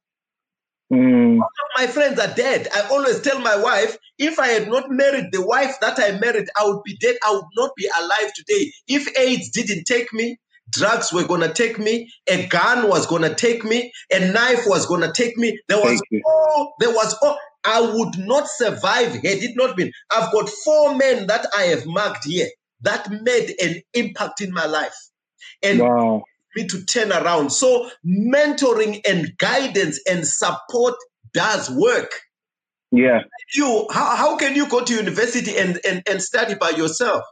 Mm. 0.92 1.40
my 1.76 1.88
friends 1.88 2.20
are 2.20 2.32
dead. 2.32 2.68
I 2.72 2.88
always 2.90 3.20
tell 3.20 3.40
my 3.40 3.56
wife, 3.56 3.98
if 4.18 4.38
I 4.38 4.48
had 4.48 4.68
not 4.68 4.88
married 4.88 5.32
the 5.32 5.44
wife 5.44 5.74
that 5.80 5.98
I 5.98 6.12
married, 6.18 6.48
I 6.56 6.64
would 6.64 6.82
be 6.84 6.96
dead. 6.98 7.16
I 7.26 7.32
would 7.32 7.44
not 7.56 7.70
be 7.76 7.88
alive 8.00 8.32
today. 8.34 8.72
If 8.86 9.18
AIDS 9.18 9.50
didn't 9.50 9.84
take 9.84 10.12
me, 10.12 10.38
drugs 10.70 11.12
were 11.12 11.26
gonna 11.26 11.52
take 11.52 11.78
me, 11.78 12.10
a 12.28 12.46
gun 12.46 12.88
was 12.88 13.06
gonna 13.06 13.34
take 13.34 13.64
me, 13.64 13.92
a 14.12 14.20
knife 14.32 14.64
was 14.66 14.86
gonna 14.86 15.12
take 15.12 15.36
me. 15.36 15.58
There 15.68 15.78
was 15.78 16.00
all, 16.24 16.74
there 16.80 16.90
was 16.90 17.16
all. 17.22 17.38
I 17.64 17.80
would 17.80 18.16
not 18.18 18.46
survive 18.48 19.14
had 19.14 19.24
it 19.24 19.56
not 19.56 19.76
been. 19.76 19.90
I've 20.10 20.32
got 20.32 20.48
four 20.48 20.94
men 20.94 21.26
that 21.26 21.46
I 21.56 21.62
have 21.62 21.84
marked 21.86 22.24
here 22.24 22.48
that 22.82 23.10
made 23.22 23.54
an 23.60 23.82
impact 23.94 24.40
in 24.40 24.52
my 24.52 24.66
life. 24.66 24.94
And 25.62 25.80
wow 25.80 26.22
me 26.56 26.66
to 26.66 26.84
turn 26.84 27.12
around. 27.12 27.50
So 27.50 27.88
mentoring 28.04 29.00
and 29.06 29.36
guidance 29.38 30.00
and 30.08 30.26
support 30.26 30.94
does 31.32 31.70
work. 31.70 32.10
Yeah. 32.90 33.20
You 33.54 33.86
how, 33.92 34.16
how 34.16 34.36
can 34.36 34.56
you 34.56 34.68
go 34.68 34.82
to 34.82 34.94
university 34.94 35.56
and, 35.56 35.78
and, 35.86 36.02
and 36.08 36.22
study 36.22 36.54
by 36.54 36.70
yourself? 36.70 37.24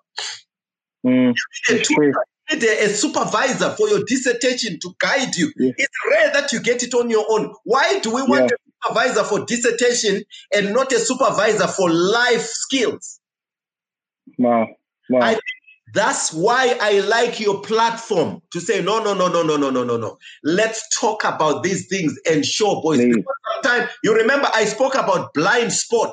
Mm, 1.05 1.35
you 1.69 1.75
need, 1.75 1.81
a, 1.81 1.85
you 1.89 2.15
need 2.51 2.63
a, 2.63 2.85
a, 2.85 2.89
supervisor 2.89 3.71
for 3.71 3.89
your 3.89 4.05
dissertation 4.05 4.79
to 4.81 4.95
guide 4.99 5.35
you. 5.37 5.53
Yeah. 5.57 5.73
It's 5.77 5.99
rare 6.11 6.33
that 6.33 6.53
you 6.53 6.61
get 6.61 6.83
it 6.83 6.95
on 6.95 7.11
your 7.11 7.27
own. 7.29 7.55
Why 7.65 8.01
do 8.01 8.15
we 8.15 8.23
want 8.23 8.51
yeah. 8.51 8.57
a 8.57 8.89
supervisor 8.89 9.25
for 9.25 9.45
dissertation 9.45 10.23
and 10.55 10.73
not 10.73 10.93
a 10.93 10.99
supervisor 10.99 11.67
for 11.67 11.91
life 11.91 12.43
skills? 12.43 13.21
Wow. 14.39 14.69
wow. 15.11 15.21
I 15.21 15.39
that's 15.95 16.33
why 16.33 16.77
I 16.81 17.01
like 17.01 17.39
your 17.39 17.61
platform 17.61 18.43
to 18.53 18.61
say, 18.61 18.83
no, 18.83 19.03
no, 19.03 19.15
no, 19.15 19.29
no, 19.29 19.45
no, 19.45 19.57
no, 19.57 19.71
no, 19.71 19.85
no, 19.85 19.97
no. 19.97 20.19
Let's 20.43 20.85
talk 20.99 21.23
about 21.23 21.63
these 21.63 21.87
things 21.87 22.19
and 22.29 22.45
show 22.45 22.81
boys. 22.83 23.01
Sometimes 23.55 23.91
you 24.03 24.13
remember 24.13 24.49
I 24.53 24.65
spoke 24.65 24.95
about 24.97 25.33
blind 25.35 25.73
spot. 25.73 26.13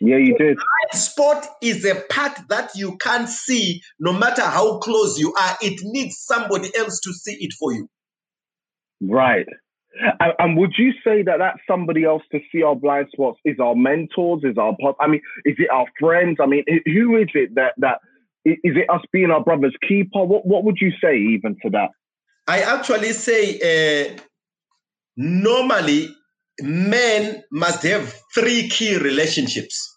Yeah, 0.00 0.16
you 0.16 0.36
did. 0.38 0.56
Blind 0.56 1.02
spot 1.02 1.46
is 1.60 1.84
a 1.84 1.96
part 2.08 2.38
that 2.48 2.70
you 2.76 2.96
can't 2.98 3.28
see 3.28 3.82
no 3.98 4.12
matter 4.12 4.42
how 4.42 4.78
close 4.78 5.18
you 5.18 5.34
are. 5.34 5.56
It 5.60 5.80
needs 5.82 6.18
somebody 6.18 6.70
else 6.76 7.00
to 7.00 7.12
see 7.12 7.36
it 7.40 7.52
for 7.58 7.72
you. 7.72 7.88
Right. 9.00 9.46
And, 10.20 10.32
and, 10.38 10.56
would 10.56 10.74
you 10.78 10.92
say 11.02 11.22
that 11.22 11.38
that's 11.38 11.58
somebody 11.66 12.04
else 12.04 12.22
to 12.30 12.38
see 12.52 12.62
our 12.62 12.76
blind 12.76 13.08
spots? 13.12 13.40
Is 13.44 13.58
our 13.58 13.74
mentors? 13.74 14.42
Is 14.44 14.56
our 14.56 14.76
I 15.00 15.08
mean, 15.08 15.20
is 15.44 15.56
it 15.58 15.70
our 15.70 15.86
friends? 15.98 16.38
I 16.40 16.46
mean, 16.46 16.64
who 16.86 17.16
is 17.16 17.28
it 17.34 17.54
that 17.56 17.72
that 17.78 17.98
is 18.44 18.58
it 18.62 18.88
us 18.88 19.02
being 19.12 19.30
our 19.30 19.42
brother's 19.42 19.76
keeper? 19.88 20.24
What 20.24 20.46
what 20.46 20.64
would 20.64 20.78
you 20.80 20.92
say 21.02 21.16
even 21.16 21.56
to 21.62 21.70
that? 21.70 21.90
I 22.46 22.60
actually 22.60 23.12
say 23.12 23.58
uh, 24.14 24.18
normally 25.16 26.14
men 26.60 27.42
must 27.50 27.82
have 27.82 28.20
three 28.34 28.68
key 28.68 28.96
relationships. 28.96 29.96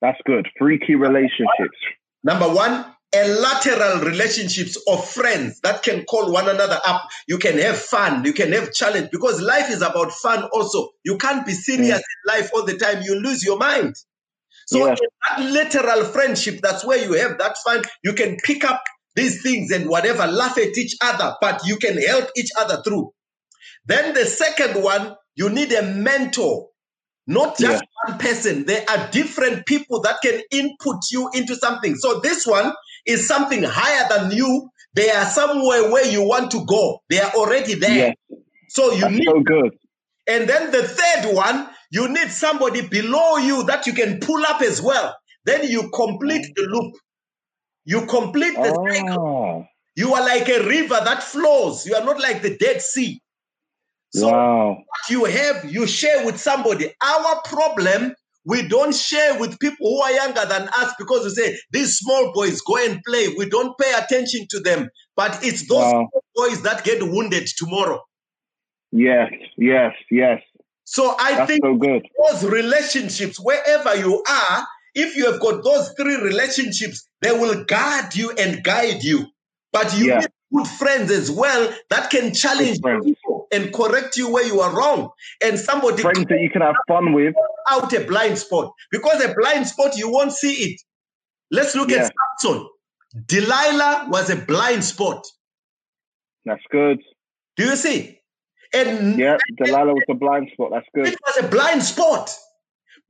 That's 0.00 0.18
good. 0.26 0.46
Three 0.58 0.78
key 0.78 0.94
relationships. 0.94 1.78
Number 2.22 2.48
one, 2.48 2.84
a 3.14 3.28
lateral 3.40 4.00
relationships 4.00 4.76
of 4.88 5.08
friends 5.08 5.60
that 5.60 5.82
can 5.82 6.04
call 6.04 6.32
one 6.32 6.48
another 6.48 6.78
up. 6.86 7.08
You 7.26 7.38
can 7.38 7.58
have 7.58 7.78
fun, 7.78 8.24
you 8.24 8.32
can 8.32 8.52
have 8.52 8.72
challenge 8.72 9.10
because 9.10 9.40
life 9.40 9.70
is 9.70 9.82
about 9.82 10.12
fun 10.12 10.44
also. 10.52 10.90
You 11.04 11.16
can't 11.16 11.46
be 11.46 11.52
serious 11.52 11.98
mm. 11.98 12.00
in 12.00 12.38
life 12.40 12.50
all 12.54 12.64
the 12.64 12.76
time. 12.76 13.02
You 13.02 13.20
lose 13.20 13.44
your 13.44 13.58
mind. 13.58 13.94
So 14.66 14.86
yeah. 14.86 14.96
that 15.28 15.50
lateral 15.50 16.04
friendship, 16.04 16.60
that's 16.60 16.84
where 16.84 16.98
you 16.98 17.12
have 17.14 17.38
that 17.38 17.56
fun. 17.64 17.82
You 18.02 18.12
can 18.12 18.36
pick 18.42 18.64
up 18.64 18.82
these 19.14 19.42
things 19.42 19.70
and 19.70 19.88
whatever, 19.88 20.26
laugh 20.26 20.58
at 20.58 20.76
each 20.76 20.96
other, 21.00 21.34
but 21.40 21.66
you 21.66 21.76
can 21.76 21.96
help 21.98 22.28
each 22.36 22.50
other 22.58 22.82
through. 22.82 23.12
Then 23.86 24.14
the 24.14 24.26
second 24.26 24.82
one, 24.82 25.14
you 25.36 25.50
need 25.50 25.72
a 25.72 25.82
mentor, 25.82 26.68
not 27.26 27.58
just 27.58 27.84
yeah. 27.84 28.10
one 28.10 28.18
person. 28.18 28.64
There 28.64 28.84
are 28.88 29.10
different 29.10 29.66
people 29.66 30.00
that 30.02 30.16
can 30.22 30.40
input 30.50 30.96
you 31.12 31.30
into 31.34 31.54
something. 31.54 31.94
So 31.96 32.20
this 32.20 32.46
one 32.46 32.72
is 33.06 33.28
something 33.28 33.62
higher 33.62 34.08
than 34.08 34.32
you. 34.36 34.70
They 34.94 35.10
are 35.10 35.26
somewhere 35.26 35.90
where 35.92 36.06
you 36.06 36.26
want 36.26 36.50
to 36.52 36.64
go. 36.64 37.00
They 37.10 37.20
are 37.20 37.30
already 37.32 37.74
there. 37.74 38.14
Yeah. 38.30 38.36
So 38.68 38.92
you 38.92 39.02
That's 39.02 39.12
need 39.12 39.26
so 39.26 39.40
good. 39.40 39.76
And 40.26 40.48
then 40.48 40.72
the 40.72 40.82
third 40.82 41.34
one, 41.34 41.68
you 41.90 42.08
need 42.08 42.30
somebody 42.30 42.80
below 42.80 43.36
you 43.36 43.62
that 43.64 43.86
you 43.86 43.92
can 43.92 44.18
pull 44.18 44.42
up 44.46 44.62
as 44.62 44.82
well. 44.82 45.14
Then 45.44 45.68
you 45.68 45.90
complete 45.90 46.46
the 46.56 46.62
loop. 46.62 46.94
You 47.84 48.06
complete 48.06 48.54
the 48.54 48.74
oh. 48.76 48.86
cycle. 48.88 49.64
Ah. 49.64 49.68
You 49.94 50.12
are 50.14 50.22
like 50.22 50.48
a 50.48 50.66
river 50.66 51.00
that 51.04 51.22
flows. 51.22 51.86
You 51.86 51.94
are 51.94 52.04
not 52.04 52.20
like 52.20 52.42
the 52.42 52.56
Dead 52.56 52.82
Sea. 52.82 53.20
So 54.16 54.28
wow. 54.28 54.68
what 54.68 55.10
you 55.10 55.24
have, 55.26 55.70
you 55.70 55.86
share 55.86 56.24
with 56.24 56.40
somebody. 56.40 56.90
Our 57.02 57.40
problem, 57.44 58.14
we 58.46 58.66
don't 58.66 58.94
share 58.94 59.38
with 59.38 59.58
people 59.58 59.90
who 59.90 60.00
are 60.00 60.12
younger 60.12 60.46
than 60.46 60.68
us 60.78 60.94
because 60.98 61.24
we 61.24 61.30
say 61.30 61.58
these 61.70 61.98
small 61.98 62.32
boys 62.32 62.62
go 62.62 62.78
and 62.78 63.02
play. 63.06 63.34
We 63.36 63.46
don't 63.50 63.76
pay 63.78 63.92
attention 63.92 64.46
to 64.50 64.60
them. 64.60 64.88
But 65.16 65.44
it's 65.44 65.68
those 65.68 65.92
wow. 65.92 66.08
boys 66.34 66.62
that 66.62 66.82
get 66.82 67.02
wounded 67.02 67.46
tomorrow. 67.58 68.00
Yes, 68.90 69.32
yes, 69.58 69.92
yes. 70.10 70.40
So 70.84 71.14
I 71.18 71.32
That's 71.34 71.50
think 71.50 71.64
so 71.64 71.74
good. 71.74 72.06
those 72.30 72.44
relationships, 72.44 73.38
wherever 73.38 73.96
you 73.96 74.22
are, 74.26 74.66
if 74.94 75.14
you 75.14 75.30
have 75.30 75.40
got 75.40 75.62
those 75.62 75.92
three 75.98 76.16
relationships, 76.16 77.06
they 77.20 77.32
will 77.32 77.64
guard 77.64 78.14
you 78.14 78.30
and 78.38 78.64
guide 78.64 79.02
you. 79.02 79.26
But 79.72 79.94
you 79.98 80.06
yeah. 80.06 80.20
need 80.20 80.28
good 80.54 80.68
friends 80.68 81.10
as 81.10 81.30
well 81.30 81.70
that 81.90 82.08
can 82.08 82.32
challenge 82.32 82.78
you 82.82 83.14
and 83.52 83.72
correct 83.72 84.16
you 84.16 84.32
where 84.32 84.44
you 84.44 84.60
are 84.60 84.76
wrong. 84.76 85.10
And 85.42 85.58
somebody 85.58 86.02
friends 86.02 86.26
that 86.28 86.40
you 86.40 86.50
can 86.50 86.62
have 86.62 86.76
fun 86.88 87.12
with 87.12 87.34
out 87.70 87.92
a 87.92 88.00
blind 88.00 88.38
spot 88.38 88.72
because 88.90 89.22
a 89.22 89.34
blind 89.34 89.66
spot 89.66 89.96
you 89.96 90.10
won't 90.10 90.32
see 90.32 90.52
it. 90.52 90.80
Let's 91.50 91.74
look 91.74 91.90
yeah. 91.90 92.04
at 92.04 92.12
Samson. 92.40 92.68
Delilah 93.26 94.08
was 94.10 94.30
a 94.30 94.36
blind 94.36 94.84
spot. 94.84 95.24
That's 96.44 96.62
good. 96.70 97.00
Do 97.56 97.64
you 97.64 97.76
see? 97.76 98.20
And 98.74 99.18
yeah, 99.18 99.36
Delilah 99.62 99.94
was 99.94 100.04
a 100.10 100.14
blind 100.14 100.50
spot. 100.52 100.70
That's 100.72 100.86
good. 100.94 101.06
It 101.08 101.18
was 101.26 101.44
a 101.44 101.48
blind 101.48 101.82
spot. 101.82 102.30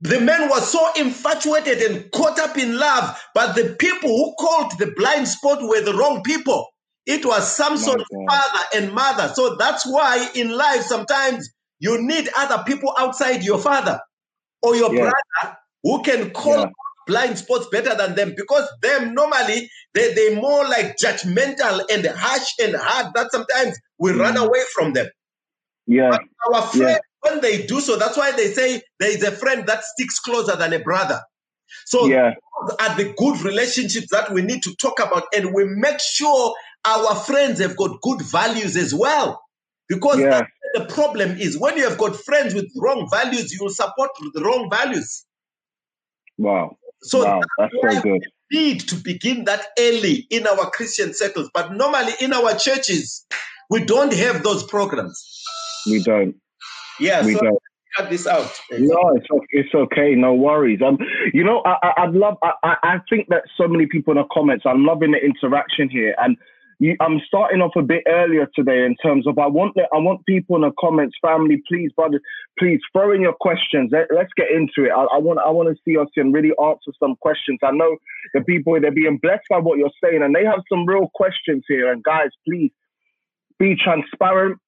The 0.01 0.19
man 0.21 0.47
was 0.49 0.71
so 0.71 0.91
infatuated 0.95 1.79
and 1.79 2.11
caught 2.11 2.39
up 2.39 2.57
in 2.57 2.77
love, 2.77 3.19
but 3.33 3.55
the 3.55 3.75
people 3.79 4.09
who 4.09 4.35
called 4.35 4.77
the 4.77 4.93
blind 4.95 5.27
spot 5.27 5.61
were 5.61 5.81
the 5.81 5.95
wrong 5.95 6.21
people. 6.21 6.67
It 7.07 7.25
was 7.25 7.55
Samson's 7.55 8.03
father 8.27 8.65
and 8.75 8.91
mother. 8.91 9.31
So 9.33 9.55
that's 9.55 9.85
why 9.85 10.29
in 10.35 10.51
life 10.51 10.81
sometimes 10.81 11.49
you 11.79 12.01
need 12.01 12.29
other 12.37 12.63
people 12.67 12.93
outside 12.99 13.43
your 13.43 13.59
father 13.59 14.01
or 14.61 14.75
your 14.75 14.93
yeah. 14.93 14.99
brother 14.99 15.57
who 15.83 16.03
can 16.03 16.31
call 16.31 16.59
yeah. 16.59 16.69
blind 17.07 17.37
spots 17.37 17.67
better 17.71 17.95
than 17.95 18.15
them 18.15 18.33
because 18.35 18.67
them 18.81 19.13
normally 19.13 19.69
they, 19.93 20.13
they're 20.13 20.35
more 20.35 20.65
like 20.65 20.97
judgmental 20.97 21.81
and 21.89 22.05
harsh 22.07 22.49
and 22.61 22.75
hard 22.75 23.13
that 23.15 23.31
sometimes 23.31 23.79
we 23.97 24.11
mm. 24.11 24.19
run 24.19 24.35
away 24.35 24.59
from 24.73 24.91
them. 24.91 25.07
Yeah. 25.85 26.09
But 26.09 26.21
our 26.53 26.61
friend, 26.63 26.99
yeah. 27.23 27.31
when 27.31 27.39
they 27.39 27.65
do 27.65 27.79
so, 27.79 27.95
that's 27.95 28.17
why 28.17 28.33
they 28.33 28.51
say 28.51 28.81
there 28.99 29.11
is 29.11 29.23
a 29.23 29.31
friend 29.31 29.65
that 29.67 29.85
sticks 29.85 30.19
closer 30.19 30.57
than 30.57 30.73
a 30.73 30.79
brother. 30.79 31.21
So 31.85 32.05
yeah. 32.07 32.33
are 32.81 32.95
the 32.97 33.13
good 33.17 33.41
relationships 33.41 34.07
that 34.11 34.33
we 34.33 34.41
need 34.41 34.63
to 34.63 34.75
talk 34.75 34.99
about, 34.99 35.23
and 35.33 35.53
we 35.53 35.63
make 35.65 35.99
sure 36.01 36.53
our 36.87 37.15
friends 37.15 37.59
have 37.59 37.75
got 37.75 38.01
good 38.01 38.21
values 38.21 38.75
as 38.75 38.93
well. 38.93 39.41
Because 39.89 40.19
yeah. 40.19 40.41
the 40.73 40.85
problem 40.85 41.37
is 41.37 41.57
when 41.57 41.77
you 41.77 41.87
have 41.87 41.97
got 41.97 42.15
friends 42.15 42.53
with 42.53 42.69
wrong 42.75 43.07
values, 43.09 43.53
you 43.53 43.59
will 43.61 43.69
support 43.69 44.11
the 44.33 44.43
wrong 44.43 44.69
values. 44.69 45.25
Wow. 46.37 46.77
So 47.03 47.23
wow. 47.23 47.41
that's, 47.57 47.73
that's 47.83 47.95
so 47.95 48.01
good. 48.01 48.21
We 48.51 48.59
need 48.59 48.79
to 48.81 48.95
begin 48.95 49.45
that 49.45 49.67
early 49.79 50.27
in 50.29 50.47
our 50.47 50.69
Christian 50.71 51.13
circles. 51.13 51.49
But 51.53 51.73
normally 51.73 52.13
in 52.21 52.33
our 52.33 52.55
churches, 52.55 53.25
we 53.69 53.83
don't 53.83 54.13
have 54.13 54.43
those 54.43 54.63
programs. 54.63 55.43
We 55.85 56.03
don't. 56.03 56.35
Yeah, 56.99 57.25
we 57.25 57.33
so 57.33 57.41
don't. 57.41 57.59
cut 57.95 58.09
this 58.09 58.27
out. 58.27 58.51
No, 58.71 59.15
it's 59.15 59.27
it's 59.51 59.75
okay. 59.75 60.15
No 60.15 60.33
worries. 60.33 60.79
Um, 60.85 60.97
you 61.33 61.43
know, 61.43 61.61
I 61.65 61.93
I 61.97 62.05
would 62.07 62.15
love. 62.15 62.37
I 62.43 62.75
I 62.83 62.97
think 63.09 63.27
that 63.29 63.43
so 63.57 63.67
many 63.67 63.85
people 63.85 64.11
in 64.13 64.17
the 64.17 64.27
comments. 64.33 64.65
I'm 64.65 64.85
loving 64.85 65.11
the 65.11 65.19
interaction 65.19 65.89
here, 65.89 66.15
and 66.17 66.37
you, 66.79 66.95
I'm 66.99 67.19
starting 67.25 67.61
off 67.61 67.75
a 67.75 67.81
bit 67.81 68.03
earlier 68.07 68.47
today 68.55 68.85
in 68.85 68.95
terms 68.97 69.27
of 69.27 69.39
I 69.39 69.47
want 69.47 69.75
I 69.77 69.97
want 69.97 70.25
people 70.25 70.55
in 70.55 70.61
the 70.61 70.71
comments, 70.79 71.17
family, 71.21 71.61
please, 71.67 71.91
brother, 71.95 72.21
please 72.59 72.79
throw 72.93 73.13
in 73.13 73.21
your 73.21 73.33
questions. 73.33 73.91
Let, 73.91 74.11
us 74.11 74.27
get 74.35 74.51
into 74.51 74.87
it. 74.87 74.91
I, 74.91 75.03
I, 75.03 75.17
want 75.17 75.39
I 75.45 75.49
want 75.49 75.69
to 75.69 75.81
see 75.83 75.97
us 75.97 76.07
and 76.15 76.33
really 76.33 76.51
answer 76.61 76.91
some 76.99 77.15
questions. 77.15 77.59
I 77.63 77.71
know 77.71 77.97
the 78.33 78.41
people 78.41 78.79
they're 78.79 78.91
being 78.91 79.17
blessed 79.21 79.45
by 79.49 79.57
what 79.57 79.79
you're 79.79 79.89
saying, 80.03 80.21
and 80.21 80.35
they 80.35 80.45
have 80.45 80.61
some 80.69 80.85
real 80.85 81.09
questions 81.15 81.63
here. 81.67 81.91
And 81.91 82.03
guys, 82.03 82.29
please 82.47 82.71
be 83.57 83.75
transparent 83.75 84.59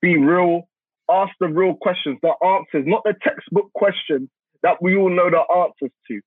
be 0.00 0.16
real, 0.16 0.68
ask 1.10 1.32
the 1.40 1.48
real 1.48 1.74
questions, 1.74 2.18
the 2.22 2.32
answers, 2.44 2.84
not 2.86 3.02
the 3.04 3.14
textbook 3.22 3.72
questions 3.74 4.28
that 4.62 4.80
we 4.80 4.96
all 4.96 5.10
know 5.10 5.30
the 5.30 5.42
answers 5.54 5.94
to. 6.08 6.20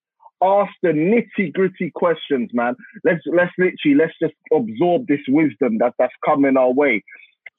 Ask 0.43 0.71
the 0.81 0.89
nitty 0.89 1.53
gritty 1.53 1.91
questions, 1.93 2.49
man. 2.53 2.75
Let's 3.03 3.21
let's 3.27 3.51
literally 3.59 3.95
let's 3.95 4.13
just 4.19 4.33
absorb 4.51 5.07
this 5.07 5.21
wisdom 5.27 5.77
that 5.79 5.93
that's 5.99 6.13
coming 6.25 6.57
our 6.57 6.71
way. 6.71 7.03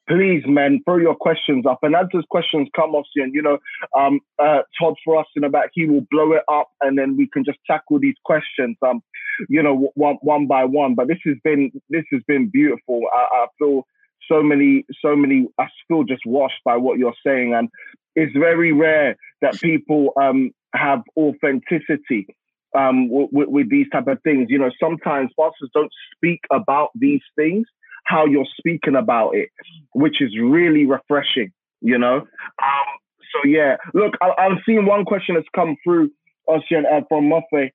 Please, 0.09 0.43
man, 0.47 0.81
throw 0.85 0.97
your 0.97 1.15
questions 1.15 1.65
up. 1.65 1.79
And 1.83 1.95
as 1.95 2.07
those 2.13 2.25
questions 2.29 2.69
come, 2.75 2.97
off. 2.97 3.07
Ossian, 3.17 3.31
you 3.33 3.41
know, 3.41 3.59
um, 3.97 4.19
uh, 4.41 4.63
Todd 4.79 4.95
for 5.05 5.17
us 5.17 5.27
in 5.37 5.49
back, 5.53 5.71
he 5.75 5.87
will 5.87 6.05
blow 6.11 6.33
it 6.33 6.43
up, 6.51 6.71
and 6.81 6.99
then 6.99 7.17
we 7.17 7.29
can 7.29 7.45
just 7.45 7.59
tackle 7.69 8.01
these 8.01 8.17
questions, 8.25 8.77
um, 8.85 9.01
you 9.49 9.63
know, 9.63 9.93
one 9.95 10.17
one 10.23 10.49
by 10.49 10.65
one. 10.65 10.97
But 10.97 11.07
this 11.07 11.19
has 11.25 11.37
been 11.45 11.71
this 11.89 12.05
has 12.11 12.21
been 12.27 12.49
beautiful. 12.49 13.03
I, 13.15 13.27
I 13.33 13.47
feel 13.59 13.87
so 14.29 14.43
many, 14.43 14.85
so 15.01 15.15
many. 15.15 15.47
I 15.59 15.69
feel 15.87 16.03
just 16.03 16.27
washed 16.27 16.61
by 16.65 16.77
what 16.77 16.99
you're 16.99 17.15
saying, 17.25 17.55
and 17.55 17.69
it's 18.17 18.37
very 18.37 18.73
rare 18.73 19.17
that 19.41 19.61
people 19.61 20.13
um, 20.21 20.51
have 20.75 21.03
authenticity 21.17 22.27
um, 22.75 23.09
with, 23.11 23.49
with 23.49 23.71
these 23.71 23.87
type 23.91 24.07
of 24.09 24.23
things. 24.23 24.47
You 24.51 24.59
know, 24.59 24.71
sometimes 24.81 25.31
pastors 25.39 25.71
don't 25.75 25.93
speak 26.17 26.41
about 26.51 26.91
these 26.95 27.23
things 27.37 27.67
how 28.05 28.27
you're 28.27 28.47
speaking 28.59 28.97
about 28.97 29.31
it, 29.35 29.49
which 29.95 30.21
is 30.21 30.37
really 30.39 30.87
refreshing. 30.87 31.53
You 31.81 31.99
know, 31.99 32.17
um, 32.17 32.99
So 33.33 33.49
yeah, 33.49 33.77
look, 33.95 34.15
I, 34.21 34.33
I'm 34.39 34.61
seeing 34.65 34.87
one 34.87 35.05
question 35.05 35.35
that's 35.35 35.49
come 35.55 35.77
through, 35.83 36.11
Ocean, 36.49 36.85
uh, 36.91 37.01
from 37.09 37.29
Muffet. 37.29 37.73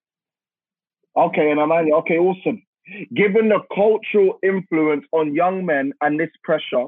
Okay, 1.16 1.52
and 1.52 1.60
Amanda. 1.60 1.95
Okay, 1.95 2.18
awesome. 2.18 2.62
Given 3.14 3.50
the 3.50 3.60
cultural 3.74 4.39
influence 4.43 5.06
on 5.12 5.34
young 5.36 5.66
men 5.66 5.91
and 6.02 6.20
this 6.20 6.30
pressure, 6.43 6.86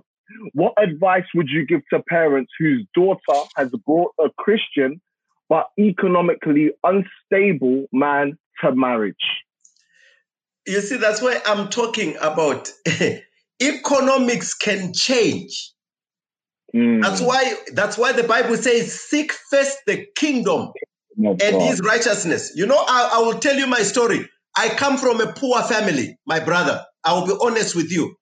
what 0.54 0.74
advice 0.82 1.26
would 1.36 1.50
you 1.50 1.66
give 1.66 1.82
to 1.92 2.02
parents 2.04 2.52
whose 2.58 2.86
daughter 2.94 3.42
has 3.58 3.70
brought 3.86 4.14
a 4.20 4.30
Christian 4.38 5.02
but 5.50 5.66
economically 5.80 6.72
unstable 6.84 7.88
man 7.92 8.38
to 8.62 8.74
marriage? 8.74 9.16
You 10.68 10.82
see, 10.82 10.98
that's 10.98 11.22
why 11.22 11.42
I'm 11.46 11.70
talking 11.70 12.16
about 12.22 12.72
economics 13.62 14.54
can 14.54 14.94
change. 14.94 15.74
Mm. 16.76 17.02
That's 17.02 17.22
why 17.22 17.56
that's 17.74 17.98
why 17.98 18.12
the 18.12 18.24
Bible 18.24 18.56
says, 18.56 18.94
seek 18.94 19.34
first 19.50 19.80
the 19.88 20.06
kingdom 20.16 20.72
and 21.18 21.62
his 21.62 21.82
righteousness. 21.82 22.52
You 22.56 22.68
know, 22.68 22.78
I, 22.78 23.12
I 23.14 23.20
will 23.20 23.40
tell 23.40 23.56
you 23.56 23.68
my 23.68 23.82
story. 23.82 24.30
I 24.56 24.70
come 24.70 24.98
from 24.98 25.22
a 25.22 25.34
poor 25.34 25.62
family, 25.64 26.18
my 26.26 26.40
brother. 26.40 26.84
I 27.04 27.14
will 27.14 27.26
be 27.26 27.34
honest 27.42 27.76
with 27.76 27.92
you. 27.92 28.16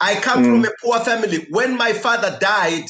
I 0.00 0.14
come 0.14 0.44
mm. 0.44 0.46
from 0.46 0.64
a 0.64 0.70
poor 0.84 1.00
family. 1.00 1.46
When 1.50 1.76
my 1.76 1.92
father 1.92 2.36
died, 2.40 2.84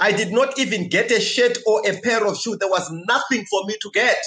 I 0.00 0.12
did 0.12 0.32
not 0.32 0.58
even 0.58 0.88
get 0.88 1.10
a 1.12 1.20
shirt 1.20 1.58
or 1.66 1.82
a 1.88 2.00
pair 2.00 2.26
of 2.26 2.38
shoes. 2.38 2.58
There 2.58 2.70
was 2.70 2.90
nothing 2.92 3.46
for 3.46 3.64
me 3.66 3.76
to 3.82 3.90
get. 3.94 4.18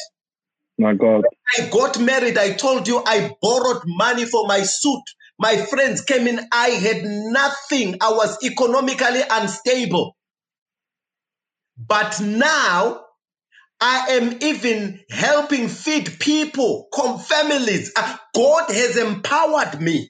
My 0.78 0.93
God. 0.95 1.24
I 1.57 1.69
got 1.69 1.99
married. 1.99 2.38
I 2.38 2.53
told 2.53 2.88
you 2.88 3.03
I 3.05 3.32
borrowed 3.41 3.84
money 3.86 4.26
for 4.26 4.47
my 4.47 4.63
suit. 4.63 5.03
My 5.39 5.57
friends 5.57 6.01
came 6.01 6.28
in. 6.28 6.39
I 6.53 6.69
had 6.69 7.03
nothing. 7.03 7.97
I 8.01 8.11
was 8.11 8.38
economically 8.43 9.22
unstable. 9.30 10.15
But 11.78 12.22
now 12.22 13.01
I 13.82 14.07
am 14.11 14.38
even 14.41 15.01
helping 15.11 15.69
feed 15.69 16.19
people, 16.19 16.88
families. 17.28 17.91
Uh, 17.97 18.17
God 18.36 18.72
has 18.72 18.97
empowered 18.97 19.82
me. 19.82 20.09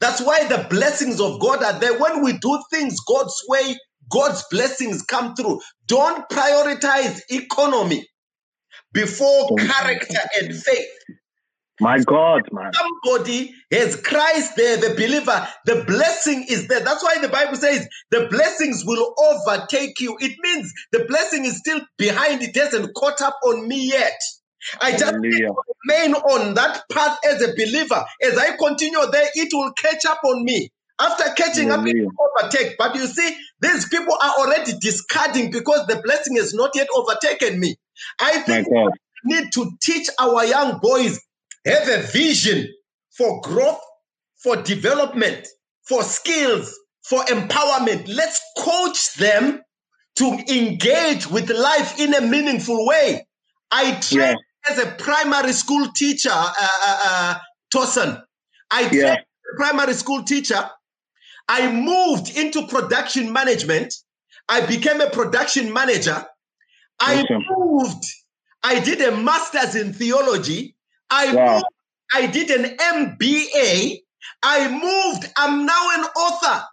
That's 0.00 0.20
why 0.22 0.44
the 0.46 0.66
blessings 0.70 1.20
of 1.20 1.40
God 1.40 1.62
are 1.64 1.78
there. 1.80 1.98
When 1.98 2.22
we 2.24 2.38
do 2.38 2.62
things 2.70 2.96
God's 3.08 3.36
way, 3.48 3.76
God's 4.10 4.44
blessings 4.50 5.02
come 5.02 5.34
through. 5.34 5.60
Don't 5.86 6.28
prioritize 6.30 7.20
economy 7.30 8.06
before 8.92 9.54
character 9.56 10.20
and 10.40 10.54
faith. 10.54 10.88
My 11.80 11.98
God, 12.00 12.42
man. 12.52 12.72
Somebody 13.04 13.54
has 13.72 13.96
Christ 13.96 14.56
there, 14.56 14.76
the 14.78 14.90
believer. 14.94 15.48
The 15.66 15.84
blessing 15.86 16.46
is 16.48 16.68
there. 16.68 16.80
That's 16.80 17.04
why 17.04 17.18
the 17.20 17.28
Bible 17.28 17.56
says 17.56 17.88
the 18.10 18.28
blessings 18.30 18.84
will 18.86 19.14
overtake 19.18 20.00
you. 20.00 20.16
It 20.20 20.36
means 20.42 20.72
the 20.92 21.04
blessing 21.06 21.44
is 21.44 21.58
still 21.58 21.80
behind. 21.98 22.42
It 22.42 22.56
hasn't 22.56 22.94
caught 22.94 23.22
up 23.22 23.38
on 23.44 23.68
me 23.68 23.90
yet. 23.90 24.18
I 24.82 24.92
just 24.96 25.14
remain 25.86 26.14
on 26.14 26.54
that 26.54 26.82
path 26.92 27.18
as 27.28 27.42
a 27.42 27.54
believer. 27.54 28.04
As 28.22 28.38
I 28.38 28.56
continue 28.56 29.00
there, 29.12 29.28
it 29.34 29.50
will 29.52 29.72
catch 29.74 30.04
up 30.06 30.20
on 30.24 30.44
me. 30.44 30.70
After 31.00 31.24
catching 31.36 31.70
up, 31.70 31.86
it 31.86 31.96
will 31.96 32.12
overtake. 32.20 32.76
But 32.78 32.94
you 32.94 33.06
see, 33.06 33.36
these 33.60 33.88
people 33.88 34.16
are 34.22 34.34
already 34.38 34.72
discarding 34.80 35.50
because 35.50 35.86
the 35.86 36.00
blessing 36.04 36.36
has 36.36 36.54
not 36.54 36.70
yet 36.74 36.86
overtaken 36.94 37.58
me. 37.58 37.76
I 38.20 38.38
think 38.40 38.68
we 38.68 38.90
need 39.24 39.52
to 39.52 39.72
teach 39.80 40.08
our 40.20 40.44
young 40.44 40.78
boys 40.78 41.20
have 41.64 41.88
a 41.88 42.02
vision 42.02 42.68
for 43.10 43.40
growth, 43.40 43.80
for 44.36 44.56
development, 44.56 45.46
for 45.82 46.02
skills, 46.02 46.78
for 47.02 47.22
empowerment. 47.24 48.06
Let's 48.08 48.40
coach 48.58 49.14
them 49.14 49.62
to 50.16 50.38
engage 50.48 51.26
with 51.28 51.50
life 51.50 51.98
in 51.98 52.14
a 52.14 52.20
meaningful 52.20 52.86
way. 52.86 53.26
I 53.70 53.92
trained 54.00 54.38
yeah. 54.66 54.72
as 54.72 54.78
a 54.78 54.90
primary 54.92 55.52
school 55.52 55.88
teacher, 55.94 56.30
uh, 56.32 56.52
uh, 56.58 57.00
uh, 57.04 57.34
Tosin. 57.74 58.22
I 58.70 58.82
trained 58.88 58.94
yeah. 58.94 59.16
primary 59.56 59.94
school 59.94 60.22
teacher. 60.22 60.70
I 61.48 61.70
moved 61.70 62.36
into 62.36 62.66
production 62.66 63.32
management. 63.32 63.94
I 64.48 64.64
became 64.66 65.00
a 65.00 65.10
production 65.10 65.72
manager. 65.72 66.24
I 67.00 67.22
awesome. 67.22 67.44
moved. 67.50 68.04
I 68.62 68.80
did 68.80 69.00
a 69.00 69.16
master's 69.16 69.74
in 69.74 69.92
theology. 69.92 70.74
I 71.10 71.34
wow. 71.34 71.54
moved, 71.54 71.66
I 72.14 72.26
did 72.26 72.50
an 72.50 72.76
MBA. 72.76 74.00
I 74.42 74.68
moved. 74.68 75.30
I'm 75.36 75.66
now 75.66 75.90
an 75.98 76.04
author. 76.16 76.64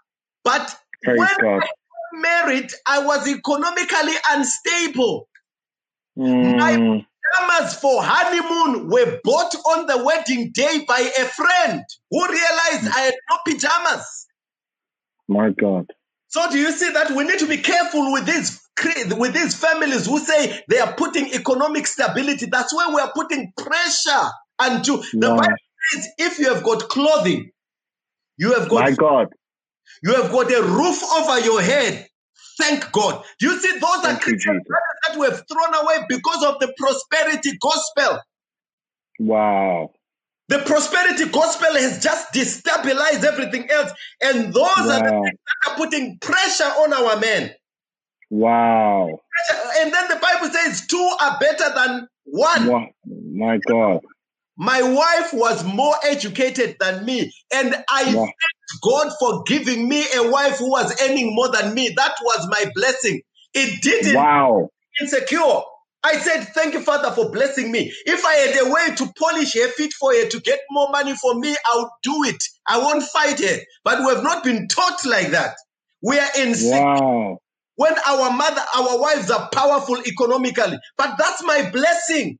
But 0.43 0.75
Praise 1.03 1.19
when 1.19 1.29
God. 1.41 1.63
I 1.63 1.67
married, 2.13 2.71
I 2.87 3.03
was 3.03 3.27
economically 3.27 4.15
unstable. 4.29 5.27
Mm. 6.17 6.57
My 6.57 6.73
pajamas 6.75 7.75
for 7.75 8.01
honeymoon 8.03 8.89
were 8.89 9.19
bought 9.23 9.55
on 9.55 9.87
the 9.87 10.03
wedding 10.03 10.51
day 10.53 10.83
by 10.87 10.99
a 10.99 11.25
friend 11.25 11.83
who 12.09 12.25
realized 12.25 12.87
I 12.95 13.01
had 13.01 13.15
no 13.29 13.37
pajamas. 13.45 14.27
My 15.31 15.51
God. 15.51 15.87
So 16.27 16.49
do 16.51 16.57
you 16.57 16.71
see 16.73 16.91
that 16.91 17.11
we 17.11 17.23
need 17.23 17.39
to 17.39 17.47
be 17.47 17.57
careful 17.57 18.11
with 18.11 18.25
these 18.25 18.59
with 19.17 19.33
these 19.33 19.55
families 19.55 20.07
who 20.07 20.19
say 20.19 20.61
they 20.67 20.79
are 20.79 20.93
putting 20.95 21.33
economic 21.33 21.87
stability? 21.87 22.47
That's 22.47 22.75
where 22.75 22.93
we 22.93 22.99
are 22.99 23.11
putting 23.15 23.53
pressure 23.57 24.29
And 24.59 24.83
to 24.83 24.97
the 24.97 25.29
wow. 25.29 25.37
Bible 25.37 25.55
says 25.93 26.07
if 26.17 26.39
you 26.39 26.53
have 26.53 26.63
got 26.63 26.89
clothing, 26.89 27.51
you 28.37 28.53
have 28.59 28.67
got 28.67 28.81
my 28.81 28.91
God, 28.91 29.27
you 30.03 30.13
have 30.15 30.31
got 30.31 30.51
a 30.51 30.63
roof 30.63 31.01
over 31.17 31.39
your 31.39 31.61
head. 31.61 32.07
Thank 32.59 32.91
God. 32.91 33.23
Do 33.39 33.47
you 33.47 33.59
see 33.59 33.71
those 33.79 34.01
Thank 34.01 34.17
are 34.17 34.19
Christian 34.19 34.61
that 35.07 35.17
we 35.17 35.25
have 35.27 35.43
thrown 35.47 35.73
away 35.83 36.05
because 36.09 36.43
of 36.43 36.59
the 36.59 36.73
prosperity 36.77 37.57
gospel? 37.61 38.19
Wow. 39.19 39.93
The 40.51 40.59
prosperity 40.65 41.29
gospel 41.31 41.73
has 41.75 42.03
just 42.03 42.33
destabilized 42.33 43.23
everything 43.23 43.71
else. 43.71 43.93
And 44.21 44.53
those 44.53 44.55
wow. 44.55 44.75
are 44.89 44.99
the 44.99 45.09
things 45.09 45.39
that 45.47 45.71
are 45.71 45.77
putting 45.77 46.19
pressure 46.19 46.65
on 46.65 46.91
our 46.91 47.17
men. 47.21 47.51
Wow. 48.29 49.07
And 49.79 49.93
then 49.93 50.09
the 50.09 50.19
Bible 50.21 50.53
says 50.53 50.85
two 50.87 51.15
are 51.21 51.37
better 51.39 51.73
than 51.73 52.07
one. 52.25 52.67
Wow. 52.67 52.87
My 53.05 53.59
God. 53.65 54.01
My 54.57 54.81
wife 54.81 55.31
was 55.31 55.63
more 55.63 55.95
educated 56.03 56.75
than 56.81 57.05
me. 57.05 57.31
And 57.53 57.73
I 57.89 58.13
wow. 58.13 58.25
thank 58.25 58.81
God 58.83 59.13
for 59.21 59.43
giving 59.43 59.87
me 59.87 60.03
a 60.17 60.29
wife 60.29 60.57
who 60.57 60.69
was 60.69 61.01
earning 61.01 61.33
more 61.33 61.49
than 61.49 61.73
me. 61.73 61.93
That 61.95 62.15
was 62.21 62.45
my 62.49 62.69
blessing. 62.75 63.21
It 63.53 63.81
didn't 63.81 64.17
wow. 64.17 64.67
insecure. 64.99 65.61
I 66.03 66.17
said, 66.17 66.45
Thank 66.55 66.73
you, 66.73 66.81
Father, 66.81 67.11
for 67.11 67.29
blessing 67.31 67.71
me. 67.71 67.93
If 68.05 68.25
I 68.25 68.33
had 68.33 68.65
a 68.65 68.71
way 68.71 68.95
to 68.95 69.13
polish 69.17 69.53
her 69.53 69.67
feet 69.69 69.93
for 69.93 70.13
her 70.13 70.27
to 70.27 70.39
get 70.39 70.59
more 70.71 70.89
money 70.89 71.15
for 71.15 71.35
me, 71.35 71.55
I 71.65 71.77
would 71.77 71.89
do 72.03 72.23
it. 72.25 72.41
I 72.67 72.79
won't 72.79 73.03
fight 73.03 73.39
her. 73.39 73.57
But 73.83 73.99
we 73.99 74.07
have 74.07 74.23
not 74.23 74.43
been 74.43 74.67
taught 74.67 75.05
like 75.05 75.29
that. 75.29 75.55
We 76.01 76.17
are 76.17 76.29
in 76.37 76.55
wow. 76.61 77.37
when 77.75 77.93
our 78.07 78.31
mother, 78.31 78.61
our 78.75 78.99
wives 78.99 79.29
are 79.29 79.49
powerful 79.49 79.97
economically. 80.05 80.79
But 80.97 81.15
that's 81.19 81.43
my 81.43 81.69
blessing. 81.69 82.39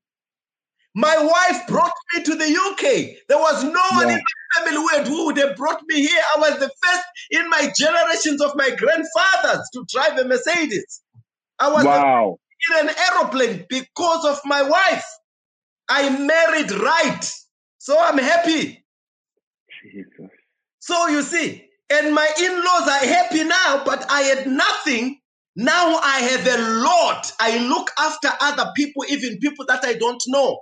My 0.96 1.16
wife 1.18 1.68
brought 1.68 1.94
me 2.14 2.24
to 2.24 2.36
the 2.36 2.46
UK. 2.46 3.16
There 3.30 3.38
was 3.38 3.64
no 3.64 3.82
one 3.92 4.10
in 4.10 4.18
my 4.18 4.64
family 4.64 4.76
who, 4.76 4.88
had, 4.90 5.08
who 5.08 5.26
would 5.28 5.38
have 5.38 5.56
brought 5.56 5.82
me 5.88 6.06
here. 6.06 6.22
I 6.36 6.40
was 6.40 6.60
the 6.60 6.70
first 6.84 7.04
in 7.30 7.50
my 7.50 7.72
generations 7.78 8.42
of 8.42 8.56
my 8.56 8.72
grandfathers 8.72 9.70
to 9.74 9.86
drive 9.88 10.18
a 10.18 10.26
Mercedes. 10.26 11.02
I 11.60 11.72
was 11.72 11.86
wow 11.86 12.40
in 12.80 12.90
an 12.90 12.96
aeroplane 13.12 13.66
because 13.70 14.26
of 14.26 14.40
my 14.46 14.62
wife. 14.64 15.06
I 15.90 16.10
married 16.10 16.72
right. 16.72 17.32
So 17.80 17.98
I'm 18.00 18.18
happy. 18.18 18.84
Jesus. 19.84 20.30
So 20.80 21.08
you 21.08 21.22
see, 21.22 21.68
and 21.92 22.14
my 22.14 22.30
in 22.40 22.56
laws 22.56 22.88
are 22.88 23.06
happy 23.06 23.44
now, 23.44 23.84
but 23.86 24.06
I 24.10 24.22
had 24.22 24.48
nothing. 24.48 25.20
Now 25.56 25.98
I 25.98 26.20
have 26.20 26.48
a 26.48 26.82
lot. 26.84 27.32
I 27.40 27.68
look 27.68 27.90
after 28.00 28.30
other 28.42 28.72
people, 28.76 29.06
even 29.10 29.40
people 29.40 29.66
that 29.68 29.84
I 29.84 29.94
don't 29.94 30.22
know. 30.28 30.62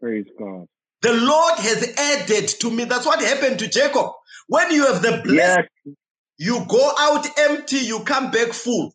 Praise 0.00 0.26
God. 0.38 0.66
The 1.02 1.12
Lord 1.12 1.58
has 1.58 1.94
added 1.98 2.48
to 2.60 2.70
me. 2.70 2.84
That's 2.84 3.06
what 3.06 3.20
happened 3.20 3.58
to 3.60 3.68
Jacob. 3.68 4.10
When 4.48 4.70
you 4.70 4.86
have 4.86 5.02
the 5.02 5.20
blessing, 5.24 5.64
yes. 5.84 5.96
you 6.38 6.64
go 6.68 6.92
out 6.98 7.26
empty, 7.38 7.78
you 7.78 8.00
come 8.00 8.30
back 8.30 8.52
full. 8.52 8.94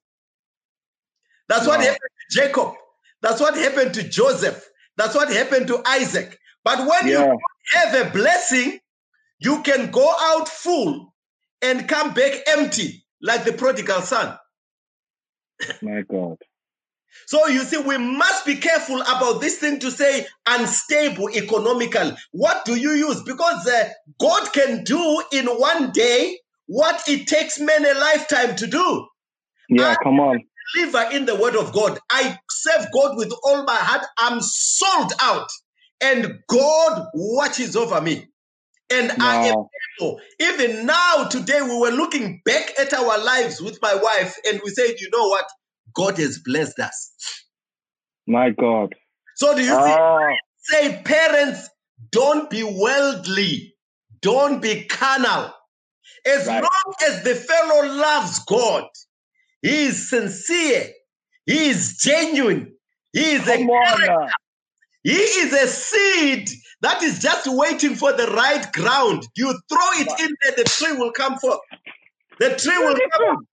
That's 1.52 1.68
wow. 1.68 1.74
what 1.74 1.82
happened 1.82 2.00
to 2.30 2.42
Jacob. 2.42 2.74
That's 3.22 3.42
what 3.42 3.58
happened 3.58 3.94
to 3.96 4.08
Joseph. 4.08 4.70
That's 4.96 5.14
what 5.14 5.30
happened 5.34 5.68
to 5.68 5.82
Isaac. 5.86 6.40
But 6.64 6.80
when 6.80 7.10
yeah. 7.10 7.26
you 7.26 7.40
have 7.74 8.08
a 8.08 8.10
blessing, 8.10 8.80
you 9.40 9.62
can 9.62 9.92
go 9.92 10.14
out 10.18 10.48
full 10.48 11.14
and 11.62 11.90
come 11.90 12.14
back 12.14 12.36
empty, 12.48 13.04
like 13.22 13.44
the 13.44 13.52
prodigal 13.52 14.00
son. 14.02 14.38
My 15.82 16.04
God. 16.10 16.38
So 17.26 17.46
you 17.48 17.64
see, 17.64 17.80
we 17.80 17.98
must 17.98 18.46
be 18.46 18.56
careful 18.56 19.02
about 19.02 19.42
this 19.42 19.58
thing 19.58 19.80
to 19.80 19.92
say 19.92 20.28
unstable 20.48 21.32
economical. 21.32 22.16
What 22.32 22.64
do 22.64 22.78
you 22.78 22.92
use? 22.92 23.22
Because 23.24 23.68
uh, 23.68 23.90
God 24.22 24.54
can 24.54 24.86
do 24.86 25.22
in 25.34 25.48
one 25.48 25.92
day 25.92 26.40
what 26.68 27.04
it 27.10 27.28
takes 27.28 27.60
many 27.60 27.90
a 27.90 27.94
lifetime 27.94 28.56
to 28.56 28.68
do. 28.68 29.08
Yeah, 29.68 29.90
and 29.90 29.98
come 30.02 30.22
on 30.22 30.40
believer 30.74 31.10
in 31.14 31.26
the 31.26 31.36
word 31.36 31.56
of 31.56 31.74
God. 31.74 32.00
I 32.12 32.38
serve 32.50 32.88
God 32.94 33.18
with 33.18 33.34
all 33.44 33.64
my 33.66 33.76
heart. 33.76 34.06
I'm 34.18 34.40
sold 34.42 35.14
out. 35.22 35.50
And 36.02 36.40
God 36.48 37.08
watches 37.14 37.76
over 37.76 38.02
me. 38.02 38.28
And 38.92 39.12
I 39.22 39.38
am 39.48 39.56
able. 40.00 40.20
Even 40.40 40.86
now, 40.86 41.28
today, 41.30 41.62
we 41.62 41.78
were 41.78 41.92
looking 41.92 42.42
back 42.46 42.72
at 42.80 42.94
our 42.94 43.24
lives 43.24 43.62
with 43.62 43.80
my 43.82 43.96
wife, 43.96 44.36
and 44.48 44.62
we 44.64 44.72
said, 44.72 44.96
you 45.00 45.10
know 45.12 45.28
what? 45.30 45.46
God 45.96 46.18
has 46.18 46.40
blessed 46.44 46.80
us. 46.80 47.14
My 48.28 48.50
God. 48.52 48.96
So 49.36 49.56
do 49.56 49.64
you 49.64 49.76
see? 49.76 49.96
Ah, 49.96 50.36
Say, 50.64 51.02
parents, 51.04 51.70
don't 52.12 52.50
be 52.50 52.64
worldly, 52.64 53.76
don't 54.22 54.62
be 54.62 54.86
carnal. 54.86 55.54
As 56.26 56.48
Right. 56.48 56.62
long 56.64 56.94
as 57.08 57.24
the 57.24 57.36
fellow 57.36 57.94
loves 57.96 58.40
God, 58.46 58.86
he 59.62 59.86
is 59.86 60.10
sincere, 60.10 60.90
he 61.46 61.70
is 61.70 61.98
genuine, 61.98 62.74
he 63.14 63.32
is 63.32 63.48
a 63.48 63.58
come 63.58 63.70
on. 63.70 64.30
he 65.04 65.14
is 65.14 65.54
a 65.54 65.68
seed 65.68 66.50
that 66.82 67.04
is 67.04 67.20
just 67.20 67.48
waiting 67.48 67.96
for 67.96 68.12
the 68.14 68.28
right 68.28 68.72
ground. 68.74 69.24
You 69.36 69.54
throw 69.70 69.90
it 69.94 70.20
in 70.20 70.36
there, 70.44 70.54
the 70.58 70.64
tree 70.64 70.94
will 70.94 71.12
come 71.12 71.38
forth. 71.38 71.60
The 72.40 72.56
tree 72.56 72.78
will 72.78 72.98
come. 73.18 73.48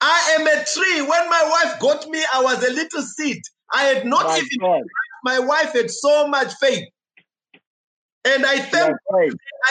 I 0.00 0.36
am 0.38 0.46
a 0.46 0.64
tree. 0.66 1.00
When 1.00 1.30
my 1.30 1.62
wife 1.64 1.80
got 1.80 2.08
me, 2.08 2.22
I 2.34 2.42
was 2.42 2.62
a 2.62 2.70
little 2.72 3.02
seed. 3.02 3.40
I 3.72 3.84
had 3.84 4.06
not 4.06 4.24
My 4.26 4.36
even, 4.36 4.58
God. 4.60 4.82
my 5.24 5.38
wife 5.38 5.72
had 5.72 5.90
so 5.90 6.28
much 6.28 6.52
faith. 6.60 6.86
And 8.26 8.44
I 8.44 8.58
thank. 8.60 8.96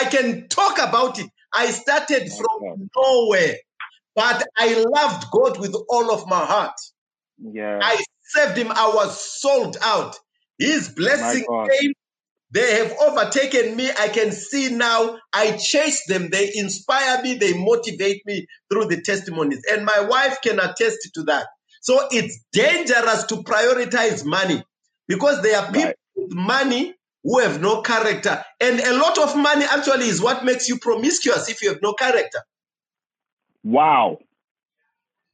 I 0.00 0.04
can 0.06 0.48
talk 0.48 0.78
about 0.78 1.18
it. 1.20 1.30
I 1.52 1.70
started 1.70 2.28
from 2.32 2.90
nowhere, 2.96 3.54
but 4.16 4.46
I 4.56 4.84
loved 4.88 5.30
God 5.32 5.58
with 5.60 5.74
all 5.88 6.12
of 6.12 6.26
my 6.28 6.44
heart. 6.44 6.74
Yeah. 7.38 7.80
I 7.82 8.02
served 8.24 8.56
Him. 8.58 8.70
I 8.70 8.88
was 8.94 9.20
sold 9.40 9.76
out. 9.82 10.16
His 10.58 10.88
blessing 10.90 11.44
came. 11.80 11.92
They 12.52 12.78
have 12.78 12.92
overtaken 13.00 13.76
me. 13.76 13.90
I 13.98 14.08
can 14.08 14.32
see 14.32 14.70
now. 14.70 15.18
I 15.32 15.52
chase 15.56 16.06
them. 16.06 16.30
They 16.30 16.52
inspire 16.54 17.22
me. 17.22 17.34
They 17.34 17.54
motivate 17.58 18.22
me 18.26 18.46
through 18.70 18.86
the 18.86 19.02
testimonies. 19.02 19.62
And 19.70 19.84
my 19.84 20.00
wife 20.00 20.38
can 20.42 20.60
attest 20.60 20.98
to 21.14 21.22
that. 21.24 21.48
So 21.82 22.08
it's 22.12 22.38
dangerous 22.52 23.24
to 23.26 23.36
prioritize 23.42 24.24
money 24.24 24.62
because 25.08 25.42
there 25.42 25.58
are 25.60 25.66
people 25.66 25.82
Right. 25.86 25.96
with 26.16 26.32
money 26.32 26.94
who 27.24 27.40
have 27.40 27.60
no 27.60 27.82
character. 27.82 28.44
And 28.60 28.80
a 28.80 28.98
lot 28.98 29.18
of 29.18 29.36
money 29.36 29.64
actually 29.66 30.06
is 30.06 30.22
what 30.22 30.44
makes 30.44 30.68
you 30.68 30.78
promiscuous 30.78 31.48
if 31.50 31.62
you 31.62 31.70
have 31.70 31.82
no 31.82 31.92
character. 31.94 32.40
Wow. 33.64 34.18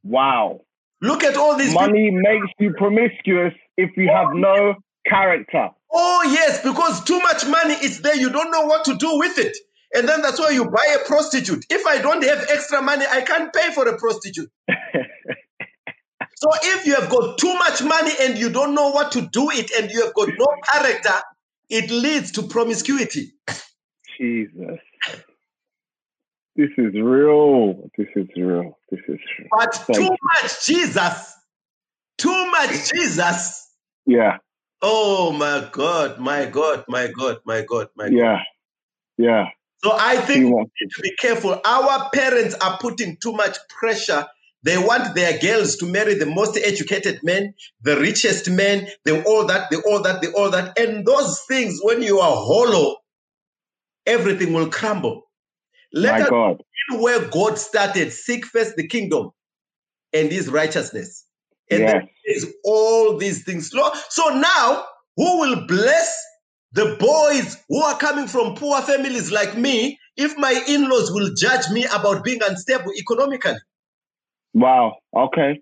Wow. 0.03 0.61
Look 1.03 1.25
at 1.25 1.37
all 1.37 1.57
these 1.57 1.71
people. 1.71 1.89
Money 1.89 2.11
makes 2.11 2.53
you 2.59 2.73
promiscuous 2.79 3.55
if 3.77 3.91
you 3.97 4.09
have 4.09 4.29
no 4.35 4.75
character. 5.07 5.71
Oh, 5.93 6.23
yes, 6.31 6.63
because 6.63 7.03
too 7.05 7.19
much 7.21 7.47
money 7.47 7.75
is 7.75 8.01
there. 8.01 8.17
You 8.17 8.31
don't 8.31 8.51
know 8.51 8.65
what 8.67 8.85
to 8.87 8.97
do 8.97 9.19
with 9.19 9.39
it. 9.39 9.57
And 9.93 10.09
then 10.09 10.23
that's 10.23 10.39
why 10.39 10.51
you 10.51 10.67
buy 10.67 10.97
a 11.01 11.07
prostitute. 11.07 11.67
If 11.69 11.85
I 11.87 12.01
don't 12.01 12.23
have 12.23 12.47
extra 12.49 12.81
money, 12.81 13.05
I 13.11 13.23
can't 13.23 13.53
pay 13.53 13.73
for 13.73 13.89
a 13.89 13.99
prostitute. 13.99 14.51
So 16.41 16.49
if 16.63 16.87
you 16.87 16.95
have 16.95 17.11
got 17.11 17.37
too 17.37 17.53
much 17.53 17.83
money 17.83 18.13
and 18.23 18.39
you 18.39 18.49
don't 18.49 18.75
know 18.75 18.89
what 18.89 19.13
to 19.13 19.29
do 19.31 19.51
it 19.51 19.71
and 19.73 19.91
you 19.91 20.03
have 20.03 20.15
got 20.15 20.31
no 20.39 20.47
character, 20.73 21.13
it 21.69 21.91
leads 21.91 22.33
to 22.33 22.43
promiscuity. 22.45 23.33
Jesus. 24.19 24.79
This 26.61 26.73
is 26.77 26.93
real. 26.93 27.89
This 27.97 28.09
is 28.15 28.27
real. 28.37 28.79
This 28.91 29.01
is 29.09 29.19
real. 29.39 29.49
But 29.51 29.75
Thank 29.75 29.97
too 29.97 30.03
you. 30.03 30.17
much 30.35 30.67
Jesus, 30.67 31.35
too 32.19 32.51
much 32.51 32.93
Jesus. 32.93 33.67
Yeah. 34.05 34.37
Oh 34.83 35.33
my 35.33 35.71
God, 35.73 36.19
my 36.19 36.45
God, 36.45 36.85
my 36.87 37.07
God, 37.17 37.39
my 37.47 37.63
God, 37.63 37.89
my 37.97 38.11
God. 38.11 38.15
Yeah. 38.15 38.41
Yeah. 39.17 39.47
So 39.83 39.93
I 39.99 40.17
think 40.19 40.45
we 40.45 40.51
need 40.51 40.91
to 40.97 41.03
be 41.03 41.17
careful. 41.19 41.59
Our 41.65 42.11
parents 42.13 42.55
are 42.57 42.77
putting 42.79 43.17
too 43.17 43.33
much 43.33 43.57
pressure. 43.71 44.27
They 44.63 44.77
want 44.77 45.15
their 45.15 45.39
girls 45.39 45.77
to 45.77 45.87
marry 45.87 46.13
the 46.13 46.27
most 46.27 46.59
educated 46.59 47.21
men, 47.23 47.55
the 47.81 47.99
richest 47.99 48.51
men, 48.51 48.87
the 49.07 49.25
all 49.25 49.47
that, 49.47 49.71
the 49.71 49.83
all 49.89 50.03
that, 50.03 50.21
the 50.21 50.31
all 50.33 50.51
that. 50.51 50.79
And 50.79 51.07
those 51.07 51.41
things, 51.49 51.81
when 51.83 52.03
you 52.03 52.19
are 52.19 52.37
hollow, 52.37 52.97
everything 54.05 54.53
will 54.53 54.69
crumble. 54.69 55.30
Let 55.93 56.21
my 56.21 56.21
us 56.23 56.31
God. 56.31 56.63
begin 56.89 57.03
where 57.03 57.29
God 57.29 57.59
started. 57.59 58.13
Seek 58.13 58.47
first 58.47 58.77
the 58.77 58.87
kingdom 58.87 59.31
and 60.13 60.31
his 60.31 60.49
righteousness. 60.49 61.27
And 61.71 61.83
Yes. 61.83 61.91
then 61.93 62.09
there's 62.27 62.47
all 62.65 63.17
these 63.17 63.45
things. 63.45 63.71
So 63.71 64.23
now, 64.31 64.85
who 65.17 65.41
will 65.41 65.67
bless 65.67 66.17
the 66.73 66.97
boys 66.99 67.57
who 67.69 67.83
are 67.83 67.97
coming 67.99 68.27
from 68.27 68.55
poor 68.55 68.81
families 68.83 69.31
like 69.33 69.57
me 69.57 69.99
if 70.17 70.37
my 70.39 70.63
in 70.69 70.89
laws 70.89 71.11
will 71.13 71.33
judge 71.35 71.69
me 71.71 71.87
about 71.93 72.25
being 72.25 72.41
unstable 72.47 72.93
economically? 72.99 73.55
Wow. 74.55 74.97
Okay. 75.17 75.61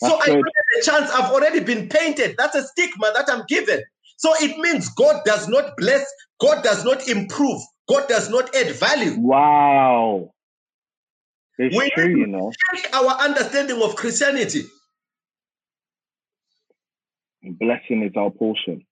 so 0.00 0.08
That's 0.08 0.22
I 0.22 0.26
good. 0.26 0.34
don't 0.34 0.54
have 0.56 0.64
a 0.78 0.82
chance. 0.84 1.10
I've 1.12 1.32
already 1.32 1.60
been 1.60 1.88
painted. 1.88 2.36
That's 2.38 2.54
a 2.54 2.66
stigma 2.66 3.12
that 3.14 3.26
I'm 3.28 3.44
given. 3.48 3.82
So 4.16 4.32
it 4.40 4.58
means 4.58 4.88
God 4.90 5.22
does 5.24 5.48
not 5.48 5.76
bless, 5.78 6.06
God 6.40 6.62
does 6.62 6.84
not 6.84 7.08
improve, 7.08 7.60
God 7.90 8.08
does 8.08 8.30
not 8.30 8.54
add 8.54 8.74
value. 8.76 9.16
Wow. 9.18 10.32
It's 11.58 11.76
We 11.76 11.90
true, 11.90 12.08
you 12.20 12.26
know. 12.28 12.52
check 12.74 12.94
our 12.94 13.10
understanding 13.20 13.82
of 13.82 13.96
Christianity. 13.96 14.62
Blessing 17.42 18.04
is 18.04 18.12
our 18.16 18.30
portion. 18.30 18.86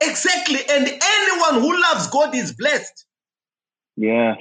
Exactly. 0.00 0.60
And 0.70 0.86
anyone 0.86 1.60
who 1.62 1.80
loves 1.82 2.06
God 2.08 2.34
is 2.34 2.52
blessed. 2.52 3.06
Yes. 3.96 4.36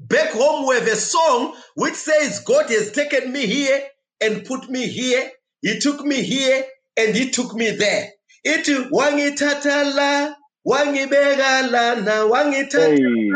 Back 0.00 0.32
home, 0.32 0.68
we 0.68 0.76
have 0.76 0.86
a 0.86 0.96
song 0.96 1.56
which 1.76 1.94
says, 1.94 2.40
God 2.40 2.68
has 2.70 2.92
taken 2.92 3.32
me 3.32 3.46
here 3.46 3.82
and 4.20 4.44
put 4.44 4.68
me 4.70 4.86
here. 4.88 5.30
He 5.62 5.78
took 5.80 6.04
me 6.04 6.22
here 6.22 6.64
and 6.96 7.14
he 7.16 7.30
took 7.30 7.54
me 7.54 7.70
there. 7.70 8.10
It 8.44 8.66
wangitatala, 8.92 10.34
wangibegala, 10.66 11.96
na 12.04 12.24
wangitata, 12.26 12.94
Hey. 12.96 13.30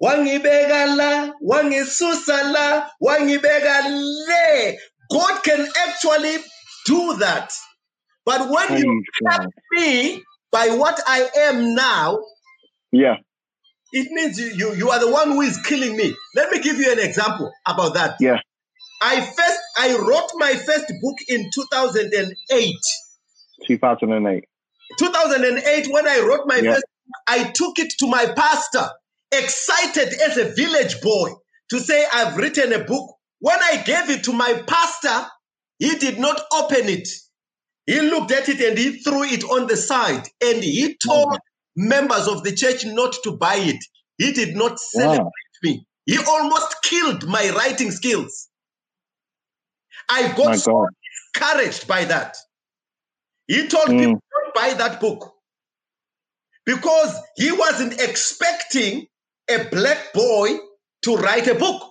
wangibegala, 0.00 1.34
wangisusala, 1.42 2.90
wangibegale. 3.00 4.78
God 5.10 5.42
can 5.42 5.66
actually 5.88 6.38
do 6.86 7.16
that. 7.18 7.52
But 8.24 8.48
when 8.48 8.76
you 8.78 9.04
God. 9.28 9.48
me 9.72 10.22
by 10.52 10.68
what 10.70 11.00
I 11.06 11.28
am 11.50 11.74
now, 11.74 12.20
Yeah. 12.92 13.16
it 13.92 14.10
means 14.12 14.38
you, 14.38 14.46
you, 14.54 14.74
you 14.74 14.90
are 14.90 15.00
the 15.00 15.10
one 15.10 15.30
who 15.32 15.40
is 15.42 15.56
killing 15.62 15.96
me. 15.96 16.14
Let 16.36 16.50
me 16.52 16.60
give 16.60 16.78
you 16.78 16.92
an 16.92 16.98
example 17.00 17.50
about 17.66 17.94
that. 17.94 18.16
Yeah. 18.20 18.38
I 19.02 19.20
first 19.20 19.58
I 19.78 19.96
wrote 19.96 20.30
my 20.36 20.54
first 20.54 20.92
book 21.02 21.16
in 21.28 21.50
2008. 21.54 22.74
2008. 23.66 24.44
2008, 24.98 25.88
when 25.92 26.08
I 26.08 26.20
wrote 26.20 26.46
my 26.46 26.62
Yeah. 26.62 26.70
first 26.70 26.84
I 27.28 27.44
took 27.54 27.78
it 27.78 27.92
to 28.00 28.06
my 28.08 28.26
pastor, 28.36 28.88
excited 29.32 30.14
as 30.26 30.36
a 30.38 30.52
village 30.54 31.00
boy 31.02 31.30
to 31.70 31.80
say, 31.80 32.06
I've 32.12 32.36
written 32.36 32.72
a 32.72 32.84
book. 32.84 33.14
When 33.40 33.58
I 33.62 33.82
gave 33.84 34.10
it 34.10 34.24
to 34.24 34.32
my 34.32 34.62
pastor, 34.66 35.26
he 35.78 35.96
did 35.96 36.18
not 36.18 36.40
open 36.52 36.88
it. 36.88 37.08
He 37.86 38.00
looked 38.00 38.32
at 38.32 38.48
it 38.48 38.60
and 38.60 38.78
he 38.78 38.98
threw 39.00 39.24
it 39.24 39.44
on 39.44 39.66
the 39.66 39.76
side 39.76 40.26
and 40.42 40.62
he 40.64 40.96
told 41.06 41.38
members 41.76 42.28
of 42.28 42.44
the 42.44 42.52
church 42.54 42.84
not 42.86 43.14
to 43.24 43.32
buy 43.36 43.56
it. 43.56 43.84
He 44.18 44.32
did 44.32 44.56
not 44.56 44.80
celebrate 44.80 45.20
Wow. 45.24 45.32
me. 45.62 45.86
He 46.06 46.18
almost 46.18 46.82
killed 46.82 47.28
my 47.28 47.50
writing 47.50 47.90
skills. 47.92 48.48
I 50.10 50.32
got 50.36 50.56
so 50.56 50.86
discouraged 51.34 51.88
by 51.88 52.04
that. 52.06 52.36
He 53.50 53.68
told 53.68 53.88
Mm. 53.88 53.98
people, 53.98 54.20
don't 54.32 54.54
buy 54.54 54.74
that 54.74 55.00
book. 55.00 55.34
Because 56.66 57.14
he 57.36 57.52
wasn't 57.52 58.00
expecting 58.00 59.06
a 59.50 59.64
black 59.70 60.12
boy 60.14 60.50
to 61.04 61.16
write 61.16 61.48
a 61.48 61.56
book. 61.56 61.82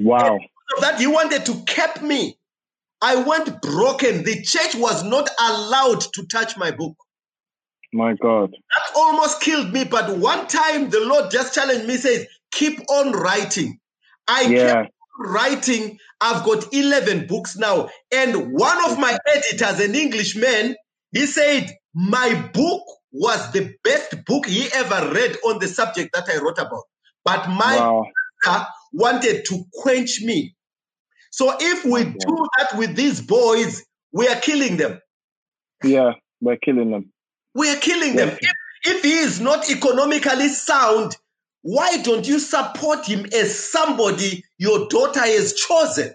Wow. 0.00 0.36
Of 0.76 0.82
that, 0.82 1.00
he 1.00 1.06
wanted 1.08 1.46
to 1.46 1.62
cap 1.66 2.02
me. 2.02 2.38
I 3.02 3.16
went 3.16 3.62
broken. 3.62 4.24
The 4.24 4.42
church 4.42 4.74
was 4.76 5.04
not 5.04 5.28
allowed 5.40 6.00
to 6.14 6.26
touch 6.26 6.56
my 6.56 6.70
book. 6.72 6.96
My 7.92 8.14
God. 8.14 8.52
That 8.52 8.96
almost 8.96 9.42
killed 9.42 9.72
me. 9.72 9.84
But 9.84 10.18
one 10.18 10.46
time 10.48 10.90
the 10.90 11.00
Lord 11.00 11.30
just 11.30 11.54
challenged 11.54 11.86
me, 11.86 11.96
says, 11.98 12.26
keep 12.52 12.80
on 12.90 13.12
writing. 13.12 13.80
I 14.28 14.50
Yeah. 14.50 14.52
kept 14.52 14.88
writing. 15.18 15.98
I've 16.20 16.44
got 16.44 16.72
11 16.72 17.26
books 17.26 17.56
now. 17.56 17.88
And 18.12 18.52
one 18.52 18.90
of 18.90 18.98
my 18.98 19.18
editors, 19.26 19.80
an 19.80 19.94
Englishman, 19.94 20.76
he 21.12 21.26
said, 21.26 21.74
my 21.94 22.50
book 22.52 22.82
was 23.12 23.52
the 23.52 23.74
best 23.82 24.24
book 24.26 24.46
he 24.46 24.68
ever 24.74 25.12
read 25.12 25.36
on 25.46 25.58
the 25.58 25.68
subject 25.68 26.10
that 26.14 26.28
I 26.28 26.38
wrote 26.38 26.58
about. 26.58 26.84
But 27.24 27.48
my 27.48 27.78
Wow. 27.78 28.06
wanted 28.92 29.44
to 29.46 29.64
quench 29.72 30.22
me. 30.22 30.54
So 31.30 31.54
if 31.58 31.84
we 31.84 32.04
do 32.04 32.48
that 32.58 32.78
with 32.78 32.94
these 32.94 33.20
boys, 33.20 33.84
we 34.12 34.28
are 34.28 34.36
killing 34.36 34.76
them. 34.76 35.00
Yeah, 35.82 36.12
we're 36.40 36.56
killing 36.56 36.90
them. 36.90 37.12
We 37.54 37.70
are 37.70 37.76
killing 37.76 38.16
them. 38.16 38.28
If, 38.28 38.38
if 38.84 39.02
he 39.02 39.18
is 39.18 39.40
not 39.40 39.68
economically 39.68 40.48
sound, 40.48 41.16
why 41.66 41.96
don't 41.96 42.28
you 42.28 42.38
support 42.38 43.04
him 43.04 43.26
as 43.34 43.58
somebody 43.58 44.44
your 44.56 44.86
daughter 44.86 45.18
has 45.18 45.52
chosen? 45.52 46.14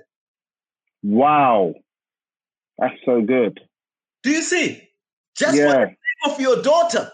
Wow. 1.03 1.73
That's 2.77 2.95
so 3.05 3.21
good. 3.21 3.59
Do 4.23 4.29
you 4.29 4.43
see? 4.43 4.87
Just 5.37 5.57
yeah. 5.57 5.73
for 5.73 5.79
the 5.79 5.87
sake 5.87 6.33
of 6.33 6.39
your 6.39 6.61
daughter. 6.61 7.11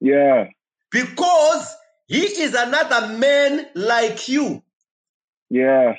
Yeah. 0.00 0.46
Because 0.92 1.74
he 2.06 2.20
is 2.20 2.54
another 2.54 3.18
man 3.18 3.66
like 3.74 4.28
you. 4.28 4.62
Yeah. 5.50 5.94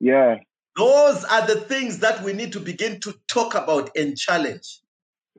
Yeah. 0.00 0.36
Those 0.78 1.24
are 1.24 1.46
the 1.46 1.56
things 1.56 1.98
that 1.98 2.22
we 2.22 2.32
need 2.32 2.52
to 2.54 2.60
begin 2.60 3.00
to 3.00 3.14
talk 3.28 3.54
about 3.54 3.90
and 3.96 4.16
challenge. 4.16 4.80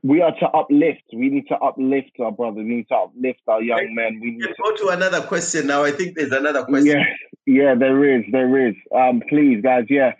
We 0.02 0.22
are 0.22 0.32
to 0.38 0.46
uplift. 0.48 1.02
We 1.12 1.28
need 1.28 1.48
to 1.48 1.56
uplift 1.56 2.12
our 2.20 2.30
brother. 2.30 2.58
We 2.58 2.64
need 2.64 2.88
to 2.88 2.94
uplift 2.94 3.40
our 3.48 3.62
young 3.62 3.94
men. 3.94 4.20
We 4.20 4.32
need 4.32 4.42
to 4.42 4.54
go 4.62 4.76
to 4.76 4.88
another 4.88 5.22
question 5.22 5.66
now. 5.66 5.84
I 5.84 5.90
think 5.90 6.16
there's 6.16 6.32
another 6.32 6.64
question. 6.64 6.98
Yeah, 6.98 7.04
yeah, 7.46 7.74
there 7.74 8.04
is, 8.16 8.24
there 8.30 8.68
is. 8.68 8.74
Um, 8.94 9.22
please, 9.28 9.60
guys, 9.62 9.86
yeah, 9.88 10.12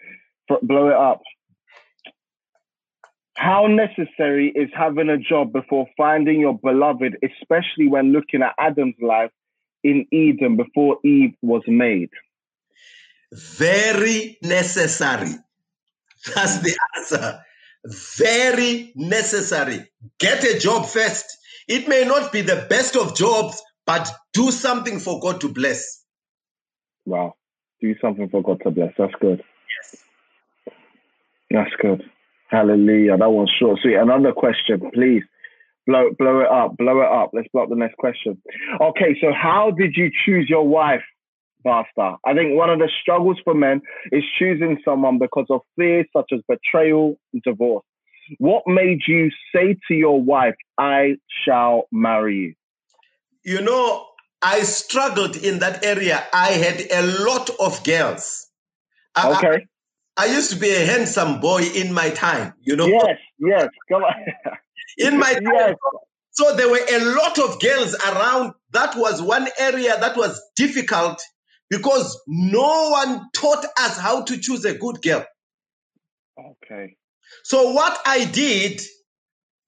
blow 0.63 0.89
it 0.89 0.97
up. 0.97 1.23
How 3.35 3.69
necessary 3.69 4.49
is 4.49 4.69
having 4.75 5.09
a 5.09 5.17
job 5.17 5.53
before 5.53 5.87
finding 5.97 6.41
your 6.41 6.59
beloved, 6.59 7.17
especially 7.23 7.87
when 7.87 8.13
looking 8.13 8.43
at 8.43 8.55
Adam's 8.59 8.97
life 9.01 9.31
in 9.85 10.07
Eden 10.11 10.57
before 10.57 10.99
Eve 11.05 11.35
was 11.41 11.63
made? 11.69 12.11
Very 13.33 14.39
necessary. 14.43 15.37
That's 16.35 16.59
the 16.59 16.77
answer. 16.97 17.45
Very 17.85 18.93
necessary. 18.97 19.89
Get 20.19 20.45
a 20.45 20.59
job 20.59 20.87
first. 20.87 21.25
It 21.69 21.89
may 21.89 22.05
not 22.05 22.33
be 22.33 22.41
the 22.43 22.67
best 22.69 22.97
of 22.97 23.15
jobs, 23.15 23.63
but 23.87 24.11
do 24.33 24.51
something 24.51 24.99
for 24.99 25.21
God 25.21 25.41
to 25.43 25.49
bless. 25.49 26.05
Wow. 27.07 27.35
Do 27.81 27.95
something 28.01 28.29
for 28.29 28.43
God 28.43 28.61
to 28.65 28.71
bless. 28.71 28.93
That's 28.99 29.15
good. 29.21 29.43
Yes. 29.83 30.03
That's 31.51 31.71
good. 31.81 32.03
Hallelujah. 32.51 33.17
That 33.17 33.31
was 33.31 33.51
short. 33.59 33.79
Sweet. 33.83 33.97
Another 33.97 34.33
question, 34.33 34.91
please. 34.93 35.23
Blow, 35.87 36.11
blow 36.19 36.41
it 36.41 36.49
up. 36.49 36.77
Blow 36.77 37.01
it 37.01 37.09
up. 37.11 37.31
Let's 37.33 37.49
blow 37.53 37.63
up 37.63 37.71
the 37.71 37.77
next 37.77 37.97
question. 37.97 38.41
Okay, 38.81 39.17
so 39.21 39.29
how 39.33 39.71
did 39.71 39.95
you 39.97 40.11
choose 40.27 40.47
your 40.49 40.67
wife, 40.67 41.03
Pastor? 41.65 42.17
I 42.25 42.35
think 42.35 42.57
one 42.57 42.71
of 42.71 42.79
the 42.79 42.91
struggles 43.01 43.39
for 43.45 43.55
men 43.55 43.81
is 44.13 44.23
choosing 44.39 44.79
someone 44.85 45.19
because 45.19 45.47
of 45.51 45.61
fears 45.77 46.07
such 46.17 46.31
as 46.33 46.41
betrayal 46.49 47.19
divorce. 47.45 47.85
What 48.39 48.65
made 48.67 49.01
you 49.07 49.31
say 49.55 49.77
to 49.89 49.95
your 49.95 50.21
wife, 50.21 50.55
I 50.77 51.17
shall 51.45 51.89
marry 51.91 52.37
you? 52.37 52.55
You 53.45 53.63
know, 53.63 54.07
I 54.43 54.61
struggled 54.63 55.37
in 55.37 55.61
that 55.61 55.85
area. 55.85 56.25
I 56.33 56.51
had 56.51 56.81
a 56.91 57.25
lot 57.25 57.51
of 57.59 57.83
girls. 57.85 58.47
Okay. 59.17 59.67
I 60.17 60.27
used 60.27 60.51
to 60.51 60.57
be 60.57 60.71
a 60.71 60.85
handsome 60.85 61.41
boy 61.41 61.63
in 61.75 61.93
my 61.93 62.11
time, 62.11 62.53
you 62.61 62.77
know. 62.77 62.87
Yes, 62.87 63.19
yes, 63.39 63.69
come 63.91 64.03
on. 64.03 64.15
in 64.99 65.19
my 65.19 65.33
time. 65.33 65.43
Yes. 65.55 65.77
So 66.33 66.55
there 66.57 66.69
were 66.69 66.85
a 66.91 67.05
lot 67.17 67.39
of 67.39 67.61
girls 67.61 67.95
around. 67.95 68.53
That 68.73 68.97
was 68.97 69.23
one 69.23 69.49
area 69.59 69.99
that 69.99 70.17
was 70.17 70.41
difficult 70.57 71.23
because 71.71 72.21
no 72.27 72.91
one 72.91 73.29
taught 73.35 73.65
us 73.79 73.99
how 73.99 74.23
to 74.23 74.39
choose 74.39 74.65
a 74.65 74.75
good 74.75 75.01
girl. 75.03 75.25
Okay. 76.39 76.97
So 77.45 77.73
what 77.73 77.99
I 78.07 78.25
did, 78.25 78.81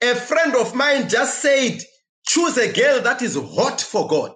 a 0.02 0.14
friend 0.14 0.56
of 0.56 0.74
mine 0.74 1.08
just 1.08 1.40
said, 1.40 1.82
choose 2.26 2.56
a 2.56 2.72
girl 2.72 3.02
that 3.02 3.22
is 3.22 3.36
hot 3.36 3.80
for 3.80 4.06
God. 4.06 4.32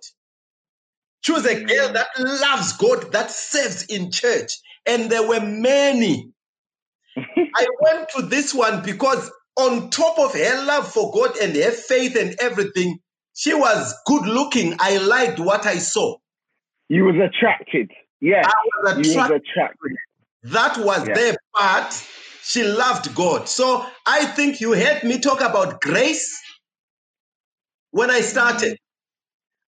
Choose 1.23 1.47
a 1.47 1.65
girl 1.65 1.89
mm. 1.89 1.95
that 1.95 2.09
loves 2.19 2.73
God, 2.77 3.13
that 3.13 3.31
serves 3.31 3.85
in 3.85 4.11
church 4.11 4.53
and 4.87 5.11
there 5.11 5.27
were 5.27 5.41
many. 5.41 6.31
I 7.17 7.67
went 7.81 8.09
to 8.11 8.23
this 8.23 8.53
one 8.53 8.83
because, 8.83 9.31
on 9.57 9.91
top 9.91 10.19
of 10.19 10.35
her 10.35 10.65
love 10.65 10.91
for 10.91 11.13
God 11.13 11.37
and 11.39 11.55
her 11.55 11.71
faith 11.71 12.17
and 12.17 12.35
everything, 12.41 12.99
she 13.35 13.55
was 13.55 13.95
good 14.07 14.27
looking. 14.27 14.75
I 14.79 14.99
liked 14.99 15.39
what 15.39 15.67
I 15.67 15.79
saw. 15.79 16.17
You 16.89 17.05
was 17.05 17.17
attracted. 17.17 17.91
Yeah. 18.21 18.43
I 18.45 18.53
was 18.83 18.99
attracted. 18.99 19.15
Was 19.15 19.31
attracted. 19.31 19.97
That 20.45 20.77
was 20.79 21.09
yeah. 21.09 21.15
their 21.15 21.37
part. 21.55 22.07
She 22.43 22.63
loved 22.63 23.15
God. 23.15 23.49
So 23.49 23.87
I 24.07 24.27
think 24.27 24.61
you 24.61 24.75
heard 24.75 25.03
me 25.03 25.19
talk 25.19 25.41
about 25.41 25.81
grace 25.81 26.39
when 27.91 28.11
I 28.11 28.21
started. 28.21 28.77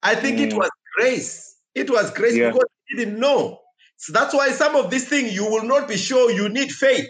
I 0.04 0.16
think 0.16 0.40
mm. 0.40 0.48
it 0.48 0.54
was 0.54 0.70
grace. 0.98 1.56
It 1.74 1.90
was 1.90 2.12
grace 2.12 2.36
yeah. 2.36 2.52
because 2.52 2.68
he 2.88 2.98
didn't 2.98 3.20
know. 3.20 3.60
So 3.98 4.12
that's 4.12 4.34
why 4.34 4.52
some 4.52 4.76
of 4.76 4.92
these 4.92 5.08
things 5.08 5.34
you 5.34 5.46
will 5.46 5.64
not 5.64 5.88
be 5.88 5.96
sure. 5.96 6.32
You 6.32 6.50
need 6.50 6.72
faith. 6.72 7.08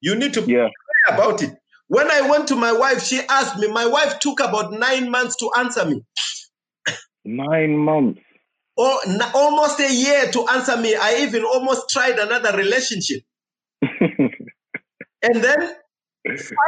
You 0.00 0.14
need 0.14 0.32
to 0.34 0.40
yeah. 0.40 0.68
pray 0.68 1.14
about 1.14 1.42
it. 1.42 1.54
When 1.88 2.10
I 2.10 2.22
went 2.22 2.48
to 2.48 2.56
my 2.56 2.72
wife, 2.72 3.02
she 3.02 3.20
asked 3.28 3.58
me. 3.58 3.68
My 3.68 3.86
wife 3.86 4.18
took 4.18 4.40
about 4.40 4.72
nine 4.72 5.10
months 5.10 5.36
to 5.36 5.50
answer 5.58 5.84
me. 5.84 6.02
Nine 7.24 7.76
months. 7.76 8.20
Or 8.76 8.98
n- 9.06 9.20
almost 9.34 9.80
a 9.80 9.92
year 9.92 10.30
to 10.32 10.48
answer 10.48 10.76
me. 10.76 10.94
I 10.94 11.18
even 11.22 11.44
almost 11.44 11.90
tried 11.90 12.18
another 12.18 12.56
relationship. 12.56 13.22
and 13.82 14.32
then 15.22 15.74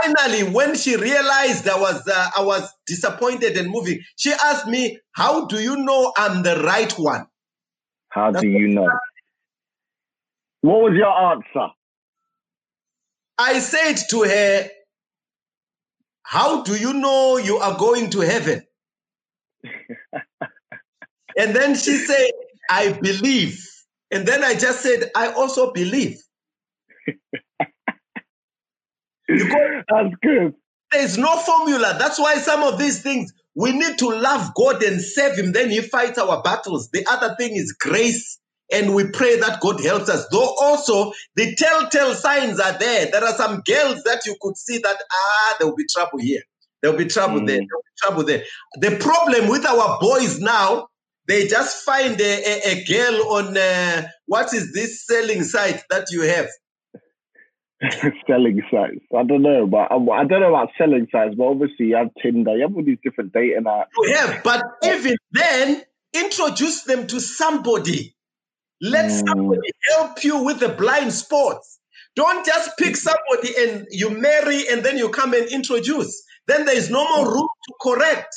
finally, 0.03 0.43
when 0.51 0.75
she 0.77 0.97
realized 0.97 1.69
I 1.69 1.81
was 1.81 2.07
uh, 2.07 2.31
I 2.37 2.43
was 2.43 2.71
disappointed 2.87 3.57
and 3.57 3.71
moving, 3.71 4.01
she 4.17 4.33
asked 4.33 4.67
me, 4.67 4.99
"How 5.13 5.47
do 5.47 5.63
you 5.63 5.77
know 5.77 6.13
I'm 6.17 6.43
the 6.43 6.63
right 6.63 6.93
one?" 6.99 7.27
How 8.11 8.31
That's 8.31 8.43
do 8.43 8.49
you 8.49 8.69
know? 8.69 8.89
What 10.61 10.83
was 10.83 10.93
your 10.95 11.11
answer? 11.11 11.73
I 13.39 13.59
said 13.59 13.97
to 14.11 14.23
her, 14.23 14.69
How 16.23 16.63
do 16.63 16.77
you 16.77 16.93
know 16.93 17.39
you 17.39 17.57
are 17.59 17.77
going 17.77 18.11
to 18.11 18.21
heaven? 18.21 18.63
and 21.37 21.55
then 21.55 21.75
she 21.75 21.97
said, 21.97 22.31
I 22.71 22.93
believe. 22.93 23.61
And 24.11 24.27
then 24.27 24.45
I 24.45 24.55
just 24.55 24.83
said, 24.83 25.11
I 25.17 25.33
also 25.33 25.73
believe. 25.73 26.19
That's 29.29 30.15
good. 30.23 30.55
There's 30.93 31.19
no 31.19 31.37
formula. 31.39 31.97
That's 31.99 32.19
why 32.19 32.37
some 32.37 32.63
of 32.63 32.79
these 32.79 33.03
things 33.03 33.33
we 33.57 33.73
need 33.73 33.99
to 33.99 34.09
love 34.09 34.55
God 34.55 34.83
and 34.83 35.01
serve 35.01 35.37
Him. 35.37 35.53
Then 35.53 35.71
He 35.71 35.81
fights 35.81 36.19
our 36.19 36.43
battles. 36.43 36.91
The 36.91 37.07
other 37.07 37.35
thing 37.37 37.57
is 37.57 37.73
grace 37.73 38.39
and 38.73 38.95
we 38.95 39.09
pray 39.09 39.39
that 39.41 39.61
God 39.61 39.83
helps 39.83 40.09
us. 40.09 40.27
Though 40.31 40.55
also 40.61 41.13
the 41.37 41.55
telltale 41.55 42.15
signs 42.15 42.59
are 42.61 42.79
there. 42.79 43.11
There 43.11 43.25
are 43.25 43.35
some 43.35 43.63
girls 43.67 44.03
that 44.05 44.23
you 44.27 44.37
could 44.41 44.57
see 44.57 44.79
that 44.79 44.97
ah, 45.13 45.57
there 45.59 45.69
will 45.69 45.77
be 45.77 45.87
trouble 45.91 46.19
here. 46.19 46.43
There 46.83 46.91
will 46.91 46.99
be 46.99 47.07
trouble 47.07 47.41
mm. 47.41 47.47
there. 47.47 47.57
There 47.57 47.67
will 47.73 47.83
be 47.83 48.03
trouble 48.03 48.25
there. 48.25 48.45
The 48.81 48.97
problem 49.03 49.49
with 49.49 49.65
our 49.65 49.99
boys 50.01 50.41
now, 50.41 50.89
they 51.27 51.47
just 51.47 51.85
find 51.85 52.21
a, 52.21 52.25
a, 52.25 52.73
a 52.73 52.85
girl 52.85 53.33
on 53.33 53.57
uh, 53.57 54.09
what 54.27 54.53
is 54.53 54.73
this 54.73 55.07
selling 55.07 55.43
site 55.43 55.83
that 55.91 56.07
you 56.11 56.23
have? 56.23 56.49
selling 58.27 58.63
sites. 58.71 59.05
I 59.17 59.25
don't 59.25 59.43
know, 59.43 59.67
but 59.67 59.91
I, 59.91 59.97
I, 59.97 60.25
don't 60.25 60.41
know 60.41 60.55
about 60.55 60.71
selling 60.79 61.07
sites. 61.11 61.35
But 61.37 61.45
obviously, 61.45 61.87
you 61.87 61.97
have 61.97 62.11
Tinder, 62.23 62.57
you 62.57 62.63
have 62.63 62.75
all 62.77 62.85
these 62.85 62.99
different 63.03 63.33
dating 63.33 63.65
apps. 63.65 63.87
You 63.99 64.15
have, 64.17 64.43
but 64.43 64.63
even 64.85 65.17
then, 65.33 65.83
introduce 66.15 66.83
them 66.85 67.07
to 67.09 67.21
somebody 67.21 68.15
let 68.85 69.07
mm. 69.07 69.27
somebody 69.27 69.71
help 69.91 70.23
you 70.25 70.43
with 70.45 70.61
the 70.61 70.69
blind 70.69 71.13
spots. 71.13 71.79
Don't 72.17 72.45
just 72.45 72.77
pick 72.79 72.97
somebody 72.97 73.51
and 73.59 73.87
you 73.91 74.11
marry 74.11 74.69
and 74.69 74.85
then 74.85 74.99
you 74.99 75.09
come 75.09 75.33
and 75.35 75.47
introduce. 75.49 76.23
Then 76.47 76.65
there 76.67 76.77
is 76.77 76.91
no 76.91 77.05
more 77.17 77.33
room 77.33 77.49
to 77.67 77.75
correct. 77.83 78.35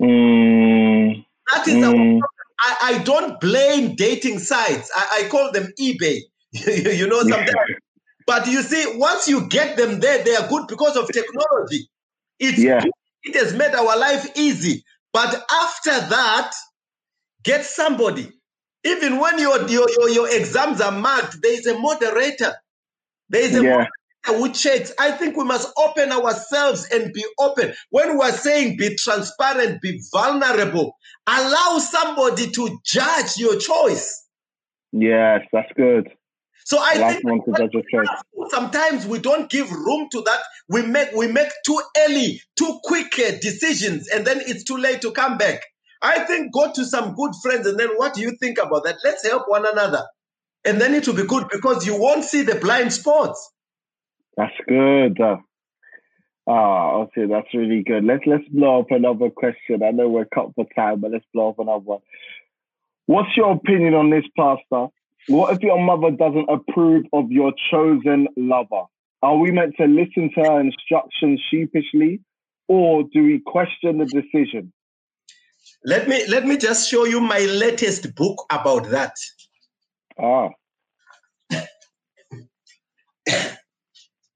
Mm. 0.00 1.24
That 1.52 1.68
is 1.68 1.74
mm. 1.74 2.20
I, 2.60 2.76
I, 2.82 3.02
don't 3.02 3.40
blame 3.40 3.96
dating 3.96 4.38
sites. 4.38 4.90
I, 4.94 5.22
I 5.24 5.28
call 5.28 5.50
them 5.52 5.72
eBay. 5.80 6.20
you 6.52 7.06
know 7.06 7.22
sometimes. 7.22 7.50
but 8.26 8.46
you 8.46 8.62
see, 8.62 8.84
once 8.96 9.28
you 9.28 9.48
get 9.48 9.76
them 9.76 10.00
there, 10.00 10.22
they 10.24 10.34
are 10.36 10.48
good 10.48 10.66
because 10.68 10.96
of 10.96 11.08
technology. 11.08 11.88
It's 12.38 12.58
yeah. 12.58 12.82
it 13.22 13.34
has 13.36 13.54
made 13.54 13.74
our 13.74 13.98
life 13.98 14.30
easy. 14.36 14.84
But 15.12 15.42
after 15.50 15.90
that, 15.90 16.52
get 17.42 17.64
somebody 17.64 18.32
even 18.84 19.18
when 19.18 19.38
your, 19.38 19.68
your, 19.68 19.88
your, 19.90 20.08
your 20.08 20.34
exams 20.34 20.80
are 20.80 20.92
marked, 20.92 21.42
there 21.42 21.52
is 21.52 21.66
a 21.66 21.78
moderator. 21.78 22.54
There 23.28 23.42
is 23.42 23.54
a 23.54 23.62
yeah. 23.62 23.70
moderator 23.70 23.90
who 24.26 24.52
checks. 24.52 24.92
I 24.98 25.12
think 25.12 25.36
we 25.36 25.44
must 25.44 25.72
open 25.76 26.12
ourselves 26.12 26.86
and 26.92 27.12
be 27.12 27.24
open. 27.38 27.74
When 27.90 28.18
we 28.18 28.24
are 28.24 28.32
saying 28.32 28.76
be 28.76 28.96
transparent, 28.96 29.80
be 29.80 30.00
vulnerable, 30.12 30.96
allow 31.26 31.78
somebody 31.78 32.50
to 32.50 32.78
judge 32.84 33.36
your 33.38 33.58
choice. 33.58 34.26
Yes, 34.92 35.42
that's 35.52 35.72
good. 35.76 36.08
So 36.64 36.78
I 36.78 37.14
think 37.20 37.24
sometimes 38.50 39.06
we 39.06 39.18
don't 39.18 39.50
give 39.50 39.70
room 39.70 40.08
to 40.12 40.22
that. 40.22 40.40
We 40.68 40.82
make 40.82 41.12
we 41.12 41.26
make 41.26 41.48
too 41.64 41.80
early, 41.98 42.40
too 42.56 42.78
quick 42.84 43.18
uh, 43.18 43.32
decisions, 43.40 44.08
and 44.08 44.26
then 44.26 44.40
it's 44.46 44.64
too 44.64 44.76
late 44.76 45.00
to 45.02 45.10
come 45.10 45.38
back. 45.38 45.62
I 46.02 46.20
think 46.20 46.52
go 46.52 46.70
to 46.72 46.84
some 46.84 47.14
good 47.14 47.32
friends, 47.42 47.66
and 47.66 47.78
then 47.78 47.88
what 47.96 48.14
do 48.14 48.20
you 48.20 48.36
think 48.38 48.58
about 48.58 48.84
that? 48.84 48.98
Let's 49.02 49.26
help 49.26 49.44
one 49.48 49.66
another, 49.66 50.04
and 50.64 50.80
then 50.80 50.94
it 50.94 51.08
will 51.08 51.16
be 51.16 51.26
good 51.26 51.48
because 51.50 51.86
you 51.86 51.98
won't 51.98 52.24
see 52.24 52.42
the 52.42 52.56
blind 52.56 52.92
spots. 52.92 53.50
That's 54.40 54.54
good. 54.66 55.20
Uh, 55.20 55.36
oh, 56.46 57.02
okay, 57.02 57.26
that's 57.26 57.52
really 57.52 57.82
good. 57.82 58.04
Let's 58.04 58.22
let's 58.24 58.48
blow 58.48 58.80
up 58.80 58.90
another 58.90 59.28
question. 59.28 59.82
I 59.82 59.90
know 59.90 60.08
we're 60.08 60.24
cut 60.24 60.54
for 60.54 60.64
time, 60.74 61.00
but 61.00 61.10
let's 61.10 61.26
blow 61.34 61.50
up 61.50 61.58
another 61.58 61.84
one. 61.84 62.00
What's 63.04 63.36
your 63.36 63.52
opinion 63.52 63.92
on 63.92 64.08
this, 64.08 64.24
Pastor? 64.38 64.86
What 65.28 65.52
if 65.52 65.60
your 65.62 65.78
mother 65.78 66.10
doesn't 66.10 66.48
approve 66.48 67.04
of 67.12 67.30
your 67.30 67.52
chosen 67.70 68.28
lover? 68.34 68.84
Are 69.22 69.36
we 69.36 69.50
meant 69.50 69.74
to 69.76 69.84
listen 69.84 70.30
to 70.34 70.40
her 70.40 70.60
instructions 70.60 71.38
sheepishly, 71.50 72.20
or 72.66 73.02
do 73.12 73.22
we 73.22 73.42
question 73.44 73.98
the 73.98 74.06
decision? 74.06 74.72
Let 75.84 76.08
me 76.08 76.26
let 76.28 76.46
me 76.46 76.56
just 76.56 76.90
show 76.90 77.04
you 77.04 77.20
my 77.20 77.40
latest 77.40 78.14
book 78.14 78.42
about 78.50 78.88
that. 78.88 79.12
Ah. 80.18 80.48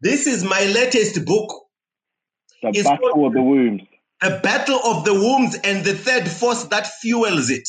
this 0.05 0.26
is 0.26 0.44
my 0.44 0.61
latest 0.66 1.24
book. 1.24 1.62
The 2.61 2.68
it's 2.68 2.82
Battle 2.82 3.26
of 3.26 3.32
the 3.32 3.42
Wombs. 3.42 3.82
The 4.20 4.38
Battle 4.42 4.78
of 4.84 5.07
the 5.07 5.14
Wombs 5.14 5.57
and 5.64 5.82
the 5.82 5.94
third 5.94 6.28
force 6.28 6.64
that 6.64 6.86
fuels 7.00 7.48
it. 7.48 7.66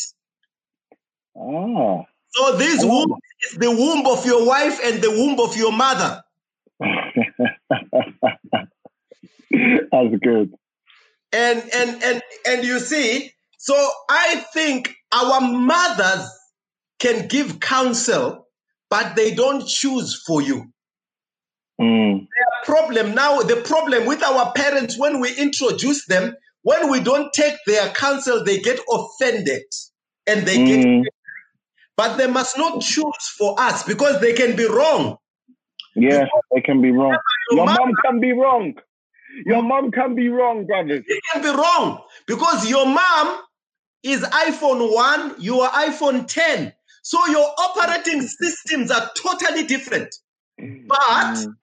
Ah. 1.38 2.04
So 2.32 2.58
this 2.58 2.84
oh. 2.84 2.88
womb 2.88 3.18
is 3.46 3.58
the 3.58 3.72
womb 3.72 4.06
of 4.06 4.26
your 4.26 4.46
wife 4.46 4.78
and 4.84 5.02
the 5.02 5.12
womb 5.12 5.40
of 5.40 5.56
your 5.56 5.72
mother. 5.72 6.22
That's 9.92 10.16
good. 10.22 10.54
And 11.32 11.64
and 11.74 12.04
and 12.04 12.22
and 12.46 12.66
you 12.66 12.80
see, 12.80 13.32
so 13.58 13.90
I 14.10 14.44
think 14.54 14.94
our 15.14 15.40
mothers 15.40 16.30
can 17.00 17.30
give 17.30 17.62
counsel, 17.62 18.50
but 18.90 19.16
they 19.16 19.34
don't 19.34 19.66
choose 19.66 20.22
for 20.28 20.42
you. 20.42 20.74
Mm. 21.80 22.20
Their 22.20 22.64
problem 22.76 23.16
now, 23.16 23.42
the 23.42 23.58
problem 23.58 24.06
with 24.06 24.24
our 24.24 24.52
parents 24.54 24.98
when 24.98 25.20
we 25.20 25.36
introduce 25.36 26.06
them, 26.06 26.36
when 26.64 26.90
we 26.90 27.02
don't 27.02 27.32
take 27.34 27.56
their 27.68 27.90
counsel, 27.90 28.44
they 28.44 28.60
get 28.60 28.80
offended 28.90 29.64
and 30.28 30.46
they 30.46 30.58
mm. 30.58 31.04
get 31.04 31.14
but 31.98 32.18
they 32.18 32.28
must 32.28 32.58
not 32.58 32.82
choose 32.82 33.28
for 33.38 33.60
us 33.60 33.84
because 33.84 34.20
they 34.20 34.34
can 34.34 34.56
be 34.56 34.66
wrong. 34.66 35.18
Yes, 35.96 36.28
they 36.54 36.60
can 36.60 36.82
be 36.82 36.92
wrong. 36.92 37.18
Your, 37.52 37.66
mom, 37.66 37.76
mom 37.80 37.92
can 38.04 38.20
be 38.20 38.34
wrong. 38.34 38.74
Your 39.46 39.62
mom 39.62 39.92
can 39.92 40.14
be 40.14 40.28
wrong, 40.28 40.66
brothers. 40.66 41.04
It 41.08 41.24
can 41.32 41.42
be 41.42 41.50
wrong 41.50 42.02
because 42.28 42.70
your 42.70 42.86
mom 42.86 43.42
is 44.04 44.22
iPhone 44.22 44.94
1, 44.94 45.36
you 45.40 45.60
are 45.62 45.72
iPhone 45.72 46.28
10. 46.28 46.74
So 47.02 47.26
your 47.28 47.48
operating 47.58 48.22
systems 48.22 48.92
are 48.92 49.10
totally 49.16 49.64
different. 49.64 50.14
But, 50.58 51.36
mm. 51.36 51.54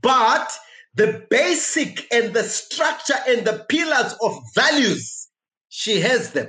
But 0.00 0.58
the 0.94 1.24
basic 1.30 2.12
and 2.12 2.34
the 2.34 2.42
structure 2.42 3.14
and 3.26 3.46
the 3.46 3.64
pillars 3.68 4.14
of 4.22 4.38
values, 4.54 5.28
she 5.68 6.00
has 6.00 6.32
them. 6.32 6.48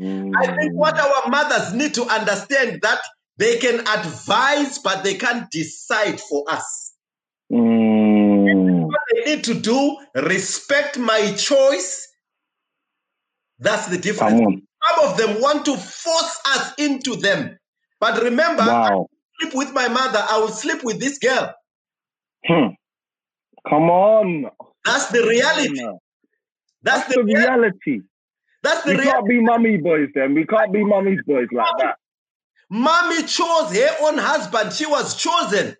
Mm. 0.00 0.32
I 0.36 0.56
think 0.56 0.74
what 0.74 0.94
mm. 0.94 1.04
our 1.04 1.28
mothers 1.28 1.74
need 1.74 1.94
to 1.94 2.04
understand 2.04 2.80
that 2.82 3.00
they 3.36 3.58
can 3.58 3.80
advise, 3.80 4.78
but 4.78 5.04
they 5.04 5.14
can't 5.14 5.50
decide 5.50 6.20
for 6.20 6.44
us. 6.48 6.94
Mm. 7.52 8.86
What 8.86 9.00
they 9.14 9.34
need 9.34 9.44
to 9.44 9.54
do, 9.54 9.98
respect 10.14 10.98
my 10.98 11.32
choice. 11.32 12.06
That's 13.58 13.88
the 13.88 13.98
difference. 13.98 14.40
Some 14.40 15.08
of 15.10 15.16
them 15.16 15.40
want 15.40 15.64
to 15.66 15.76
force 15.76 16.40
us 16.46 16.72
into 16.78 17.16
them. 17.16 17.58
But 18.00 18.22
remember, 18.22 18.62
wow. 18.62 19.08
I 19.10 19.44
sleep 19.44 19.54
with 19.54 19.72
my 19.74 19.88
mother, 19.88 20.24
I 20.28 20.38
will 20.38 20.48
sleep 20.48 20.84
with 20.84 21.00
this 21.00 21.18
girl. 21.18 21.52
Hmm. 22.46 22.68
Come 23.68 23.90
on. 23.90 24.50
That's 24.84 25.06
the 25.06 25.22
reality. 25.22 25.80
That's, 26.82 27.04
That's 27.04 27.08
the, 27.08 27.22
the 27.22 27.24
reality. 27.24 27.50
reality. 27.50 28.00
That's 28.62 28.82
the 28.82 28.94
we 28.96 29.02
can't 29.02 29.28
be 29.28 29.40
mummy 29.40 29.76
boys 29.76 30.08
then. 30.14 30.34
We 30.34 30.44
can't 30.46 30.72
be 30.72 30.84
mummy's 30.84 31.20
boys 31.26 31.48
like 31.52 31.66
that. 31.78 31.96
Mommy 32.70 33.22
chose 33.22 33.74
her 33.74 33.96
own 34.02 34.18
husband. 34.18 34.72
She 34.72 34.86
was 34.86 35.14
chosen. 35.16 35.76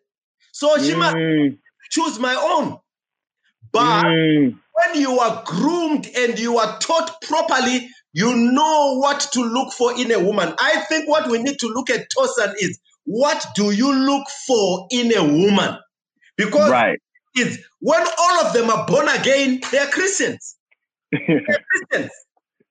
So 0.52 0.76
she 0.78 0.92
mm. 0.92 0.98
must 0.98 1.58
choose 1.90 2.18
my 2.18 2.34
own. 2.34 2.78
But 3.72 4.04
mm. 4.04 4.58
when 4.72 5.00
you 5.00 5.18
are 5.18 5.42
groomed 5.44 6.08
and 6.16 6.38
you 6.38 6.58
are 6.58 6.78
taught 6.78 7.20
properly, 7.22 7.88
you 8.12 8.34
know 8.34 8.98
what 8.98 9.28
to 9.32 9.40
look 9.42 9.72
for 9.72 9.98
in 9.98 10.10
a 10.12 10.18
woman. 10.18 10.54
I 10.58 10.80
think 10.88 11.08
what 11.08 11.30
we 11.30 11.42
need 11.42 11.58
to 11.58 11.66
look 11.68 11.90
at 11.90 12.06
Tosin 12.10 12.54
is 12.58 12.78
what 13.04 13.46
do 13.54 13.70
you 13.70 13.92
look 13.92 14.26
for 14.46 14.86
in 14.90 15.16
a 15.16 15.22
woman? 15.22 15.78
Because 16.38 16.70
right. 16.70 16.98
is 17.36 17.62
when 17.80 18.00
all 18.18 18.46
of 18.46 18.54
them 18.54 18.70
are 18.70 18.86
born 18.86 19.08
again, 19.08 19.60
they 19.70 19.78
are 19.78 19.88
Christians. 19.88 20.56
They're 21.12 21.44
Christians. 21.90 22.12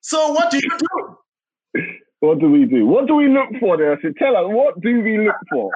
So 0.02 0.32
what 0.32 0.50
do 0.50 0.58
you 0.58 0.78
do? 0.80 1.84
What 2.22 2.40
do 2.40 2.50
we 2.50 2.66
do? 2.66 2.88
What 2.88 3.06
do 3.06 3.16
we 3.16 3.28
look 3.28 3.50
for 3.60 3.78
there? 3.78 3.94
I 3.96 4.02
said, 4.02 4.14
tell 4.18 4.36
us, 4.36 4.46
what 4.48 4.82
do 4.82 5.02
we 5.02 5.20
look 5.20 5.36
for? 5.52 5.70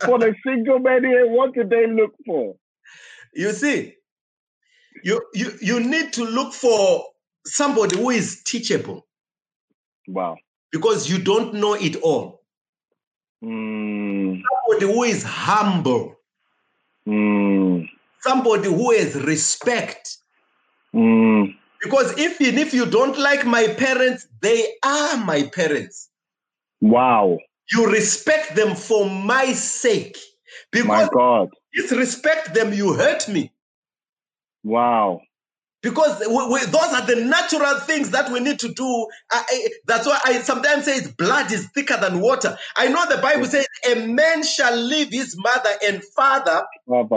for 0.00 0.18
the 0.18 0.34
single 0.44 0.78
men 0.78 1.04
here, 1.04 1.28
what 1.28 1.54
do 1.54 1.64
they 1.64 1.86
look 1.86 2.12
for? 2.24 2.54
You 3.34 3.52
see, 3.52 3.94
you 5.04 5.22
you 5.34 5.52
you 5.60 5.80
need 5.80 6.12
to 6.14 6.24
look 6.24 6.54
for 6.54 7.04
somebody 7.44 7.96
who 7.96 8.10
is 8.10 8.42
teachable. 8.44 9.06
Wow. 10.08 10.36
Because 10.72 11.10
you 11.10 11.18
don't 11.18 11.54
know 11.54 11.74
it 11.74 11.96
all. 11.96 12.42
Mm. 13.44 14.40
Somebody 14.68 14.92
who 14.92 15.02
is 15.02 15.22
humble. 15.22 16.15
Mm. 17.06 17.88
Somebody 18.20 18.68
who 18.68 18.92
has 18.92 19.14
respect. 19.14 20.18
Mm. 20.94 21.54
Because 21.82 22.18
even 22.18 22.58
if 22.58 22.74
you 22.74 22.86
don't 22.86 23.18
like 23.18 23.44
my 23.44 23.68
parents, 23.68 24.26
they 24.40 24.66
are 24.84 25.16
my 25.18 25.44
parents. 25.54 26.08
Wow. 26.80 27.38
You 27.72 27.90
respect 27.90 28.56
them 28.56 28.74
for 28.74 29.08
my 29.08 29.52
sake. 29.52 30.16
Because 30.72 30.88
my 30.88 31.08
God. 31.12 31.50
disrespect 31.74 32.54
them, 32.54 32.72
you 32.72 32.94
hurt 32.94 33.28
me. 33.28 33.52
Wow. 34.64 35.20
Because 35.86 36.18
we, 36.18 36.46
we, 36.48 36.66
those 36.66 36.92
are 36.92 37.06
the 37.06 37.24
natural 37.24 37.78
things 37.78 38.10
that 38.10 38.28
we 38.32 38.40
need 38.40 38.58
to 38.58 38.74
do. 38.74 39.06
I, 39.30 39.44
I, 39.48 39.68
that's 39.86 40.04
why 40.04 40.18
I 40.24 40.40
sometimes 40.40 40.84
say 40.84 40.98
blood 41.16 41.52
is 41.52 41.68
thicker 41.68 41.96
than 41.96 42.20
water. 42.20 42.58
I 42.76 42.88
know 42.88 43.06
the 43.08 43.18
Bible 43.22 43.44
says 43.44 43.68
a 43.88 43.94
man 44.04 44.42
shall 44.42 44.76
leave 44.76 45.12
his 45.12 45.36
mother 45.38 45.70
and 45.84 46.02
father, 46.02 46.64
but, 46.88 47.08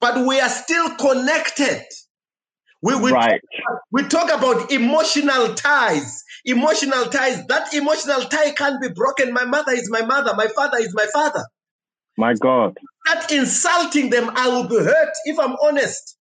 but 0.00 0.26
we 0.26 0.40
are 0.40 0.48
still 0.48 0.88
connected. 0.94 1.84
We, 2.80 2.98
we, 2.98 3.12
right. 3.12 3.42
talk, 3.66 3.80
we 3.92 4.04
talk 4.04 4.32
about 4.32 4.72
emotional 4.72 5.54
ties. 5.54 6.24
Emotional 6.46 7.04
ties. 7.10 7.46
That 7.48 7.74
emotional 7.74 8.22
tie 8.22 8.52
can't 8.52 8.80
be 8.80 8.88
broken. 8.88 9.34
My 9.34 9.44
mother 9.44 9.72
is 9.72 9.90
my 9.90 10.00
mother. 10.00 10.32
My 10.34 10.46
father 10.46 10.78
is 10.78 10.94
my 10.94 11.06
father. 11.12 11.44
My 12.16 12.32
God. 12.32 12.74
That 13.04 13.30
insulting 13.30 14.08
them, 14.08 14.30
I 14.34 14.48
will 14.48 14.66
be 14.66 14.76
hurt 14.76 15.12
if 15.26 15.38
I'm 15.38 15.56
honest. 15.62 16.17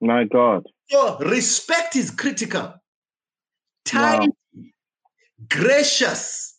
My 0.00 0.24
God. 0.24 0.64
So 0.88 1.18
respect 1.18 1.96
is 1.96 2.10
critical. 2.10 2.74
Tidy, 3.84 4.28
wow. 4.28 4.64
gracious, 5.48 6.56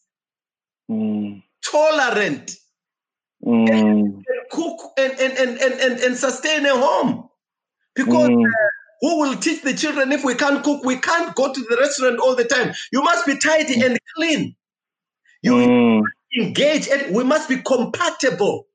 mm. 0.89 1.42
tolerant, 1.66 2.56
mm. 3.46 3.70
and, 3.70 4.00
and, 4.00 4.26
cook 4.52 4.80
and, 4.98 5.12
and, 5.20 5.38
and, 5.38 5.60
and, 5.60 6.00
and, 6.00 6.18
sustain 6.18 6.66
a 6.66 6.76
home. 6.76 7.30
Because 7.96 8.30
mm. 8.30 8.46
uh, 8.46 8.70
who 9.02 9.20
will 9.20 9.36
teach 9.36 9.62
the 9.64 9.74
children 9.74 10.12
if 10.12 10.24
we 10.24 10.36
can't 10.36 10.64
cook? 10.64 10.84
We 10.84 10.98
can't 10.98 11.36
go 11.36 11.54
to 11.54 11.60
the 11.62 11.78
restaurant 11.80 12.20
all 12.20 12.36
the 12.36 12.46
time. 12.46 12.74
You 12.92 13.04
must 13.04 13.26
be 13.26 13.38
tidy 13.38 13.82
and 13.82 13.98
clean. 14.16 14.56
You 15.44 15.54
mm. 15.54 16.04
engage 16.39 16.88
and 16.88 17.16
we 17.16 17.24
must 17.24 17.50
be 17.50 17.58
compatible. 17.58 18.68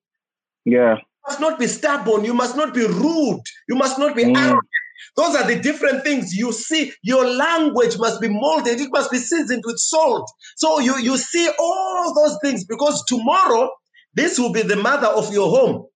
Yeah. 0.65 0.97
Must 1.29 1.41
not 1.41 1.59
be 1.59 1.67
stubborn. 1.67 2.25
You 2.25 2.35
must 2.35 2.57
not 2.57 2.73
be 2.75 2.87
rude. 2.87 3.43
You 3.69 3.77
must 3.77 3.99
not 3.99 4.15
be 4.15 4.25
mm. 4.25 4.37
arrogant. 4.37 4.63
Those 5.17 5.35
are 5.35 5.47
the 5.47 5.61
different 5.61 6.05
things 6.05 6.35
you 6.35 6.53
see. 6.53 6.93
Your 7.03 7.27
language 7.27 7.99
must 7.99 8.21
be 8.21 8.29
molded. 8.29 8.81
It 8.81 8.91
must 8.93 9.11
be 9.11 9.19
seasoned 9.19 9.63
with 9.67 9.79
salt. 9.79 10.31
So 10.57 10.79
you, 10.79 10.99
you 10.99 11.17
see 11.17 11.49
all 11.59 12.15
those 12.15 12.39
things 12.43 12.65
because 12.65 13.03
tomorrow, 13.07 13.71
this 14.15 14.39
will 14.39 14.53
be 14.53 14.63
the 14.63 14.77
mother 14.77 15.09
of 15.09 15.33
your 15.33 15.51
home. 15.51 15.87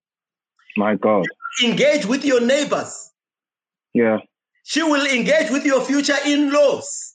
My 0.76 0.94
God. 0.96 1.26
Engage 1.62 2.06
with 2.06 2.24
your 2.24 2.40
neighbors. 2.40 3.10
Yeah. 3.94 4.18
She 4.64 4.82
will 4.82 5.06
engage 5.06 5.50
with 5.50 5.64
your 5.64 5.82
future 5.82 6.16
in 6.26 6.52
laws. 6.52 7.14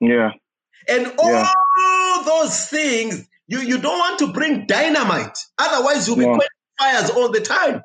Yeah. 0.00 0.32
And 0.88 1.12
all 1.18 1.30
yeah. 1.30 2.22
those 2.24 2.66
things 2.66 3.28
You 3.48 3.60
you 3.60 3.78
don't 3.78 3.98
want 3.98 4.18
to 4.18 4.26
bring 4.32 4.66
dynamite, 4.66 5.36
otherwise 5.58 6.06
you'll 6.06 6.18
be 6.18 6.24
Yeah. 6.24 6.36
Fires 6.80 7.10
all 7.10 7.30
the 7.30 7.40
time. 7.40 7.82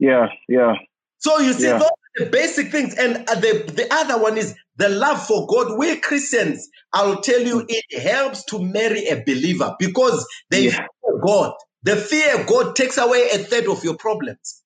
Yeah, 0.00 0.28
yeah, 0.48 0.74
So 1.20 1.38
you 1.40 1.52
see, 1.54 1.68
Yeah. 1.68 1.78
those 1.78 1.82
are 1.82 2.24
the 2.24 2.26
basic 2.30 2.72
things, 2.72 2.94
and 2.96 3.28
uh, 3.28 3.36
the 3.36 3.64
the 3.74 3.88
other 3.92 4.22
one 4.22 4.38
is 4.38 4.56
the 4.76 4.88
love 4.90 5.26
for 5.26 5.46
God. 5.48 5.78
We 5.78 5.96
Christians, 5.98 6.68
I'll 6.92 7.22
tell 7.22 7.40
you, 7.42 7.66
it 7.68 8.00
helps 8.02 8.44
to 8.46 8.60
marry 8.62 9.06
a 9.08 9.22
believer 9.24 9.76
because 9.78 10.26
they 10.50 10.66
Yeah. 10.66 10.70
fear 10.70 11.20
God. 11.26 11.54
The 11.84 11.96
fear 11.96 12.40
of 12.40 12.46
God 12.46 12.76
takes 12.76 12.98
away 12.98 13.28
a 13.32 13.38
third 13.38 13.68
of 13.68 13.84
your 13.84 13.96
problems. 13.96 14.62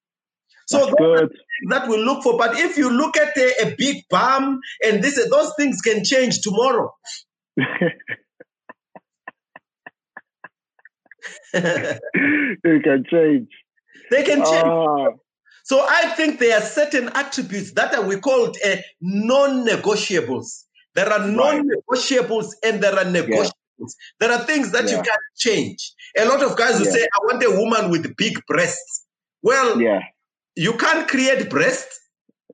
So 0.66 0.78
that's 0.78 0.86
those 0.86 0.96
are 1.20 1.28
good. 1.28 1.30
that 1.70 1.88
we 1.88 1.98
look 1.98 2.22
for. 2.24 2.38
But 2.38 2.58
if 2.58 2.78
you 2.78 2.90
look 2.90 3.16
at 3.18 3.36
a, 3.36 3.68
a 3.68 3.76
big 3.76 4.04
bomb 4.10 4.60
and 4.84 5.02
this, 5.04 5.16
those 5.30 5.52
things 5.58 5.80
can 5.82 6.04
change 6.04 6.40
tomorrow. 6.42 6.92
they 11.52 12.80
can 12.80 13.04
change. 13.10 13.48
They 14.10 14.22
can 14.22 14.38
change. 14.44 14.64
Ah, 14.66 15.08
So 15.64 15.84
I 15.88 16.08
think 16.16 16.38
there 16.38 16.56
are 16.58 16.62
certain 16.62 17.08
attributes 17.14 17.72
that 17.72 17.94
are 17.94 18.06
we 18.06 18.16
called 18.20 18.56
uh, 18.64 18.76
non-negotiables. 19.00 20.64
There 20.94 21.10
are 21.12 21.26
non-negotiables 21.26 22.48
and 22.64 22.80
there 22.82 22.94
are 22.94 23.04
negotiables. 23.04 23.92
There 24.20 24.30
are 24.32 24.44
things 24.44 24.72
that 24.72 24.84
you 24.88 24.96
can't 24.96 25.26
change. 25.36 25.92
A 26.16 26.24
lot 26.24 26.42
of 26.42 26.56
guys 26.56 26.78
will 26.78 26.86
Yeah. 26.86 26.92
say, 26.92 27.02
"I 27.02 27.18
want 27.24 27.42
a 27.42 27.50
woman 27.50 27.90
with 27.90 28.16
big 28.16 28.34
breasts." 28.46 29.04
Well, 29.42 29.80
yeah. 29.80 30.00
you 30.54 30.72
can't 30.78 31.06
create 31.08 31.50
breasts. 31.50 32.00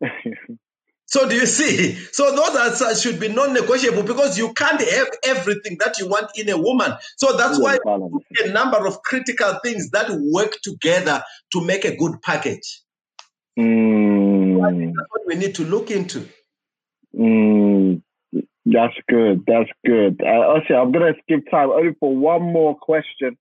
So 1.13 1.29
do 1.29 1.35
you 1.35 1.47
see? 1.59 1.95
So 2.13 2.35
those 2.35 2.81
are 2.81 2.95
should 2.95 3.21
be 3.21 3.29
non-negotiable 3.29 4.03
because 4.03 4.39
you 4.39 4.53
can't 4.55 4.81
have 4.81 5.09
everything 5.25 5.77
that 5.81 5.99
you 5.99 6.09
want 6.09 6.31
in 6.37 6.49
a 6.49 6.57
woman. 6.57 6.93
So 7.17 7.37
that's 7.37 7.61
why 7.61 7.79
a 7.85 8.49
number 8.51 8.87
of 8.87 9.03
critical 9.03 9.59
things 9.63 9.91
that 9.91 10.09
work 10.11 10.53
together 10.63 11.23
to 11.53 11.65
make 11.65 11.85
a 11.85 11.95
good 11.95 12.23
package. 12.23 12.81
Mm, 13.59 14.59
That's 14.97 15.09
what 15.11 15.23
we 15.27 15.35
need 15.35 15.55
to 15.57 15.65
look 15.65 15.91
into. 15.91 16.27
mm, 17.15 18.03
that's 18.65 18.95
good. 19.07 19.45
That's 19.47 19.69
good. 19.85 20.23
Uh, 20.25 20.57
okay, 20.57 20.75
I'm 20.75 20.93
gonna 20.93 21.13
skip 21.23 21.41
time 21.51 21.69
only 21.71 21.95
for 22.01 22.17
one 22.17 22.41
more 22.41 22.75
question. 22.75 23.37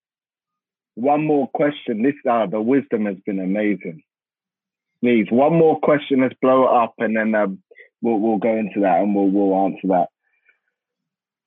One 0.96 1.26
more 1.26 1.48
question. 1.54 2.04
This 2.04 2.16
uh, 2.30 2.48
the 2.48 2.60
wisdom 2.60 3.06
has 3.06 3.16
been 3.26 3.40
amazing. 3.40 4.04
Please, 5.04 5.28
one 5.32 5.54
more 5.54 5.80
question. 5.80 6.22
Let's 6.22 6.36
blow 6.42 6.64
it 6.64 6.84
up, 6.84 6.94
and 7.00 7.16
then 7.16 7.34
um, 7.34 7.60
we'll 8.02 8.20
we'll 8.20 8.38
go 8.38 8.56
into 8.56 8.82
that 8.82 9.02
and 9.02 9.16
we'll 9.16 9.30
we'll 9.30 9.66
answer 9.66 9.88
that. 9.88 10.08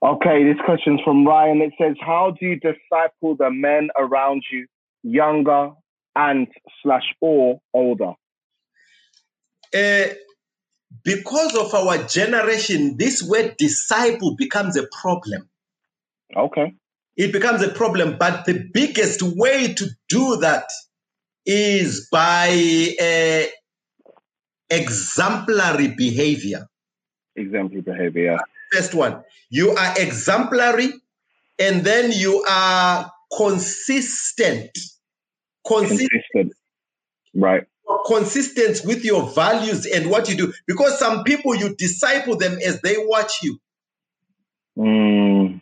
Okay, 0.03 0.45
this 0.45 0.61
question's 0.65 1.01
from 1.05 1.27
Ryan. 1.27 1.63
It 1.63 1.73
says, 1.81 1.97
"How 2.05 2.35
do 2.39 2.47
you 2.47 2.57
disciple 2.59 3.37
the 3.37 3.51
men 3.51 3.89
around 3.97 4.43
you, 4.51 4.67
younger 5.03 5.71
and 6.17 6.49
slash 6.83 7.05
or 7.21 7.61
older?" 7.73 8.13
Uh, 9.73 10.15
because 11.05 11.57
of 11.57 11.75
our 11.75 11.99
generation, 12.07 12.97
this 12.99 13.23
word 13.23 13.55
disciple 13.59 14.37
becomes 14.37 14.77
a 14.77 14.87
problem. 15.01 15.49
Okay. 16.37 16.75
It 17.17 17.33
becomes 17.33 17.63
a 17.63 17.69
problem, 17.69 18.17
but 18.19 18.45
the 18.45 18.69
biggest 18.73 19.23
way 19.23 19.73
to 19.75 19.87
do 20.09 20.37
that 20.39 20.65
is 21.47 22.09
by 22.11 22.49
uh, 23.01 23.47
exemplary 24.71 25.89
behavior. 25.89 26.67
Exemplary 27.37 27.83
behavior. 27.83 28.39
First 28.73 28.95
one, 28.95 29.23
you 29.51 29.71
are 29.71 29.95
exemplary 29.99 30.93
and 31.59 31.83
then 31.85 32.13
you 32.13 32.45
are 32.49 33.11
consistent. 33.37 34.71
Consistent. 35.67 36.11
Consistent. 36.11 36.53
Right. 37.37 37.65
consistent 38.07 38.81
with 38.85 39.05
your 39.05 39.29
values 39.31 39.87
and 39.87 40.09
what 40.09 40.29
you 40.29 40.37
do 40.37 40.53
because 40.69 40.99
some 41.01 41.25
people 41.25 41.57
you 41.57 41.75
disciple 41.75 42.37
them 42.37 42.57
as 42.65 42.81
they 42.83 42.95
watch 42.99 43.43
you 43.43 43.59
Mm, 44.77 45.61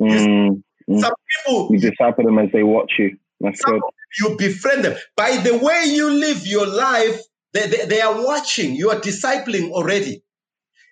mm, 0.00 0.62
mm. 0.88 1.00
some 1.00 1.12
people 1.44 1.68
You 1.72 1.78
disciple 1.78 2.24
them 2.24 2.38
as 2.38 2.50
they 2.52 2.62
watch 2.62 2.92
you. 2.98 3.18
That's 3.40 3.62
some 3.62 3.80
you 4.20 4.36
befriend 4.38 4.84
them. 4.86 4.96
By 5.16 5.38
the 5.38 5.58
way 5.58 5.84
you 5.86 6.10
live 6.10 6.46
your 6.46 6.66
life 6.66 7.20
they, 7.54 7.68
they, 7.68 7.86
they 7.86 8.00
are 8.02 8.24
watching. 8.24 8.76
You 8.76 8.90
are 8.90 9.00
discipling 9.00 9.70
already. 9.72 10.22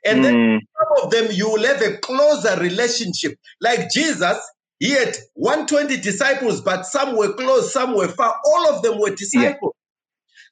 And 0.06 0.24
then 0.24 0.32
Mm, 0.32 0.58
some 0.78 1.04
of 1.06 1.10
them 1.12 1.28
you 1.32 1.50
will 1.50 1.64
have 1.64 1.82
a 1.82 1.98
closer 1.98 2.58
relationship. 2.60 3.38
Like 3.60 3.90
jesus 3.90 4.38
he 4.80 4.90
had 4.92 5.16
120 5.34 6.00
disciples 6.02 6.60
but 6.62 6.86
some 6.86 7.16
were 7.16 7.34
close 7.34 7.72
some 7.72 7.96
were 7.96 8.08
far. 8.08 8.36
All 8.46 8.74
of 8.74 8.82
them 8.82 9.00
were 9.00 9.10
disciples. 9.14 9.74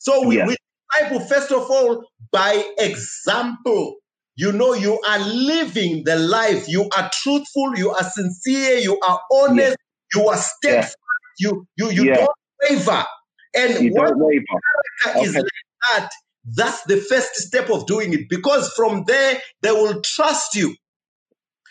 So 0.00 0.26
we, 0.28 0.38
Yeah. 0.38 0.46
we 0.46 0.56
disciple 0.90 1.20
first 1.28 1.52
of 1.52 1.70
all 1.70 2.04
by 2.32 2.64
example. 2.78 3.96
You 4.36 4.52
know 4.52 4.74
you 4.74 5.00
are 5.08 5.20
living 5.20 6.04
the 6.04 6.16
life. 6.16 6.68
You 6.68 6.88
are 6.96 7.10
truthful 7.12 7.76
you 7.76 7.90
are 7.90 8.04
sincere 8.04 8.78
you 8.78 8.98
are 9.06 9.20
honest 9.32 9.76
you 10.14 10.28
are 10.28 10.36
steadfast 10.38 10.96
you 11.38 11.66
you 11.76 11.90
you 11.90 12.04
Yeah. 12.06 12.16
don't 12.16 12.30
waver 12.70 13.04
and 13.54 13.84
you 13.84 13.94
don't 13.94 14.18
waver. 14.18 14.44
is 15.20 15.34
like 15.34 15.44
that 15.92 16.10
that's 16.56 16.82
the 16.84 16.96
first 16.96 17.34
step 17.36 17.70
of 17.70 17.86
doing 17.86 18.12
it 18.12 18.28
because 18.28 18.72
from 18.74 19.04
there 19.06 19.40
they 19.62 19.70
will 19.70 20.00
trust 20.02 20.54
you 20.56 20.74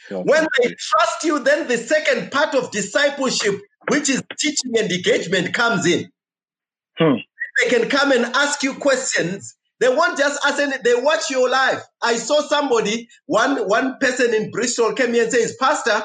when 0.10 0.48
they 0.60 0.76
trust 0.80 1.24
you, 1.24 1.40
then 1.40 1.68
the 1.68 1.78
second 1.78 2.32
part 2.32 2.56
of 2.56 2.72
discipleship, 2.72 3.56
which 3.90 4.10
is 4.10 4.22
teaching 4.40 4.78
and 4.78 4.92
engagement, 4.92 5.54
comes 5.54 5.86
in. 5.86 6.10
Hmm. 6.98 7.16
They 7.62 7.70
can 7.70 7.90
come 7.90 8.12
and 8.12 8.26
ask 8.26 8.64
you 8.64 8.74
questions. 8.76 9.56
They 9.80 9.90
won't 9.90 10.18
just 10.18 10.40
ask 10.46 10.60
any, 10.60 10.78
they 10.84 10.96
watch 10.96 11.30
your 11.30 11.50
life. 11.50 11.82
I 12.02 12.16
saw 12.18 12.42
somebody, 12.42 13.08
one, 13.26 13.68
one 13.68 13.98
person 14.00 14.34
in 14.34 14.52
Bristol 14.52 14.94
came 14.94 15.14
here 15.14 15.24
and 15.24 15.32
says, 15.32 15.56
Pastor, 15.60 16.04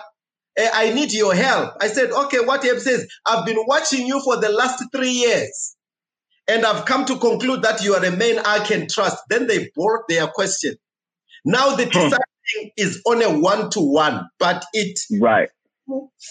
I 0.74 0.92
need 0.94 1.12
your 1.12 1.34
help. 1.34 1.74
I 1.80 1.88
said, 1.88 2.10
okay, 2.12 2.40
what 2.40 2.64
help 2.64 2.80
says? 2.80 3.06
I've 3.26 3.46
been 3.46 3.62
watching 3.66 4.06
you 4.06 4.20
for 4.22 4.38
the 4.40 4.50
last 4.50 4.84
three 4.94 5.10
years. 5.12 5.76
And 6.48 6.66
I've 6.66 6.84
come 6.86 7.06
to 7.06 7.18
conclude 7.18 7.62
that 7.62 7.82
you 7.84 7.94
are 7.94 8.04
a 8.04 8.12
man 8.12 8.40
I 8.44 8.60
can 8.60 8.88
trust. 8.88 9.18
Then 9.30 9.46
they 9.48 9.70
brought 9.74 10.02
their 10.08 10.28
question. 10.28 10.76
Now 11.44 11.76
the 11.76 11.86
Hmm. 11.86 12.08
is 12.76 13.02
on 13.06 13.22
a 13.22 13.38
one 13.40 13.70
to 13.70 13.80
one, 13.80 14.28
but 14.38 14.64
it 14.74 14.98
Right. 15.20 15.50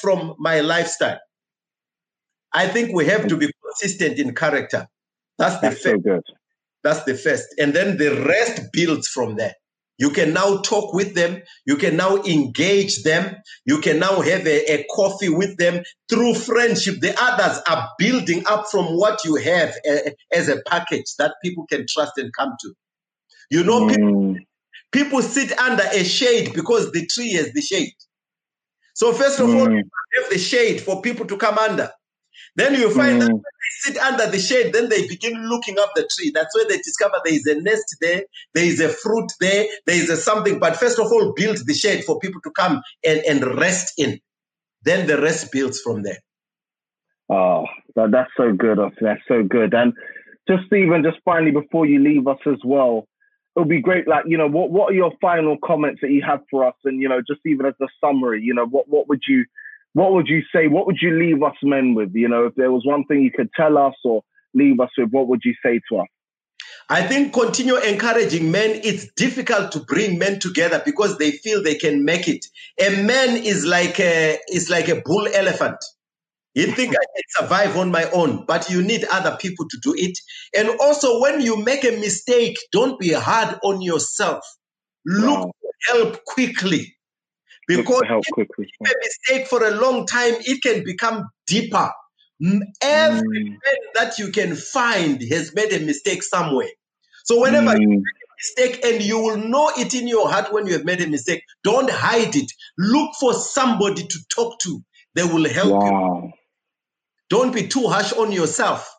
from 0.01 0.35
my 0.39 0.61
lifestyle. 0.61 1.19
I 2.53 2.67
think 2.67 2.93
we 2.95 3.05
have 3.07 3.27
to 3.27 3.37
be 3.37 3.51
consistent 3.63 4.19
in 4.19 4.35
character. 4.35 4.87
That's 5.37 5.61
the 5.61 5.71
That's 5.71 5.83
so 5.83 5.91
first. 5.91 6.03
good. 6.03 6.23
That's 6.83 7.03
the 7.05 7.15
first. 7.15 7.47
And 7.59 7.73
then 7.73 7.97
the 7.97 8.25
rest 8.25 8.71
builds 8.73 9.07
from 9.07 9.35
there. 9.37 9.53
You 9.97 10.11
can 10.11 10.33
now 10.33 10.57
talk 10.57 10.93
with 10.93 11.15
them. 11.15 11.41
You 11.65 11.77
can 11.77 11.97
now 11.97 12.17
engage 12.23 13.03
them. 13.03 13.35
You 13.65 13.79
can 13.79 13.99
now 13.99 14.21
have 14.21 14.47
a, 14.47 14.73
a 14.81 14.85
coffee 14.95 15.29
with 15.29 15.57
them 15.57 15.83
through 16.09 16.35
friendship. 16.35 17.01
The 17.01 17.15
others 17.21 17.61
are 17.69 17.89
building 17.99 18.43
up 18.47 18.67
from 18.71 18.85
what 18.97 19.23
you 19.25 19.35
have 19.35 19.75
eh, 19.85 20.11
as 20.33 20.49
a 20.49 20.61
package 20.67 21.15
that 21.19 21.35
people 21.43 21.65
can 21.67 21.85
trust 21.89 22.13
and 22.17 22.31
come 22.33 22.53
to. 22.61 22.73
You 23.51 23.63
know, 23.63 23.85
people 23.87 23.99
Mm, 24.01 24.45
people 24.91 25.21
sit 25.21 25.57
under 25.59 25.83
a 25.93 26.03
shade 26.03 26.53
because 26.55 26.91
the 26.91 27.05
tree 27.07 27.33
has 27.33 27.53
the 27.53 27.61
shade. 27.61 27.93
So 28.95 29.13
first 29.13 29.39
of 29.39 29.55
all, 29.55 29.67
Mm. 29.67 29.83
you 30.13 30.23
have 30.23 30.31
the 30.31 30.39
shade 30.39 30.81
for 30.81 31.01
people 31.01 31.25
to 31.27 31.37
come 31.37 31.57
under. 31.57 31.91
Then 32.55 32.75
you 32.75 32.89
find 32.89 33.21
that 33.21 33.29
mm, 33.29 33.33
when 33.33 33.41
they 33.41 33.91
sit 33.91 33.97
under 33.97 34.27
the 34.27 34.39
shade, 34.39 34.73
then 34.73 34.87
they 34.87 35.07
begin 35.07 35.49
looking 35.49 35.77
up 35.77 35.91
the 35.95 36.07
tree. 36.15 36.31
That's 36.33 36.55
where 36.55 36.67
they 36.67 36.77
discover 36.77 37.15
there 37.23 37.33
is 37.33 37.45
a 37.47 37.59
nest 37.61 37.97
there, 37.99 38.23
there 38.53 38.65
is 38.65 38.79
a 38.79 38.89
fruit 38.89 39.29
there, 39.41 39.65
there 39.85 39.95
is 39.95 40.09
a 40.09 40.15
something. 40.15 40.59
But 40.59 40.77
first 40.77 40.97
of 40.97 41.11
all, 41.11 41.33
build 41.35 41.57
the 41.65 41.73
shade 41.73 42.05
for 42.05 42.17
people 42.19 42.39
to 42.41 42.51
come 42.51 42.81
and, 43.05 43.19
and 43.27 43.57
rest 43.57 43.93
in. 43.97 44.19
Then 44.83 45.07
the 45.07 45.21
rest 45.21 45.51
builds 45.51 45.81
from 45.81 46.03
there. 46.03 46.19
Oh, 47.29 47.65
that, 47.95 48.11
that's 48.11 48.31
so 48.37 48.53
good. 48.53 48.77
That's 49.01 49.21
so 49.27 49.43
good. 49.43 49.73
And 49.73 49.93
just 50.47 50.71
even 50.71 51.03
just 51.03 51.17
finally 51.25 51.51
before 51.51 51.85
you 51.85 51.99
leave 51.99 52.27
us 52.27 52.39
as 52.45 52.59
well, 52.63 53.07
it 53.55 53.59
would 53.59 53.69
be 53.69 53.81
great. 53.81 54.07
Like, 54.07 54.25
you 54.27 54.37
know, 54.37 54.47
what 54.47 54.69
what 54.69 54.91
are 54.91 54.95
your 54.95 55.11
final 55.19 55.57
comments 55.63 56.01
that 56.01 56.11
you 56.11 56.21
have 56.25 56.41
for 56.51 56.65
us? 56.65 56.75
And 56.85 57.01
you 57.01 57.09
know, 57.09 57.21
just 57.27 57.41
even 57.45 57.65
as 57.65 57.73
a 57.81 57.87
summary, 57.99 58.41
you 58.41 58.53
know, 58.53 58.65
what 58.65 58.87
what 58.87 59.09
would 59.09 59.23
you 59.27 59.45
what 59.95 60.13
would 60.13 60.27
you 60.27 60.43
say? 60.53 60.67
What 60.67 60.87
would 60.87 60.97
you 61.01 61.17
leave 61.17 61.43
us 61.43 61.55
men 61.63 61.95
with? 61.95 62.11
You 62.15 62.29
know, 62.29 62.47
if 62.47 62.55
there 62.55 62.71
was 62.71 62.85
one 62.85 63.05
thing 63.05 63.23
you 63.23 63.31
could 63.31 63.49
tell 63.57 63.77
us 63.79 63.95
or 64.05 64.23
leave 64.53 64.79
us 64.81 64.91
with, 64.97 65.09
what 65.11 65.29
would 65.29 65.41
you 65.45 65.55
say 65.65 65.81
to 65.89 65.99
us? 65.99 66.07
I 66.89 67.03
think 67.03 67.33
continue 67.33 67.77
encouraging 67.77 68.51
men. 68.51 68.81
It's 68.83 69.07
difficult 69.15 69.71
to 69.73 69.81
bring 69.81 70.19
men 70.19 70.39
together 70.39 70.83
because 70.85 71.17
they 71.17 71.31
feel 71.31 71.63
they 71.63 71.75
can 71.75 72.05
make 72.05 72.27
it. 72.27 72.45
A 72.79 73.03
man 73.03 73.37
is 73.37 73.65
like 73.65 73.99
a 73.99 74.39
is 74.49 74.69
like 74.69 74.89
a 74.89 75.01
bull 75.05 75.27
elephant. 75.33 75.77
You 76.55 76.67
think 76.67 76.91
I 76.91 77.05
can 77.15 77.47
survive 77.47 77.77
on 77.77 77.91
my 77.91 78.05
own, 78.11 78.45
but 78.47 78.69
you 78.69 78.81
need 78.83 79.05
other 79.11 79.37
people 79.39 79.67
to 79.69 79.77
do 79.83 79.95
it. 79.97 80.17
And 80.57 80.69
also, 80.81 81.21
when 81.21 81.41
you 81.41 81.63
make 81.63 81.85
a 81.85 81.91
mistake, 81.91 82.57
don't 82.71 82.99
be 82.99 83.13
hard 83.13 83.57
on 83.63 83.81
yourself. 83.81 84.45
Look 85.05 85.41
Wow. 85.41 85.51
for 85.61 85.71
help 85.95 86.25
quickly. 86.25 86.94
Because 87.67 88.03
quickly. 88.33 88.67
a 88.85 88.89
mistake 89.03 89.47
for 89.47 89.63
a 89.65 89.71
long 89.71 90.05
time, 90.05 90.35
it 90.41 90.61
can 90.61 90.83
become 90.83 91.25
deeper. 91.47 91.91
Every 92.81 93.21
Mm. 93.21 93.49
man 93.49 93.77
that 93.95 94.19
you 94.19 94.29
can 94.31 94.55
find 94.55 95.21
has 95.31 95.53
made 95.55 95.73
a 95.73 95.79
mistake 95.79 96.23
somewhere. 96.23 96.69
So 97.23 97.39
whenever 97.41 97.71
you 97.71 97.87
Mm. 97.87 98.01
make 98.03 98.67
a 98.67 98.67
mistake, 98.67 98.85
and 98.85 99.01
you 99.03 99.19
will 99.19 99.37
know 99.37 99.71
it 99.77 99.93
in 99.93 100.07
your 100.07 100.29
heart 100.29 100.51
when 100.53 100.67
you 100.67 100.73
have 100.73 100.85
made 100.85 101.01
a 101.01 101.07
mistake, 101.07 101.43
don't 101.63 101.89
hide 101.89 102.35
it. 102.35 102.51
Look 102.77 103.11
for 103.19 103.33
somebody 103.33 104.05
to 104.05 104.19
talk 104.35 104.59
to. 104.61 104.81
They 105.15 105.23
will 105.23 105.47
help 105.49 105.81
you. 105.83 106.33
Don't 107.29 107.53
be 107.53 107.67
too 107.67 107.87
harsh 107.87 108.13
on 108.13 108.31
yourself. 108.31 108.93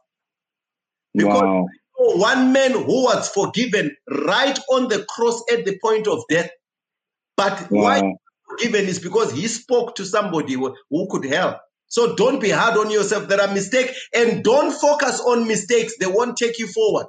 Because 1.14 1.42
Wow. 1.42 1.66
one 1.98 2.52
man 2.52 2.72
who 2.72 3.04
was 3.04 3.28
forgiven 3.28 3.94
right 4.08 4.58
on 4.70 4.88
the 4.88 5.04
cross 5.08 5.42
at 5.52 5.64
the 5.64 5.78
point 5.82 6.08
of 6.08 6.24
death. 6.28 6.50
But 7.36 7.70
why 7.70 8.00
Wow. 8.00 8.16
Forgiven 8.56 8.86
is 8.86 8.98
because 8.98 9.32
he 9.32 9.46
spoke 9.48 9.94
to 9.96 10.04
somebody 10.04 10.54
who 10.54 11.08
could 11.10 11.24
help. 11.24 11.56
So 11.88 12.14
don't 12.16 12.40
be 12.40 12.50
hard 12.50 12.76
on 12.76 12.90
yourself. 12.90 13.28
There 13.28 13.40
are 13.40 13.52
mistakes, 13.52 14.08
and 14.14 14.42
don't 14.42 14.72
focus 14.72 15.20
on 15.20 15.46
mistakes. 15.46 15.94
They 15.98 16.06
won't 16.06 16.36
take 16.36 16.58
you 16.58 16.66
forward. 16.68 17.06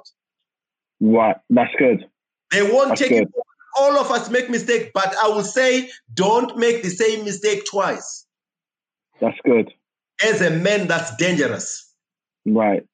Right. 1.00 1.36
That's 1.50 1.74
good. 1.78 2.04
They 2.52 2.62
won't 2.62 2.90
That's 2.90 3.00
take 3.00 3.10
you 3.10 3.16
forward. 3.26 3.44
All 3.76 3.98
of 3.98 4.10
us 4.10 4.30
make 4.30 4.50
mistakes, 4.50 4.90
but 4.94 5.14
I 5.22 5.28
will 5.28 5.44
say 5.44 5.90
don't 6.14 6.56
make 6.56 6.82
the 6.82 6.90
same 6.90 7.24
mistake 7.24 7.64
twice. 7.70 8.26
That's 9.20 9.36
good. 9.44 9.70
As 10.24 10.40
a 10.40 10.50
man, 10.50 10.86
that's 10.88 11.14
dangerous. 11.16 11.92
Right. 12.46 12.84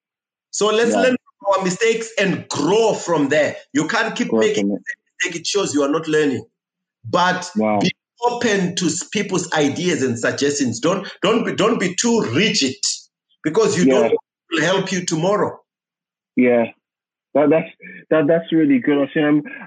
So 0.51 0.67
let's 0.67 0.95
learn 0.95 1.17
from 1.17 1.59
our 1.59 1.65
mistakes 1.65 2.11
and 2.19 2.47
grow 2.49 2.95
from 2.95 3.29
there. 3.29 3.57
You 3.73 3.89
can't 3.89 4.15
keep 4.17 4.29
Grow 4.29 4.41
making 4.41 4.69
mistakes. 4.69 4.97
it. 5.27 5.37
it 5.41 5.47
shows 5.47 5.75
you 5.75 5.83
are 5.83 5.89
not 5.89 6.07
learning. 6.09 6.45
But 7.09 7.51
Wow. 7.57 7.79
be 7.81 7.93
open 8.27 8.75
to 8.77 8.91
people's 9.13 9.53
ideas 9.53 10.03
and 10.03 10.19
suggestions. 10.19 10.81
Don't 10.81 11.07
don't 11.23 11.45
be 11.45 11.55
don't 11.55 11.81
be 11.81 11.95
too 11.95 12.21
rigid 12.35 12.77
because 13.43 13.77
you 13.77 13.85
Yeah. 13.85 14.09
don't 14.09 14.19
will 14.51 14.63
help 14.63 14.93
you 14.93 15.05
tomorrow. 15.05 15.59
Yeah. 16.37 16.67
That, 17.35 17.51
that's 17.51 17.69
that, 18.11 18.27
that's 18.29 18.53
really 18.53 18.79
good. 18.79 19.09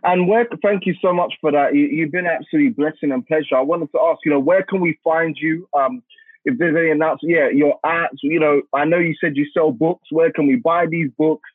And 0.04 0.28
where? 0.28 0.48
Thank 0.64 0.86
you 0.86 0.96
so 1.02 1.12
much 1.12 1.34
for 1.42 1.52
that. 1.52 1.76
You, 1.76 1.86
you've 1.86 2.12
been 2.12 2.26
absolutely 2.26 2.72
blessing 2.72 3.12
and 3.12 3.26
pleasure. 3.28 3.56
I 3.58 3.62
wanted 3.62 3.92
to 3.92 4.00
ask, 4.00 4.20
you 4.24 4.32
know, 4.32 4.40
where 4.40 4.64
can 4.64 4.80
we 4.80 4.98
find 5.04 5.36
you? 5.38 5.68
Um, 5.78 6.02
if 6.46 6.58
there's 6.58 6.78
any 6.78 6.92
announcement, 6.92 7.36
yeah, 7.36 7.50
your 7.50 7.78
ads. 7.86 8.20
You 8.24 8.40
know, 8.40 8.62
I 8.74 8.86
know 8.86 9.00
you 9.00 9.16
said 9.20 9.36
you 9.36 9.46
sell 9.54 9.72
books. 9.72 10.08
Where 10.12 10.32
can 10.32 10.48
we 10.48 10.56
buy 10.56 10.86
these 10.86 11.10
books? 11.18 11.50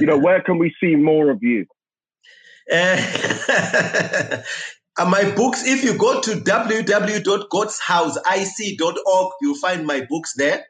You 0.00 0.06
know, 0.06 0.16
where 0.26 0.40
can 0.40 0.56
we 0.56 0.74
see 0.80 0.96
more 0.96 1.30
of 1.30 1.42
you? 1.42 1.66
Uh, 2.72 4.38
Uh, 4.98 5.04
my 5.04 5.30
books, 5.32 5.64
if 5.66 5.84
you 5.84 5.94
go 5.96 6.20
to 6.20 6.30
www.godshouseIC.org, 6.32 9.32
you'll 9.40 9.54
find 9.56 9.86
my 9.86 10.00
books 10.08 10.34
there. 10.36 10.66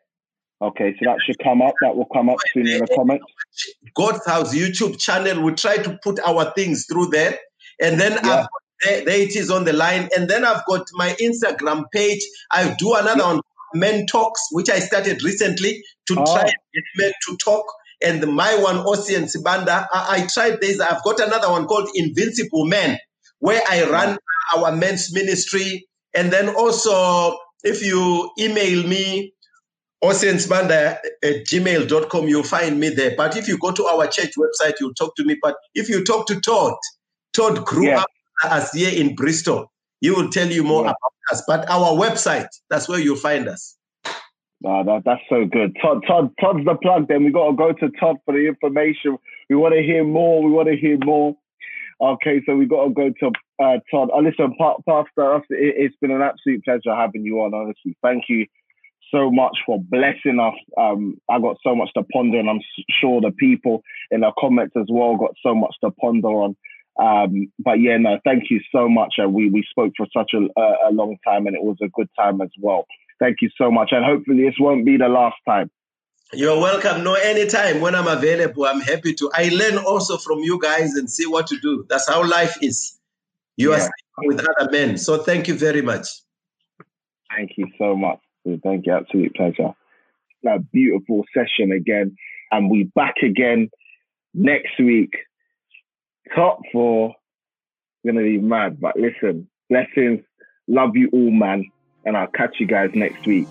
Okay, 0.60 0.92
so 0.98 1.04
that 1.04 1.18
should 1.24 1.36
come 1.42 1.62
up. 1.62 1.74
That 1.82 1.94
will 1.96 2.08
come 2.12 2.28
up 2.28 2.38
soon 2.52 2.66
in 2.66 2.80
the 2.80 2.88
comments. 2.94 3.24
God's 3.94 4.26
House 4.26 4.54
YouTube 4.54 4.98
channel. 4.98 5.42
We 5.42 5.52
try 5.54 5.76
to 5.78 5.98
put 6.02 6.18
our 6.26 6.52
things 6.54 6.84
through 6.86 7.06
there. 7.06 7.38
And 7.80 8.00
then 8.00 8.18
Yeah. 8.24 8.40
I've, 8.40 8.46
there, 8.84 9.04
there 9.04 9.20
it 9.20 9.34
is 9.36 9.50
on 9.50 9.64
the 9.64 9.72
line. 9.72 10.08
And 10.16 10.28
then 10.28 10.44
I've 10.44 10.64
got 10.66 10.86
my 10.94 11.14
Instagram 11.20 11.84
page. 11.92 12.20
I 12.52 12.74
do 12.78 12.94
another 12.94 13.24
one, 13.24 13.40
Men 13.74 14.06
Talks, 14.06 14.40
which 14.52 14.68
I 14.68 14.78
started 14.80 15.22
recently 15.22 15.82
to 16.06 16.16
Oh. 16.18 16.24
try 16.34 16.42
and 16.42 16.52
get 16.74 16.84
men 16.96 17.12
to 17.28 17.36
talk. 17.38 17.64
And 18.02 18.26
my 18.34 18.54
one, 18.56 18.78
Ocean 18.86 19.24
Sibanda, 19.24 19.86
I, 19.92 20.22
I 20.22 20.26
tried 20.26 20.60
this. 20.60 20.80
I've 20.80 21.02
got 21.04 21.20
another 21.20 21.50
one 21.50 21.66
called 21.66 21.88
Invincible 21.94 22.66
Men, 22.66 22.98
where 23.40 23.62
I 23.68 23.88
run 23.88 24.18
our 24.56 24.72
men's 24.72 25.12
ministry. 25.12 25.86
And 26.14 26.32
then 26.32 26.48
also, 26.54 27.36
if 27.64 27.82
you 27.84 28.30
email 28.38 28.86
me, 28.86 29.32
oceansbanda 30.02 30.96
at 31.24 31.44
gmail.com, 31.46 32.28
you'll 32.28 32.42
find 32.42 32.78
me 32.78 32.88
there. 32.88 33.14
But 33.16 33.36
if 33.36 33.48
you 33.48 33.58
go 33.58 33.72
to 33.72 33.84
our 33.86 34.06
church 34.06 34.32
website, 34.38 34.74
you'll 34.80 34.94
talk 34.94 35.14
to 35.16 35.24
me. 35.24 35.36
But 35.40 35.56
if 35.74 35.88
you 35.88 36.04
talk 36.04 36.26
to 36.28 36.40
Todd, 36.40 36.74
Todd 37.32 37.64
grew 37.64 37.86
Yeah. 37.88 38.00
up 38.00 38.10
as 38.44 38.72
here 38.72 38.92
in 38.94 39.14
Bristol. 39.14 39.70
He 40.00 40.10
will 40.10 40.30
tell 40.30 40.48
you 40.48 40.62
more 40.62 40.84
Yeah. 40.84 40.90
about 40.90 41.12
us. 41.32 41.42
But 41.46 41.68
our 41.68 41.92
website, 41.96 42.48
that's 42.70 42.88
where 42.88 43.00
you'll 43.00 43.16
find 43.16 43.48
us. 43.48 43.76
Ah, 44.64 44.82
that, 44.82 45.02
that's 45.04 45.20
so 45.28 45.44
good. 45.44 45.76
Todd, 45.80 46.02
Todd, 46.06 46.30
Todd's 46.40 46.64
the 46.64 46.74
plug. 46.76 47.06
Then 47.08 47.24
we 47.24 47.30
got 47.30 47.50
to 47.50 47.56
go 47.56 47.72
to 47.72 47.88
Todd 48.00 48.16
for 48.24 48.34
the 48.34 48.46
information. 48.46 49.16
We 49.48 49.56
want 49.56 49.74
to 49.74 49.82
hear 49.82 50.04
more. 50.04 50.42
We 50.42 50.50
want 50.50 50.68
to 50.68 50.76
hear 50.76 50.98
more. 51.04 51.36
Okay, 52.00 52.40
so 52.46 52.54
we've 52.54 52.68
got 52.70 52.84
to 52.84 52.90
go 52.90 53.10
to 53.20 53.26
uh, 53.62 53.78
Todd. 53.90 54.10
Uh, 54.14 54.20
listen, 54.20 54.54
pa- 54.56 54.76
Pastor, 54.88 55.34
us- 55.34 55.42
it, 55.50 55.74
it's 55.76 55.96
been 56.00 56.12
an 56.12 56.22
absolute 56.22 56.64
pleasure 56.64 56.94
having 56.94 57.24
you 57.24 57.40
on. 57.40 57.54
Honestly, 57.54 57.96
thank 58.02 58.24
you 58.28 58.46
so 59.12 59.30
much 59.30 59.56
for 59.66 59.80
blessing 59.80 60.38
us. 60.40 60.54
Um, 60.76 61.16
I 61.28 61.40
got 61.40 61.56
so 61.62 61.74
much 61.74 61.90
to 61.96 62.04
ponder, 62.04 62.38
and 62.38 62.48
I'm 62.48 62.60
sure 63.00 63.20
the 63.20 63.32
people 63.32 63.82
in 64.12 64.20
the 64.20 64.30
comments 64.38 64.74
as 64.78 64.86
well 64.88 65.16
got 65.16 65.32
so 65.42 65.54
much 65.54 65.74
to 65.82 65.90
ponder 65.90 66.28
on. 66.28 66.56
Um, 67.00 67.50
but 67.58 67.80
yeah, 67.80 67.96
no, 67.96 68.18
thank 68.24 68.44
you 68.50 68.60
so 68.70 68.88
much. 68.88 69.14
Uh, 69.22 69.28
we 69.28 69.50
we 69.50 69.64
spoke 69.68 69.92
for 69.96 70.06
such 70.16 70.32
a, 70.34 70.60
a 70.88 70.92
long 70.92 71.16
time, 71.26 71.46
and 71.46 71.56
it 71.56 71.62
was 71.62 71.78
a 71.82 71.88
good 71.88 72.08
time 72.18 72.40
as 72.40 72.50
well. 72.60 72.86
Thank 73.18 73.38
you 73.40 73.50
so 73.56 73.70
much, 73.72 73.88
and 73.92 74.04
hopefully 74.04 74.44
this 74.44 74.54
won't 74.60 74.84
be 74.84 74.96
the 74.96 75.08
last 75.08 75.36
time. 75.48 75.70
You're 76.34 76.60
welcome. 76.60 77.04
No, 77.04 77.14
anytime 77.14 77.80
when 77.80 77.94
I'm 77.94 78.06
available, 78.06 78.66
I'm 78.66 78.80
happy 78.80 79.14
to. 79.14 79.30
I 79.34 79.48
learn 79.48 79.78
also 79.78 80.18
from 80.18 80.40
you 80.40 80.60
guys 80.60 80.94
and 80.94 81.10
see 81.10 81.26
what 81.26 81.46
to 81.46 81.58
do. 81.58 81.86
That's 81.88 82.08
how 82.08 82.26
life 82.28 82.56
is. 82.62 82.98
You 83.56 83.72
are 83.72 83.78
Yeah. 83.78 83.88
staying 84.16 84.28
with 84.28 84.40
other 84.40 84.70
men. 84.70 84.98
So 84.98 85.18
thank 85.18 85.48
you 85.48 85.54
very 85.54 85.80
much. 85.80 86.06
Thank 87.34 87.52
you 87.56 87.66
so 87.78 87.96
much. 87.96 88.20
Thank 88.62 88.86
you, 88.86 88.92
absolute 88.92 89.34
pleasure. 89.34 89.72
A 90.46 90.58
beautiful 90.58 91.24
session 91.34 91.72
again, 91.72 92.16
and 92.50 92.70
we 92.70 92.84
back 92.94 93.16
again 93.22 93.70
next 94.34 94.78
week. 94.78 95.14
Top 96.34 96.60
four, 96.72 97.14
gonna 98.06 98.22
be 98.22 98.38
mad. 98.38 98.80
But 98.80 98.96
listen, 98.96 99.48
blessings, 99.68 100.20
love 100.66 100.94
you 100.94 101.08
all, 101.12 101.30
man, 101.30 101.70
and 102.04 102.16
I'll 102.16 102.28
catch 102.28 102.56
you 102.60 102.66
guys 102.66 102.90
next 102.94 103.26
week. 103.26 103.46